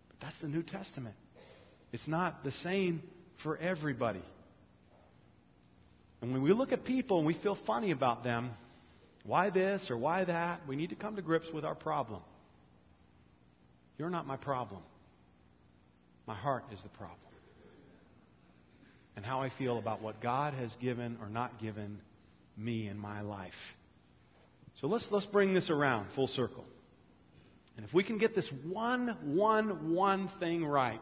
But 0.08 0.20
that's 0.22 0.39
the 0.39 0.47
New 0.47 0.64
Testament. 0.64 1.16
It's 1.91 2.08
not 2.08 2.43
the 2.43 2.51
same 2.51 3.01
for 3.43 3.58
everybody. 3.58 4.24
And 6.22 6.32
when 6.32 6.41
we 6.41 6.51
look 6.51 6.72
at 6.72 6.84
people 6.84 7.18
and 7.18 7.28
we 7.28 7.34
feel 7.34 7.55
funny 7.55 7.91
about 7.91 8.24
them, 8.24 8.51
why 9.24 9.49
this 9.49 9.91
or 9.91 9.97
why 9.97 10.24
that, 10.24 10.62
we 10.68 10.76
need 10.76 10.89
to 10.89 10.95
come 10.95 11.18
to 11.18 11.22
grips 11.22 11.51
with 11.51 11.66
our 11.66 11.76
problem. 11.76 12.22
You're 13.97 14.10
not 14.10 14.26
my 14.26 14.38
problem. 14.38 14.82
My 16.28 16.36
heart 16.36 16.65
is 16.71 16.84
the 16.84 16.89
problem. 16.89 17.19
and 19.15 19.25
how 19.25 19.41
I 19.41 19.49
feel 19.49 19.80
about 19.80 20.01
what 20.01 20.21
God 20.21 20.53
has 20.53 20.71
given 20.80 21.17
or 21.21 21.28
not 21.28 21.59
given 21.59 21.99
me 22.55 22.88
in 22.88 22.99
my 22.99 23.21
life. 23.21 23.53
So 24.80 24.88
let's, 24.88 25.07
let's 25.09 25.25
bring 25.25 25.55
this 25.55 25.71
around 25.71 26.11
full 26.13 26.28
circle. 26.28 26.63
And 27.75 27.86
if 27.86 27.93
we 27.95 28.03
can 28.03 28.19
get 28.19 28.36
this 28.36 28.47
one, 28.63 29.17
one, 29.23 29.95
one 29.95 30.30
thing 30.39 30.63
right, 30.63 31.01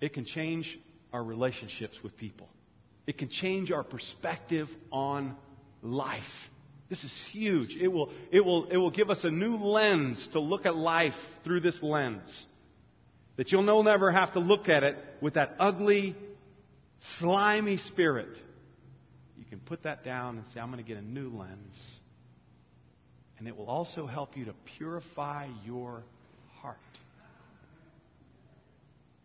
it 0.00 0.14
can 0.14 0.24
change 0.24 0.78
our 1.12 1.22
relationships 1.22 1.98
with 2.02 2.16
people. 2.16 2.48
It 3.06 3.18
can 3.18 3.28
change 3.28 3.70
our 3.70 3.84
perspective 3.84 4.68
on 4.90 5.36
life. 5.82 6.22
This 6.88 7.04
is 7.04 7.24
huge. 7.30 7.76
It 7.76 7.88
will, 7.88 8.10
it 8.30 8.40
will, 8.40 8.66
it 8.70 8.78
will 8.78 8.90
give 8.90 9.10
us 9.10 9.24
a 9.24 9.30
new 9.30 9.56
lens 9.56 10.28
to 10.32 10.40
look 10.40 10.64
at 10.64 10.76
life 10.76 11.14
through 11.44 11.60
this 11.60 11.82
lens. 11.82 12.46
That 13.36 13.50
you'll 13.50 13.62
no 13.62 13.82
never 13.82 14.10
have 14.10 14.32
to 14.32 14.40
look 14.40 14.68
at 14.68 14.82
it 14.82 14.96
with 15.20 15.34
that 15.34 15.56
ugly, 15.58 16.14
slimy 17.18 17.78
spirit. 17.78 18.28
You 19.38 19.44
can 19.44 19.60
put 19.60 19.84
that 19.84 20.04
down 20.04 20.36
and 20.38 20.46
say, 20.48 20.60
I'm 20.60 20.70
going 20.70 20.82
to 20.82 20.88
get 20.88 20.98
a 20.98 21.04
new 21.04 21.30
lens. 21.30 21.76
And 23.38 23.48
it 23.48 23.56
will 23.56 23.66
also 23.66 24.06
help 24.06 24.36
you 24.36 24.44
to 24.44 24.54
purify 24.76 25.48
your 25.64 26.04
heart. 26.60 26.76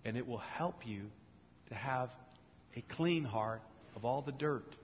And 0.05 0.17
it 0.17 0.25
will 0.25 0.37
help 0.37 0.87
you 0.87 1.03
to 1.69 1.75
have 1.75 2.09
a 2.75 2.81
clean 2.95 3.25
heart 3.25 3.61
of 3.95 4.05
all 4.05 4.21
the 4.21 4.31
dirt 4.31 4.75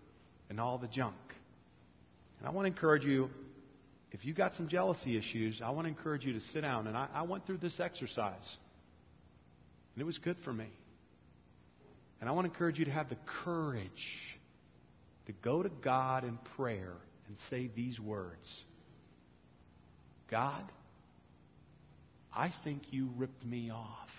and 0.50 0.60
all 0.60 0.78
the 0.78 0.88
junk. 0.88 1.16
And 2.40 2.48
I 2.48 2.52
want 2.52 2.66
to 2.66 2.68
encourage 2.68 3.06
you, 3.06 3.30
if 4.12 4.26
you've 4.26 4.36
got 4.36 4.54
some 4.56 4.68
jealousy 4.68 5.18
issues, 5.18 5.62
I 5.64 5.70
want 5.72 5.86
to 5.86 5.90
encourage 5.90 6.26
you 6.26 6.34
to 6.34 6.42
sit 6.42 6.62
down. 6.62 6.88
And 6.88 6.98
I, 6.98 7.08
I 7.14 7.22
went 7.24 7.48
through 7.48 7.58
this 7.58 7.80
exercise, 7.80 8.58
and 9.94 10.02
it 10.02 10.06
was 10.06 10.18
good 10.18 10.38
for 10.44 10.54
me. 10.54 10.68
And 12.20 12.30
I 12.30 12.34
want 12.34 12.46
to 12.46 12.54
encourage 12.54 12.80
you 12.80 12.86
to 12.86 12.92
have 12.92 13.10
the 13.10 13.18
courage 13.44 14.38
to 15.26 15.34
go 15.34 15.62
to 15.62 15.70
God 15.70 16.24
in 16.24 16.38
prayer 16.56 16.94
and 17.28 17.38
say 17.50 17.70
these 17.76 18.00
words 18.00 18.64
God, 20.30 20.64
I 22.36 22.52
think 22.64 22.82
you 22.92 23.10
ripped 23.18 23.46
me 23.46 23.70
off. 23.70 24.10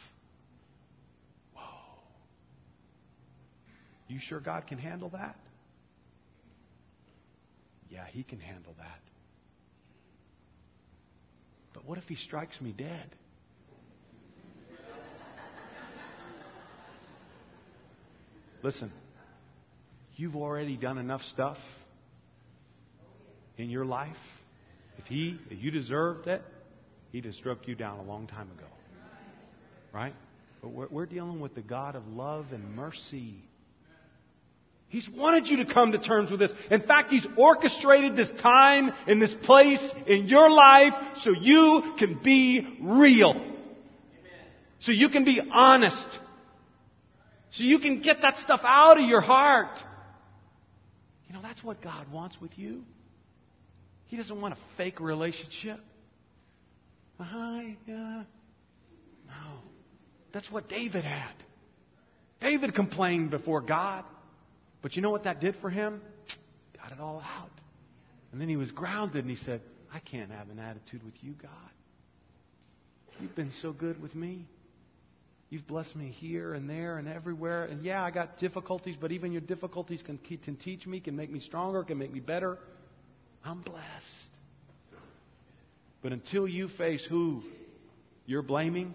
Whoa. 1.54 1.62
You 4.06 4.20
sure 4.20 4.38
God 4.38 4.66
can 4.66 4.78
handle 4.78 5.08
that? 5.08 5.36
Yeah, 7.90 8.04
he 8.12 8.22
can 8.22 8.38
handle 8.38 8.74
that. 8.78 9.00
But 11.72 11.84
what 11.84 11.98
if 11.98 12.08
he 12.08 12.14
strikes 12.14 12.60
me 12.60 12.72
dead? 12.72 13.16
Listen, 18.64 18.90
you've 20.16 20.36
already 20.36 20.78
done 20.78 20.96
enough 20.96 21.20
stuff 21.20 21.58
in 23.58 23.68
your 23.68 23.84
life. 23.84 24.16
If 24.96 25.04
he, 25.04 25.38
if 25.50 25.62
you 25.62 25.70
deserved 25.70 26.28
it, 26.28 26.40
he'd 27.12 27.26
have 27.26 27.34
struck 27.34 27.68
you 27.68 27.74
down 27.74 27.98
a 27.98 28.02
long 28.04 28.26
time 28.26 28.50
ago. 28.56 28.64
Right? 29.92 30.14
But 30.62 30.70
we're, 30.70 30.88
we're 30.88 31.04
dealing 31.04 31.40
with 31.40 31.54
the 31.54 31.60
God 31.60 31.94
of 31.94 32.06
love 32.06 32.46
and 32.52 32.74
mercy. 32.74 33.34
He's 34.88 35.10
wanted 35.10 35.46
you 35.46 35.58
to 35.58 35.66
come 35.66 35.92
to 35.92 35.98
terms 35.98 36.30
with 36.30 36.40
this. 36.40 36.54
In 36.70 36.80
fact, 36.80 37.10
He's 37.10 37.26
orchestrated 37.36 38.16
this 38.16 38.30
time 38.40 38.94
in 39.06 39.18
this 39.18 39.34
place 39.34 39.86
in 40.06 40.24
your 40.24 40.50
life 40.50 40.94
so 41.22 41.32
you 41.38 41.96
can 41.98 42.18
be 42.24 42.78
real. 42.80 43.44
So 44.78 44.90
you 44.90 45.10
can 45.10 45.26
be 45.26 45.42
honest. 45.52 46.18
So 47.54 47.62
you 47.62 47.78
can 47.78 48.00
get 48.00 48.22
that 48.22 48.38
stuff 48.38 48.60
out 48.64 48.98
of 48.98 49.08
your 49.08 49.20
heart. 49.20 49.78
You 51.28 51.34
know, 51.34 51.40
that's 51.40 51.62
what 51.62 51.80
God 51.80 52.10
wants 52.10 52.40
with 52.40 52.58
you. 52.58 52.82
He 54.06 54.16
doesn't 54.16 54.40
want 54.40 54.54
a 54.54 54.56
fake 54.76 54.98
relationship. 55.00 55.78
Hi, 57.20 57.76
yeah. 57.86 58.22
No. 59.26 59.58
That's 60.32 60.50
what 60.50 60.68
David 60.68 61.04
had. 61.04 61.32
David 62.40 62.74
complained 62.74 63.30
before 63.30 63.60
God. 63.60 64.04
But 64.82 64.96
you 64.96 65.02
know 65.02 65.10
what 65.10 65.24
that 65.24 65.40
did 65.40 65.54
for 65.56 65.70
him? 65.70 66.02
Got 66.82 66.90
it 66.90 67.00
all 67.00 67.22
out. 67.24 67.50
And 68.32 68.40
then 68.40 68.48
he 68.48 68.56
was 68.56 68.72
grounded 68.72 69.24
and 69.24 69.30
he 69.30 69.42
said, 69.44 69.60
I 69.92 70.00
can't 70.00 70.32
have 70.32 70.50
an 70.50 70.58
attitude 70.58 71.04
with 71.04 71.14
you, 71.22 71.34
God. 71.40 71.50
You've 73.20 73.36
been 73.36 73.52
so 73.62 73.72
good 73.72 74.02
with 74.02 74.16
me. 74.16 74.44
You've 75.54 75.68
blessed 75.68 75.94
me 75.94 76.08
here 76.08 76.52
and 76.52 76.68
there 76.68 76.98
and 76.98 77.06
everywhere. 77.06 77.66
And 77.66 77.80
yeah, 77.84 78.02
I 78.02 78.10
got 78.10 78.38
difficulties, 78.38 78.96
but 79.00 79.12
even 79.12 79.30
your 79.30 79.40
difficulties 79.40 80.02
can, 80.02 80.18
can 80.18 80.56
teach 80.56 80.84
me, 80.84 80.98
can 80.98 81.14
make 81.14 81.30
me 81.30 81.38
stronger, 81.38 81.84
can 81.84 81.96
make 81.96 82.12
me 82.12 82.18
better. 82.18 82.58
I'm 83.44 83.60
blessed. 83.60 83.84
But 86.02 86.10
until 86.10 86.48
you 86.48 86.66
face 86.66 87.06
who 87.08 87.44
you're 88.26 88.42
blaming, 88.42 88.94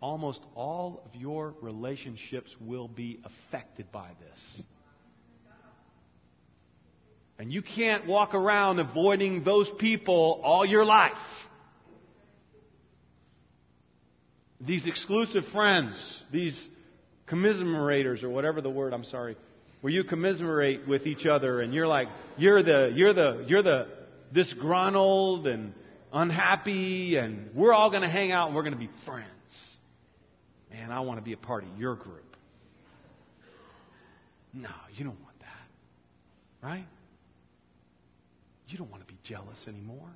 almost 0.00 0.40
all 0.56 1.04
of 1.06 1.14
your 1.14 1.54
relationships 1.60 2.52
will 2.60 2.88
be 2.88 3.20
affected 3.24 3.92
by 3.92 4.10
this. 4.20 4.64
And 7.38 7.52
you 7.52 7.62
can't 7.62 8.08
walk 8.08 8.34
around 8.34 8.80
avoiding 8.80 9.44
those 9.44 9.70
people 9.78 10.40
all 10.42 10.66
your 10.66 10.84
life. 10.84 11.12
These 14.66 14.86
exclusive 14.86 15.44
friends, 15.46 16.22
these 16.32 16.60
commiserators, 17.28 18.22
or 18.22 18.30
whatever 18.30 18.60
the 18.60 18.70
word, 18.70 18.92
I'm 18.92 19.04
sorry, 19.04 19.36
where 19.80 19.92
you 19.92 20.04
commiserate 20.04 20.88
with 20.88 21.06
each 21.06 21.26
other 21.26 21.60
and 21.60 21.74
you're 21.74 21.86
like, 21.86 22.08
you're 22.38 22.62
the, 22.62 22.92
you're 22.94 23.12
the, 23.12 23.44
you're 23.46 23.62
the 23.62 23.88
disgruntled 24.32 25.46
and 25.46 25.74
unhappy 26.12 27.16
and 27.16 27.50
we're 27.54 27.72
all 27.72 27.90
going 27.90 28.02
to 28.02 28.08
hang 28.08 28.32
out 28.32 28.46
and 28.46 28.56
we're 28.56 28.62
going 28.62 28.72
to 28.72 28.78
be 28.78 28.90
friends. 29.04 29.28
Man, 30.70 30.90
I 30.90 31.00
want 31.00 31.18
to 31.18 31.24
be 31.24 31.34
a 31.34 31.36
part 31.36 31.64
of 31.64 31.78
your 31.78 31.94
group. 31.96 32.36
No, 34.54 34.70
you 34.94 35.04
don't 35.04 35.20
want 35.22 35.38
that. 35.40 36.66
Right? 36.66 36.86
You 38.68 38.78
don't 38.78 38.90
want 38.90 39.06
to 39.06 39.12
be 39.12 39.18
jealous 39.22 39.58
anymore. 39.68 40.08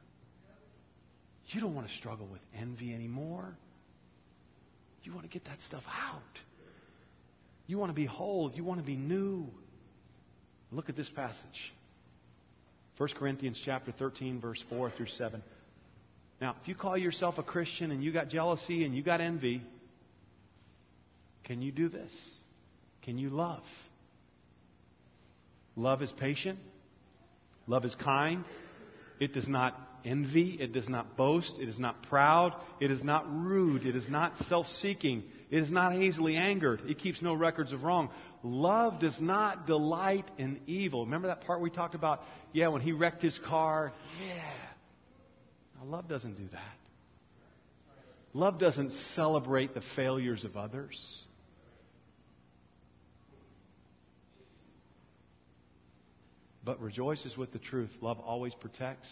You 1.49 1.61
don't 1.61 1.75
want 1.75 1.89
to 1.89 1.95
struggle 1.95 2.27
with 2.27 2.41
envy 2.59 2.95
anymore. 2.95 3.57
You 5.09 5.15
want 5.15 5.25
to 5.25 5.33
get 5.33 5.47
that 5.47 5.59
stuff 5.63 5.85
out. 5.87 6.21
You 7.67 7.79
want 7.79 7.89
to 7.89 7.95
be 7.95 8.05
whole. 8.05 8.53
You 8.55 8.63
want 8.63 8.79
to 8.79 8.85
be 8.85 8.95
new. 8.95 9.47
Look 10.71 10.91
at 10.91 10.97
this 10.97 11.09
passage. 11.09 11.73
1 12.99 13.09
Corinthians 13.19 13.59
chapter 13.65 13.91
13 13.91 14.39
verse 14.39 14.63
4 14.69 14.91
through 14.91 15.07
7. 15.07 15.43
Now, 16.43 16.57
if 16.61 16.69
you 16.69 16.75
call 16.75 16.99
yourself 16.99 17.39
a 17.39 17.43
Christian 17.43 17.91
and 17.91 18.05
you 18.05 18.13
got 18.13 18.29
jealousy 18.29 18.85
and 18.85 18.95
you 18.95 19.03
got 19.03 19.23
envy, 19.23 19.63
can 21.45 21.63
you 21.63 21.73
do 21.73 21.89
this? 21.89 22.13
Can 23.01 23.17
you 23.17 23.31
love? 23.31 23.65
Love 25.75 26.03
is 26.03 26.13
patient. 26.13 26.59
Love 27.67 27.87
is 27.87 27.95
kind. 27.95 28.45
It 29.21 29.33
does 29.33 29.49
not 29.49 29.75
envy. 30.05 30.57
It 30.61 30.73
does 30.73 30.89
not 30.89 31.17
boast. 31.17 31.59
It 31.61 31.69
is 31.69 31.79
not 31.79 32.03
proud. 32.05 32.55
It 32.81 32.91
is 32.91 33.03
not 33.03 33.27
rude. 33.31 33.85
It 33.85 33.97
is 33.97 34.09
not 34.09 34.39
self 34.39 34.67
seeking. 34.67 35.25
It 35.51 35.63
is 35.63 35.71
not 35.71 35.97
easily 35.97 36.37
angered. 36.37 36.83
It 36.89 36.99
keeps 36.99 37.23
no 37.23 37.35
records 37.35 37.73
of 37.73 37.83
wrong. 37.85 38.11
Love 38.43 39.01
does 39.01 39.21
not 39.21 39.67
delight 39.67 40.31
in 40.39 40.61
evil. 40.67 41.05
Remember 41.05 41.29
that 41.29 41.43
part 41.43 41.61
we 41.61 41.71
talked 41.71 41.95
about? 41.95 42.23
Yeah, 42.53 42.69
when 42.69 42.83
he 42.83 42.93
wrecked 42.93 43.23
his 43.23 43.39
car? 43.39 43.93
Yeah. 44.27 44.35
Now, 45.77 45.91
love 45.91 46.09
doesn't 46.09 46.37
do 46.37 46.49
that. 46.53 46.77
Love 48.33 48.59
doesn't 48.59 48.93
celebrate 49.15 49.75
the 49.75 49.83
failures 49.97 50.45
of 50.45 50.57
others. 50.57 51.25
but 56.69 56.83
rejoices 56.83 57.35
with 57.35 57.51
the 57.51 57.59
truth. 57.59 57.89
Love 58.03 58.21
always 58.21 58.55
protects, 58.55 59.09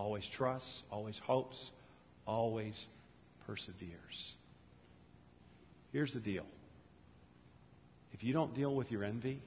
always 0.00 0.26
trusts, 0.26 0.82
always 0.90 1.18
hopes, 1.18 1.70
always 2.26 2.74
perseveres. 3.46 4.32
Here's 5.92 6.14
the 6.14 6.20
deal 6.20 6.46
if 8.14 8.24
you 8.24 8.32
don't 8.32 8.54
deal 8.54 8.74
with 8.74 8.90
your 8.90 9.04
envy 9.04 9.42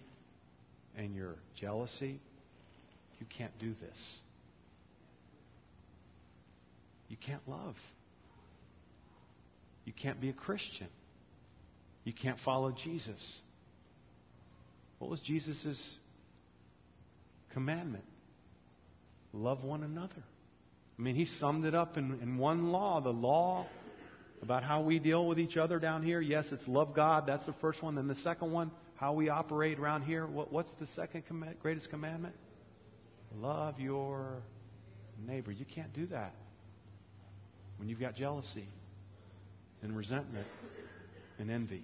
and 0.96 1.16
your 1.16 1.36
jealousy, 1.56 2.20
you 3.20 3.26
can't 3.36 3.58
do 3.58 3.74
this. 3.74 4.00
You 7.10 7.18
can't 7.18 7.42
love. 7.48 7.76
You 9.86 9.94
can't 9.94 10.22
be 10.22 10.30
a 10.30 10.34
Christian. 10.34 10.88
You 12.04 12.14
can't 12.14 12.38
follow 12.40 12.72
Jesus. 12.72 13.22
What 15.00 15.10
was 15.10 15.20
Jesus' 15.20 15.96
commandment 17.54 18.06
love 19.34 19.64
one 19.64 19.84
another. 19.84 20.24
I 20.98 21.02
mean, 21.02 21.16
he 21.16 21.26
summed 21.26 21.66
it 21.66 21.74
up 21.74 21.98
in, 21.98 22.20
in 22.22 22.38
one 22.38 22.72
law 22.72 23.02
the 23.02 23.14
law 23.14 23.66
about 24.42 24.64
how 24.64 24.82
we 24.82 25.00
deal 25.00 25.26
with 25.26 25.40
each 25.40 25.58
other 25.58 25.80
down 25.80 26.04
here? 26.04 26.20
Yes, 26.20 26.52
it's 26.52 26.68
love 26.68 26.94
God. 26.94 27.26
That's 27.26 27.46
the 27.46 27.54
first 27.54 27.82
one. 27.82 27.96
Then 27.96 28.08
the 28.08 28.16
second 28.16 28.52
one, 28.52 28.72
how 28.96 29.14
we 29.14 29.30
operate 29.30 29.80
around 29.80 30.04
here. 30.04 30.26
What, 30.28 30.52
what's 30.52 30.74
the 30.76 30.88
second 30.88 31.24
greatest 31.62 31.90
commandment? 31.90 32.36
Love 33.40 33.80
your 33.80 34.44
neighbor. 35.26 35.52
You 35.52 35.66
can't 35.66 35.94
do 35.94 36.06
that 36.08 36.36
when 37.78 37.90
you've 37.90 38.00
got 38.00 38.16
jealousy 38.16 38.68
and 39.82 39.96
resentment 39.96 40.48
and 41.40 41.50
envy. 41.50 41.84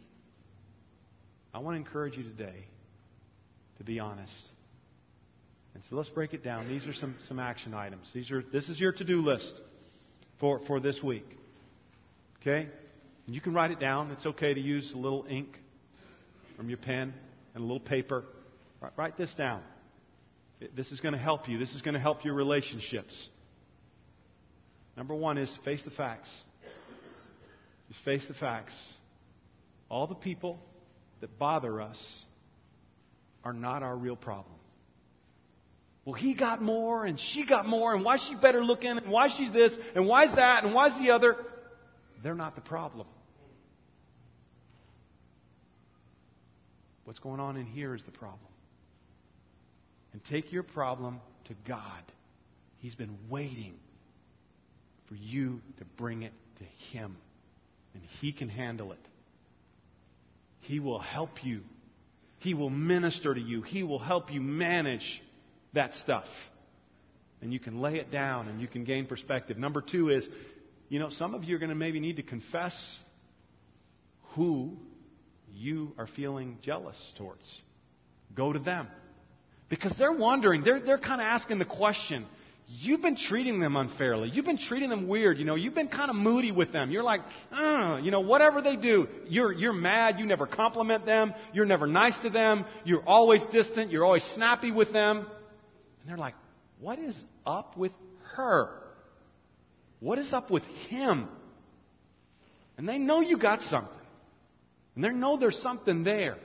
I 1.53 1.59
want 1.59 1.75
to 1.75 1.79
encourage 1.79 2.17
you 2.17 2.23
today 2.23 2.65
to 3.79 3.83
be 3.83 3.99
honest. 3.99 4.45
And 5.73 5.83
so 5.89 5.95
let's 5.95 6.09
break 6.09 6.33
it 6.33 6.43
down. 6.43 6.67
These 6.67 6.87
are 6.87 6.93
some, 6.93 7.15
some 7.27 7.39
action 7.39 7.73
items. 7.73 8.09
These 8.13 8.31
are, 8.31 8.41
this 8.41 8.69
is 8.69 8.79
your 8.79 8.91
to 8.93 9.03
do 9.03 9.21
list 9.21 9.53
for, 10.39 10.59
for 10.67 10.79
this 10.79 11.01
week. 11.03 11.25
Okay? 12.41 12.67
And 13.25 13.35
you 13.35 13.41
can 13.41 13.53
write 13.53 13.71
it 13.71 13.79
down. 13.79 14.11
It's 14.11 14.25
okay 14.25 14.53
to 14.53 14.59
use 14.59 14.91
a 14.93 14.97
little 14.97 15.25
ink 15.29 15.57
from 16.57 16.69
your 16.69 16.79
pen 16.79 17.13
and 17.53 17.63
a 17.63 17.65
little 17.65 17.79
paper. 17.79 18.23
Write, 18.81 18.93
write 18.97 19.17
this 19.17 19.33
down. 19.35 19.61
This 20.75 20.91
is 20.91 20.99
going 20.99 21.13
to 21.13 21.19
help 21.19 21.47
you. 21.47 21.57
This 21.57 21.73
is 21.73 21.81
going 21.81 21.93
to 21.93 21.99
help 21.99 22.25
your 22.25 22.33
relationships. 22.33 23.29
Number 24.97 25.15
one 25.15 25.37
is 25.37 25.49
face 25.63 25.81
the 25.83 25.91
facts. 25.91 26.29
Just 27.87 28.03
face 28.03 28.27
the 28.27 28.33
facts. 28.33 28.73
All 29.89 30.07
the 30.07 30.15
people 30.15 30.59
that 31.21 31.39
bother 31.39 31.81
us 31.81 31.97
are 33.43 33.53
not 33.53 33.83
our 33.83 33.95
real 33.95 34.17
problem. 34.17 34.58
Well, 36.05 36.15
he 36.15 36.33
got 36.33 36.61
more 36.61 37.05
and 37.05 37.19
she 37.19 37.45
got 37.45 37.67
more, 37.67 37.93
and 37.93 38.03
why 38.03 38.17
she 38.17 38.35
better 38.35 38.63
looking, 38.63 38.91
and 38.91 39.07
why 39.07 39.27
she's 39.27 39.51
this, 39.51 39.77
and 39.95 40.07
why's 40.07 40.33
that, 40.35 40.63
and 40.63 40.73
why's 40.73 40.97
the 40.99 41.11
other. 41.11 41.35
They're 42.23 42.35
not 42.35 42.55
the 42.55 42.61
problem. 42.61 43.07
What's 47.03 47.19
going 47.19 47.39
on 47.39 47.57
in 47.57 47.65
here 47.65 47.95
is 47.95 48.03
the 48.03 48.11
problem. 48.11 48.39
And 50.13 50.23
take 50.25 50.51
your 50.51 50.63
problem 50.63 51.19
to 51.45 51.55
God. 51.67 52.03
He's 52.79 52.95
been 52.95 53.17
waiting 53.29 53.73
for 55.07 55.15
you 55.15 55.61
to 55.77 55.85
bring 55.97 56.23
it 56.23 56.33
to 56.59 56.63
Him, 56.95 57.17
and 57.93 58.03
He 58.21 58.31
can 58.31 58.49
handle 58.49 58.91
it. 58.91 58.99
He 60.61 60.79
will 60.79 60.99
help 60.99 61.43
you. 61.43 61.61
He 62.39 62.53
will 62.53 62.69
minister 62.69 63.33
to 63.33 63.41
you. 63.41 63.63
He 63.63 63.83
will 63.83 63.99
help 63.99 64.31
you 64.31 64.39
manage 64.39 65.21
that 65.73 65.93
stuff. 65.93 66.25
And 67.41 67.53
you 67.53 67.59
can 67.59 67.79
lay 67.79 67.95
it 67.95 68.11
down 68.11 68.47
and 68.47 68.59
you 68.59 68.67
can 68.67 68.83
gain 68.83 69.05
perspective. 69.05 69.57
Number 69.57 69.81
two 69.81 70.09
is, 70.09 70.27
you 70.89 70.99
know, 70.99 71.09
some 71.09 71.33
of 71.33 71.43
you 71.43 71.55
are 71.55 71.59
going 71.59 71.69
to 71.69 71.75
maybe 71.75 71.99
need 71.99 72.17
to 72.17 72.23
confess 72.23 72.75
who 74.35 74.77
you 75.53 75.93
are 75.97 76.07
feeling 76.07 76.57
jealous 76.61 76.97
towards. 77.17 77.47
Go 78.35 78.51
to 78.53 78.59
them. 78.59 78.87
Because 79.69 79.95
they're 79.97 80.11
wondering, 80.11 80.63
they're, 80.63 80.79
they're 80.79 80.97
kind 80.97 81.21
of 81.21 81.25
asking 81.25 81.59
the 81.59 81.65
question 81.65 82.25
you've 82.69 83.01
been 83.01 83.15
treating 83.15 83.59
them 83.59 83.75
unfairly. 83.75 84.29
You've 84.29 84.45
been 84.45 84.57
treating 84.57 84.89
them 84.89 85.07
weird. 85.07 85.39
You 85.39 85.45
know, 85.45 85.55
you've 85.55 85.73
been 85.73 85.87
kind 85.87 86.09
of 86.09 86.15
moody 86.15 86.51
with 86.51 86.71
them. 86.71 86.91
You're 86.91 87.03
like, 87.03 87.21
uh, 87.51 87.99
you 88.01 88.11
know, 88.11 88.19
whatever 88.19 88.61
they 88.61 88.75
do, 88.75 89.07
you're, 89.27 89.51
you're 89.51 89.73
mad. 89.73 90.19
You 90.19 90.25
never 90.25 90.45
compliment 90.45 91.05
them. 91.05 91.33
You're 91.51 91.65
never 91.65 91.87
nice 91.87 92.17
to 92.19 92.29
them. 92.29 92.65
You're 92.85 93.03
always 93.07 93.43
distant. 93.47 93.91
You're 93.91 94.05
always 94.05 94.23
snappy 94.35 94.71
with 94.71 94.93
them. 94.93 95.25
And 96.01 96.09
they're 96.09 96.17
like, 96.17 96.35
what 96.79 96.99
is 96.99 97.19
up 97.45 97.77
with 97.77 97.91
her? 98.35 98.69
What 99.99 100.19
is 100.19 100.31
up 100.33 100.49
with 100.49 100.63
him? 100.87 101.27
And 102.77 102.87
they 102.87 102.97
know 102.97 103.19
you 103.19 103.37
got 103.37 103.61
something. 103.63 103.93
And 104.95 105.03
they 105.03 105.09
know 105.09 105.37
there's 105.37 105.61
something 105.61 106.03
there. 106.03 106.37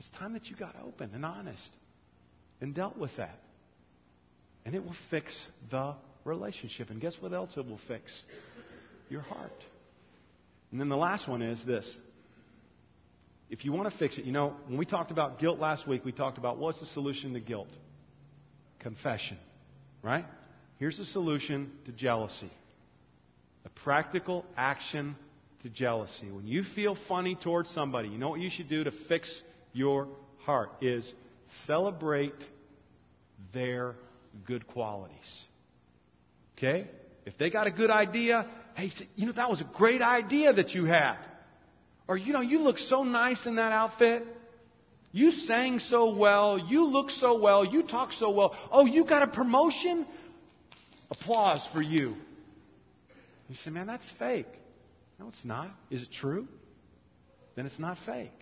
It's 0.00 0.10
time 0.18 0.34
that 0.34 0.48
you 0.48 0.56
got 0.56 0.76
open 0.84 1.10
and 1.14 1.24
honest 1.24 1.62
and 2.60 2.74
dealt 2.74 2.96
with 2.96 3.16
that. 3.16 3.38
And 4.64 4.74
it 4.74 4.84
will 4.84 4.96
fix 5.10 5.34
the 5.70 5.94
relationship. 6.24 6.90
And 6.90 7.00
guess 7.00 7.16
what 7.20 7.32
else 7.32 7.56
it 7.56 7.66
will 7.66 7.80
fix? 7.88 8.12
Your 9.08 9.22
heart. 9.22 9.52
And 10.70 10.80
then 10.80 10.88
the 10.88 10.96
last 10.96 11.28
one 11.28 11.42
is 11.42 11.64
this. 11.64 11.96
If 13.50 13.64
you 13.64 13.72
want 13.72 13.90
to 13.90 13.98
fix 13.98 14.16
it, 14.16 14.24
you 14.24 14.32
know, 14.32 14.54
when 14.66 14.78
we 14.78 14.86
talked 14.86 15.10
about 15.10 15.38
guilt 15.38 15.58
last 15.58 15.86
week, 15.86 16.04
we 16.04 16.12
talked 16.12 16.38
about 16.38 16.58
what's 16.58 16.80
the 16.80 16.86
solution 16.86 17.34
to 17.34 17.40
guilt? 17.40 17.68
Confession. 18.82 19.38
Right? 20.02 20.24
Here's 20.78 20.98
the 20.98 21.04
solution 21.04 21.70
to 21.86 21.92
jealousy 21.92 22.50
a 23.64 23.68
practical 23.68 24.44
action 24.56 25.16
to 25.62 25.68
jealousy. 25.68 26.30
When 26.30 26.46
you 26.46 26.64
feel 26.64 26.96
funny 27.08 27.36
towards 27.36 27.70
somebody, 27.70 28.08
you 28.08 28.18
know 28.18 28.30
what 28.30 28.40
you 28.40 28.50
should 28.50 28.68
do 28.68 28.84
to 28.84 28.90
fix 28.90 29.42
your 29.72 30.08
heart 30.38 30.70
is 30.80 31.10
celebrate 31.66 32.34
their 33.52 33.94
good 34.44 34.66
qualities. 34.66 35.44
Okay? 36.58 36.88
If 37.24 37.38
they 37.38 37.50
got 37.50 37.66
a 37.66 37.70
good 37.70 37.90
idea, 37.90 38.48
hey, 38.74 38.90
you 39.14 39.26
know, 39.26 39.32
that 39.32 39.48
was 39.48 39.60
a 39.60 39.70
great 39.76 40.02
idea 40.02 40.52
that 40.52 40.74
you 40.74 40.84
had. 40.84 41.18
Or, 42.08 42.16
you 42.16 42.32
know, 42.32 42.40
you 42.40 42.60
look 42.60 42.78
so 42.78 43.04
nice 43.04 43.46
in 43.46 43.56
that 43.56 43.72
outfit. 43.72 44.26
You 45.12 45.30
sang 45.30 45.78
so 45.78 46.14
well. 46.14 46.58
You 46.58 46.86
look 46.86 47.10
so 47.10 47.38
well. 47.38 47.64
You 47.64 47.82
talk 47.82 48.12
so 48.12 48.30
well. 48.30 48.56
Oh, 48.70 48.86
you 48.86 49.04
got 49.04 49.22
a 49.22 49.26
promotion? 49.26 50.06
Applause 51.10 51.66
for 51.74 51.82
you. 51.82 52.16
You 53.48 53.56
say, 53.56 53.70
man, 53.70 53.86
that's 53.86 54.10
fake. 54.18 54.48
No, 55.20 55.28
it's 55.28 55.44
not. 55.44 55.70
Is 55.90 56.02
it 56.02 56.10
true? 56.10 56.48
Then 57.54 57.66
it's 57.66 57.78
not 57.78 57.98
fake. 58.06 58.32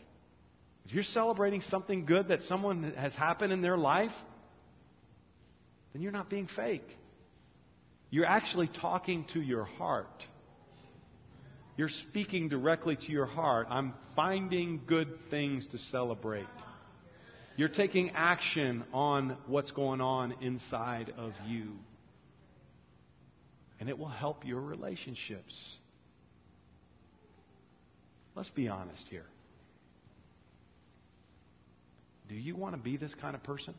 If 0.85 0.95
you're 0.95 1.03
celebrating 1.03 1.61
something 1.63 2.07
good 2.07 2.29
that 2.29 2.43
someone 2.43 2.95
has 2.97 3.15
happened 3.15 3.53
in 3.53 3.61
their 3.61 3.77
life, 3.77 4.13
then 5.93 6.03
you're 6.03 6.13
not 6.13 6.31
being 6.31 6.47
fake. 6.47 6.87
You're 8.11 8.27
actually 8.27 8.69
talking 8.69 9.25
to 9.33 9.41
your 9.41 9.65
heart. 9.65 10.25
You're 11.81 11.89
speaking 11.89 12.51
directly 12.51 12.95
to 12.95 13.11
your 13.11 13.25
heart. 13.25 13.69
I'm 13.71 13.95
finding 14.15 14.83
good 14.87 15.31
things 15.31 15.67
to 15.69 15.79
celebrate. 15.79 16.45
You're 17.57 17.71
taking 17.71 18.11
action 18.11 18.85
on 18.93 19.39
what's 19.47 19.71
going 19.71 20.03
on 20.03 20.35
inside 20.43 21.11
of 21.17 21.33
you. 21.47 21.73
And 23.81 23.89
it 23.89 23.99
will 23.99 24.11
help 24.11 24.45
your 24.45 24.61
relationships. 24.61 25.59
Let's 28.35 28.51
be 28.51 28.69
honest 28.69 29.09
here. 29.09 29.25
Do 32.29 32.35
you 32.35 32.57
want 32.57 32.75
to 32.75 32.79
be 32.79 32.99
this 32.99 33.15
kind 33.23 33.35
of 33.35 33.43
person? 33.43 33.73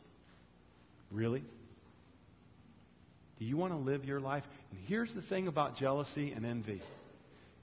Really? 1.12 1.44
Do 3.38 3.44
you 3.44 3.56
want 3.56 3.72
to 3.72 3.78
live 3.78 4.04
your 4.04 4.18
life? 4.18 4.42
And 4.72 4.80
here's 4.88 5.14
the 5.14 5.22
thing 5.22 5.46
about 5.46 5.76
jealousy 5.76 6.32
and 6.32 6.44
envy 6.44 6.82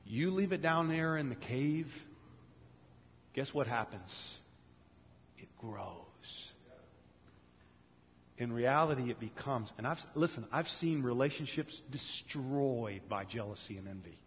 you 0.09 0.31
leave 0.31 0.51
it 0.51 0.61
down 0.61 0.89
there 0.89 1.17
in 1.17 1.29
the 1.29 1.35
cave, 1.35 1.87
guess 3.33 3.53
what 3.53 3.67
happens? 3.67 4.11
It 5.37 5.47
grows. 5.59 6.51
In 8.39 8.51
reality, 8.51 9.11
it 9.11 9.19
becomes, 9.19 9.71
and 9.77 9.85
I've, 9.85 9.99
listen, 10.15 10.47
I've 10.51 10.67
seen 10.67 11.03
relationships 11.03 11.79
destroyed 11.91 13.01
by 13.07 13.25
jealousy 13.25 13.77
and 13.77 13.87
envy. 13.87 14.17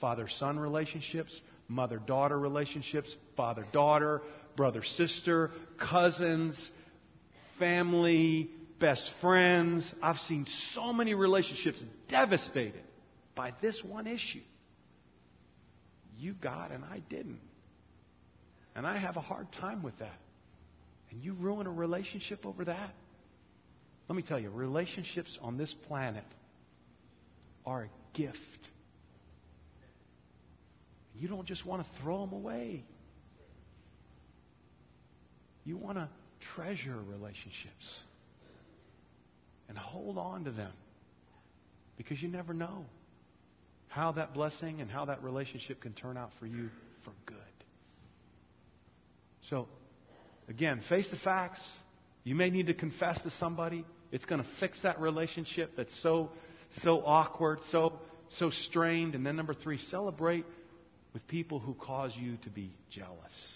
Father 0.00 0.28
son 0.28 0.58
relationships, 0.58 1.40
mother 1.66 1.98
daughter 1.98 2.38
relationships, 2.38 3.14
father 3.36 3.64
daughter, 3.72 4.20
brother 4.54 4.82
sister, 4.82 5.50
cousins, 5.80 6.70
family, 7.58 8.50
best 8.78 9.12
friends. 9.20 9.90
I've 10.02 10.18
seen 10.18 10.46
so 10.74 10.92
many 10.92 11.14
relationships 11.14 11.82
devastated 12.08 12.82
by 13.34 13.54
this 13.62 13.82
one 13.82 14.06
issue. 14.06 14.42
You 16.22 16.34
got 16.34 16.70
and 16.70 16.84
I 16.84 17.00
didn't. 17.08 17.40
And 18.76 18.86
I 18.86 18.96
have 18.96 19.16
a 19.16 19.20
hard 19.20 19.50
time 19.50 19.82
with 19.82 19.98
that. 19.98 20.20
And 21.10 21.22
you 21.22 21.34
ruin 21.34 21.66
a 21.66 21.70
relationship 21.70 22.46
over 22.46 22.64
that? 22.64 22.94
Let 24.08 24.14
me 24.14 24.22
tell 24.22 24.38
you, 24.38 24.48
relationships 24.48 25.36
on 25.42 25.56
this 25.56 25.74
planet 25.74 26.24
are 27.66 27.82
a 27.82 28.16
gift. 28.16 28.38
You 31.18 31.26
don't 31.26 31.44
just 31.44 31.66
want 31.66 31.84
to 31.84 32.00
throw 32.00 32.20
them 32.24 32.32
away. 32.32 32.84
You 35.64 35.76
want 35.76 35.98
to 35.98 36.08
treasure 36.54 36.96
relationships 37.08 38.00
and 39.68 39.76
hold 39.76 40.18
on 40.18 40.44
to 40.44 40.52
them 40.52 40.72
because 41.96 42.22
you 42.22 42.28
never 42.28 42.54
know 42.54 42.84
how 43.92 44.12
that 44.12 44.32
blessing 44.32 44.80
and 44.80 44.90
how 44.90 45.04
that 45.04 45.22
relationship 45.22 45.82
can 45.82 45.92
turn 45.92 46.16
out 46.16 46.30
for 46.40 46.46
you 46.46 46.70
for 47.04 47.12
good. 47.26 47.36
So, 49.50 49.68
again, 50.48 50.80
face 50.88 51.08
the 51.10 51.16
facts. 51.16 51.60
You 52.24 52.34
may 52.34 52.48
need 52.48 52.68
to 52.68 52.74
confess 52.74 53.20
to 53.20 53.30
somebody. 53.32 53.84
It's 54.10 54.24
going 54.24 54.42
to 54.42 54.48
fix 54.58 54.80
that 54.82 54.98
relationship 54.98 55.72
that's 55.76 55.94
so 56.02 56.30
so 56.76 57.02
awkward, 57.04 57.58
so 57.70 57.98
so 58.38 58.48
strained. 58.48 59.14
And 59.14 59.26
then 59.26 59.36
number 59.36 59.52
three, 59.52 59.76
celebrate 59.76 60.46
with 61.12 61.26
people 61.28 61.58
who 61.58 61.74
cause 61.74 62.16
you 62.16 62.38
to 62.44 62.50
be 62.50 62.72
jealous. 62.90 63.54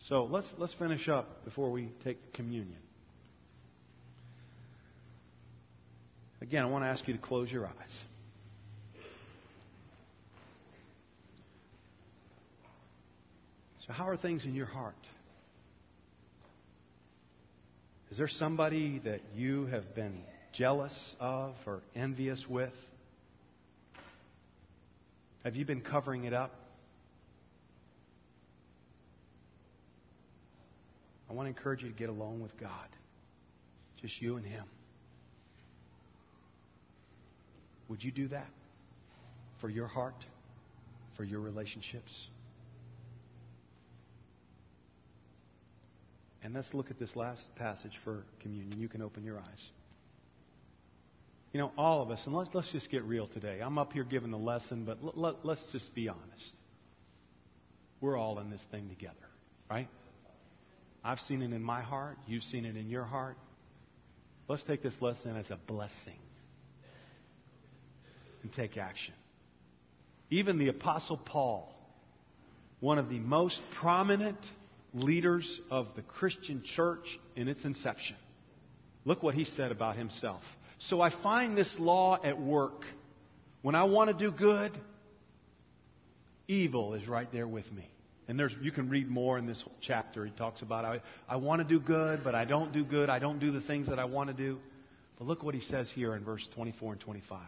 So 0.00 0.24
let's, 0.24 0.54
let's 0.58 0.74
finish 0.74 1.08
up 1.08 1.46
before 1.46 1.70
we 1.70 1.90
take 2.04 2.34
communion. 2.34 2.76
Again, 6.42 6.62
I 6.62 6.66
want 6.66 6.84
to 6.84 6.88
ask 6.88 7.08
you 7.08 7.14
to 7.14 7.20
close 7.20 7.50
your 7.50 7.66
eyes. 7.66 7.72
So, 13.86 13.92
how 13.92 14.08
are 14.08 14.16
things 14.16 14.44
in 14.44 14.54
your 14.54 14.66
heart? 14.66 14.94
Is 18.10 18.18
there 18.18 18.28
somebody 18.28 19.00
that 19.04 19.20
you 19.34 19.66
have 19.66 19.94
been 19.94 20.22
jealous 20.52 21.14
of 21.20 21.54
or 21.66 21.82
envious 21.94 22.48
with? 22.48 22.74
Have 25.44 25.54
you 25.54 25.64
been 25.64 25.80
covering 25.80 26.24
it 26.24 26.32
up? 26.32 26.52
I 31.30 31.32
want 31.32 31.46
to 31.46 31.50
encourage 31.50 31.82
you 31.82 31.88
to 31.88 31.94
get 31.94 32.08
alone 32.08 32.40
with 32.40 32.58
God. 32.58 32.88
Just 34.00 34.20
you 34.20 34.36
and 34.36 34.46
Him. 34.46 34.64
Would 37.88 38.02
you 38.02 38.10
do 38.10 38.28
that 38.28 38.48
for 39.60 39.68
your 39.68 39.86
heart, 39.86 40.24
for 41.16 41.22
your 41.22 41.40
relationships? 41.40 42.28
And 46.46 46.54
let's 46.54 46.72
look 46.72 46.92
at 46.92 46.98
this 47.00 47.16
last 47.16 47.42
passage 47.56 47.98
for 48.04 48.22
communion. 48.40 48.78
You 48.78 48.86
can 48.86 49.02
open 49.02 49.24
your 49.24 49.36
eyes. 49.36 49.70
You 51.52 51.58
know, 51.58 51.72
all 51.76 52.02
of 52.02 52.12
us, 52.12 52.20
and 52.24 52.32
let's, 52.36 52.50
let's 52.54 52.70
just 52.70 52.88
get 52.88 53.02
real 53.02 53.26
today. 53.26 53.58
I'm 53.60 53.78
up 53.78 53.92
here 53.92 54.04
giving 54.04 54.30
the 54.30 54.38
lesson, 54.38 54.84
but 54.84 55.02
let, 55.02 55.18
let, 55.18 55.34
let's 55.44 55.66
just 55.72 55.92
be 55.92 56.08
honest. 56.08 56.54
We're 58.00 58.16
all 58.16 58.38
in 58.38 58.50
this 58.50 58.64
thing 58.70 58.88
together, 58.88 59.16
right? 59.68 59.88
I've 61.02 61.18
seen 61.18 61.42
it 61.42 61.52
in 61.52 61.64
my 61.64 61.82
heart. 61.82 62.16
You've 62.28 62.44
seen 62.44 62.64
it 62.64 62.76
in 62.76 62.90
your 62.90 63.04
heart. 63.04 63.36
Let's 64.46 64.62
take 64.62 64.84
this 64.84 64.94
lesson 65.00 65.34
as 65.34 65.50
a 65.50 65.58
blessing 65.66 66.20
and 68.44 68.52
take 68.52 68.76
action. 68.76 69.14
Even 70.30 70.58
the 70.58 70.68
Apostle 70.68 71.16
Paul, 71.16 71.74
one 72.78 72.98
of 72.98 73.08
the 73.08 73.18
most 73.18 73.60
prominent 73.80 74.38
leaders 74.96 75.60
of 75.70 75.88
the 75.94 76.02
Christian 76.02 76.62
church 76.64 77.18
in 77.34 77.48
its 77.48 77.64
inception. 77.64 78.16
Look 79.04 79.22
what 79.22 79.34
he 79.34 79.44
said 79.44 79.70
about 79.70 79.96
himself. 79.96 80.42
So 80.78 81.00
I 81.00 81.10
find 81.10 81.56
this 81.56 81.72
law 81.78 82.18
at 82.22 82.40
work. 82.40 82.84
When 83.62 83.74
I 83.74 83.84
want 83.84 84.10
to 84.10 84.16
do 84.16 84.30
good, 84.30 84.76
evil 86.48 86.94
is 86.94 87.06
right 87.06 87.30
there 87.32 87.46
with 87.46 87.70
me. 87.72 87.88
And 88.28 88.38
there's, 88.38 88.54
you 88.60 88.72
can 88.72 88.88
read 88.88 89.08
more 89.08 89.38
in 89.38 89.46
this 89.46 89.62
chapter. 89.80 90.24
He 90.24 90.32
talks 90.32 90.60
about, 90.60 90.84
I, 90.84 91.00
I 91.28 91.36
want 91.36 91.62
to 91.62 91.68
do 91.68 91.78
good, 91.78 92.24
but 92.24 92.34
I 92.34 92.44
don't 92.44 92.72
do 92.72 92.84
good. 92.84 93.08
I 93.08 93.20
don't 93.20 93.38
do 93.38 93.52
the 93.52 93.60
things 93.60 93.88
that 93.88 94.00
I 94.00 94.04
want 94.06 94.30
to 94.30 94.34
do. 94.34 94.58
But 95.18 95.28
look 95.28 95.42
what 95.42 95.54
he 95.54 95.60
says 95.60 95.90
here 95.94 96.14
in 96.14 96.24
verse 96.24 96.46
24 96.54 96.94
and 96.94 97.00
25. 97.00 97.38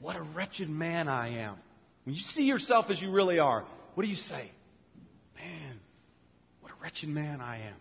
What 0.00 0.16
a 0.16 0.22
wretched 0.22 0.68
man 0.68 1.08
I 1.08 1.38
am. 1.38 1.56
When 2.04 2.14
you 2.14 2.20
see 2.20 2.42
yourself 2.42 2.86
as 2.90 3.00
you 3.00 3.12
really 3.12 3.38
are, 3.38 3.64
what 3.94 4.02
do 4.02 4.10
you 4.10 4.16
say? 4.16 4.50
Wretched 6.84 7.08
man 7.08 7.40
I 7.40 7.60
am. 7.60 7.76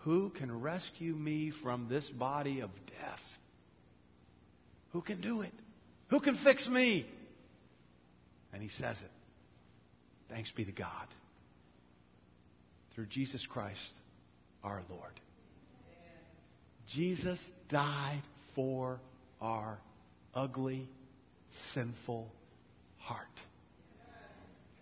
Who 0.00 0.28
can 0.28 0.60
rescue 0.60 1.14
me 1.14 1.50
from 1.62 1.86
this 1.88 2.06
body 2.10 2.60
of 2.60 2.68
death? 3.00 3.22
Who 4.90 5.00
can 5.00 5.22
do 5.22 5.40
it? 5.40 5.52
Who 6.08 6.20
can 6.20 6.34
fix 6.34 6.68
me? 6.68 7.06
And 8.52 8.62
he 8.62 8.68
says 8.68 8.98
it. 8.98 9.10
Thanks 10.28 10.50
be 10.50 10.66
to 10.66 10.72
God. 10.72 11.06
Through 12.94 13.06
Jesus 13.06 13.46
Christ 13.46 13.80
our 14.62 14.82
Lord. 14.90 15.18
Jesus 16.86 17.40
died 17.70 18.20
for 18.54 19.00
our 19.40 19.78
ugly, 20.34 20.86
sinful 21.72 22.30
heart. 22.98 23.24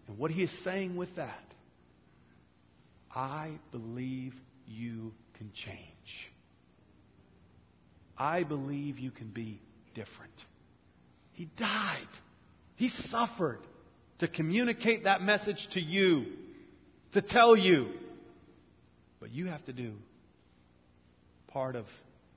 And 0.09 0.19
what 0.19 0.33
he 0.33 0.43
is 0.43 0.65
saying 0.65 0.97
with 0.97 1.15
that 1.15 1.50
I 3.15 3.59
believe 3.73 4.35
you 4.67 5.13
can 5.37 5.51
change. 5.53 5.79
I 8.17 8.45
believe 8.45 8.99
you 8.99 9.11
can 9.11 9.29
be 9.29 9.61
different. 9.95 10.33
He 11.33 11.47
died. 11.57 12.07
He 12.77 12.89
suffered 12.89 13.61
to 14.19 14.29
communicate 14.29 15.05
that 15.05 15.23
message 15.23 15.69
to 15.73 15.81
you, 15.81 16.27
to 17.13 17.23
tell 17.23 17.57
you. 17.57 17.89
But 19.19 19.31
you 19.31 19.47
have 19.47 19.65
to 19.65 19.73
do 19.73 19.95
part 21.49 21.77
of 21.77 21.87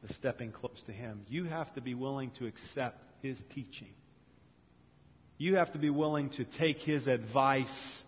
the 0.05 0.13
stepping 0.13 0.51
close 0.51 0.81
to 0.85 0.91
Him. 0.91 1.25
You 1.29 1.45
have 1.45 1.73
to 1.75 1.81
be 1.81 1.93
willing 1.93 2.31
to 2.39 2.47
accept 2.47 2.97
His 3.21 3.37
teaching. 3.53 3.93
You 5.37 5.55
have 5.57 5.71
to 5.73 5.79
be 5.79 5.89
willing 5.89 6.29
to 6.31 6.45
take 6.45 6.77
His 6.77 7.07
advice 7.07 8.01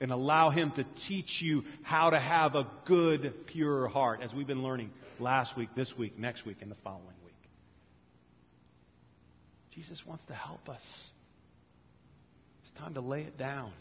and 0.00 0.10
allow 0.10 0.50
Him 0.50 0.72
to 0.72 0.84
teach 1.06 1.42
you 1.42 1.64
how 1.82 2.10
to 2.10 2.18
have 2.18 2.54
a 2.54 2.66
good, 2.86 3.46
pure 3.46 3.88
heart, 3.88 4.20
as 4.22 4.32
we've 4.32 4.46
been 4.46 4.62
learning 4.62 4.90
last 5.18 5.56
week, 5.56 5.68
this 5.76 5.96
week, 5.96 6.18
next 6.18 6.46
week, 6.46 6.58
and 6.62 6.70
the 6.70 6.76
following 6.82 7.04
week. 7.24 7.34
Jesus 9.72 10.04
wants 10.06 10.24
to 10.26 10.34
help 10.34 10.68
us. 10.68 10.82
It's 12.62 12.72
time 12.78 12.94
to 12.94 13.00
lay 13.00 13.22
it 13.22 13.36
down, 13.36 13.72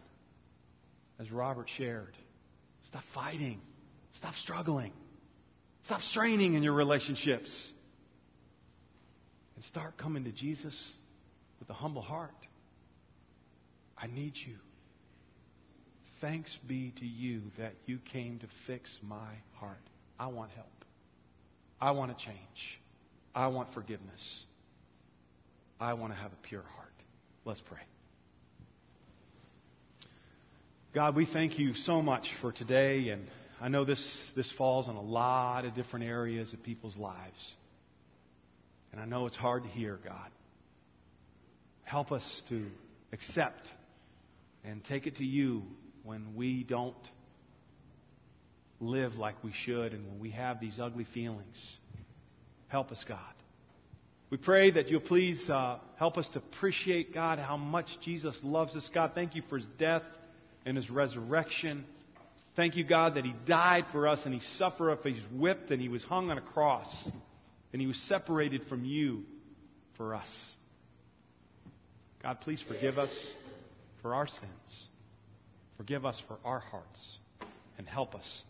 as 1.20 1.32
Robert 1.32 1.70
shared. 1.78 2.16
Stop 2.88 3.04
fighting. 3.14 3.62
Stop 4.14 4.36
struggling. 4.36 4.92
Stop 5.86 6.02
straining 6.02 6.56
in 6.56 6.64
your 6.64 6.74
relationships. 6.74 7.72
And 9.56 9.64
start 9.66 9.98
coming 9.98 10.26
to 10.26 10.32
Jesus 10.32 10.76
with 11.60 11.70
a 11.70 11.74
humble 11.74 12.02
heart. 12.02 12.32
I 13.98 14.08
need 14.08 14.34
you. 14.36 14.56
Thanks 16.22 16.56
be 16.68 16.94
to 17.00 17.06
you 17.06 17.42
that 17.58 17.74
you 17.86 18.00
came 18.12 18.40
to 18.40 18.48
fix 18.68 18.98
my 19.02 19.36
heart. 19.56 19.78
I 20.20 20.28
want 20.28 20.52
help. 20.52 20.68
I 21.80 21.92
want 21.92 22.18
to 22.18 22.26
change. 22.26 22.80
I 23.34 23.48
want 23.48 23.74
forgiveness. 23.74 24.44
I 25.80 25.94
want 25.94 26.12
to 26.12 26.20
have 26.20 26.34
a 26.34 26.48
pure 26.48 26.64
heart. 26.76 26.94
Let's 27.46 27.62
pray. 27.62 27.80
God, 30.94 31.16
we 31.16 31.26
thank 31.26 31.58
you 31.58 31.74
so 31.74 32.02
much 32.02 32.28
for 32.42 32.52
today, 32.52 33.10
and 33.10 33.26
I 33.62 33.70
know 33.70 33.86
this, 33.86 34.04
this 34.36 34.52
falls 34.58 34.90
on 34.90 34.96
a 34.96 35.02
lot 35.02 35.64
of 35.64 35.76
different 35.76 36.06
areas 36.06 36.52
of 36.52 36.64
people's 36.64 36.98
lives. 36.98 37.56
And 38.92 39.00
I 39.00 39.06
know 39.06 39.26
it's 39.26 39.36
hard 39.36 39.64
to 39.64 39.70
hear, 39.70 40.00
God. 40.04 40.32
Help 41.84 42.12
us 42.12 42.44
to 42.50 42.66
accept 43.14 43.70
and 44.66 44.84
take 44.84 45.08
it 45.08 45.18
to 45.18 45.24
you 45.24 45.64
when 46.04 46.36
we 46.36 46.64
don't 46.64 46.96
live 48.80 49.16
like 49.16 49.44
we 49.44 49.52
should 49.52 49.94
and 49.94 50.08
when 50.08 50.20
we 50.20 50.32
have 50.32 50.60
these 50.60 50.80
ugly 50.80 51.06
feelings. 51.06 51.78
Help 52.68 52.92
us, 52.92 53.04
God. 53.08 53.20
We 54.30 54.38
pray 54.38 54.72
that 54.72 54.90
you'll 54.90 55.02
please 55.02 55.50
uh, 55.50 55.80
help 55.98 56.18
us 56.18 56.30
to 56.30 56.40
appreciate, 56.40 57.14
God, 57.14 57.40
how 57.40 57.58
much 57.58 57.88
Jesus 58.02 58.38
loves 58.44 58.76
us. 58.76 58.90
God, 58.94 59.12
thank 59.16 59.36
you 59.36 59.42
for 59.50 59.58
his 59.58 59.66
death 59.80 60.04
and 60.66 60.78
his 60.78 60.90
resurrection. 60.90 61.84
Thank 62.56 62.76
you, 62.76 62.84
God, 62.84 63.16
that 63.16 63.26
he 63.26 63.34
died 63.48 63.86
for 63.92 64.08
us 64.08 64.22
and 64.26 64.34
he 64.34 64.42
suffered, 64.58 65.00
he's 65.04 65.18
whipped 65.34 65.72
and 65.72 65.82
he 65.82 65.90
was 65.90 66.04
hung 66.04 66.30
on 66.30 66.38
a 66.38 66.42
cross 66.42 66.94
and 67.74 67.82
he 67.82 67.88
was 67.88 67.98
separated 68.08 68.66
from 68.66 68.86
you 68.86 69.24
for 69.98 70.14
us. 70.14 70.30
God, 72.22 72.42
please 72.42 72.62
forgive 72.62 73.00
us 73.00 73.12
for 74.02 74.14
our 74.14 74.28
sins. 74.28 74.89
Forgive 75.80 76.06
us 76.06 76.22
for 76.28 76.38
our 76.44 76.60
hearts 76.60 77.20
and 77.78 77.88
help 77.88 78.14
us 78.14 78.44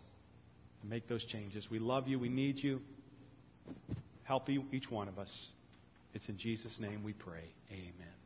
to 0.81 0.87
make 0.87 1.07
those 1.07 1.23
changes. 1.23 1.69
We 1.69 1.77
love 1.77 2.07
you. 2.07 2.17
We 2.17 2.27
need 2.27 2.57
you. 2.57 2.81
Help 4.23 4.49
each 4.49 4.89
one 4.89 5.07
of 5.07 5.19
us. 5.19 5.31
It's 6.15 6.27
in 6.27 6.37
Jesus' 6.37 6.79
name 6.79 7.03
we 7.03 7.13
pray. 7.13 7.43
Amen. 7.71 8.18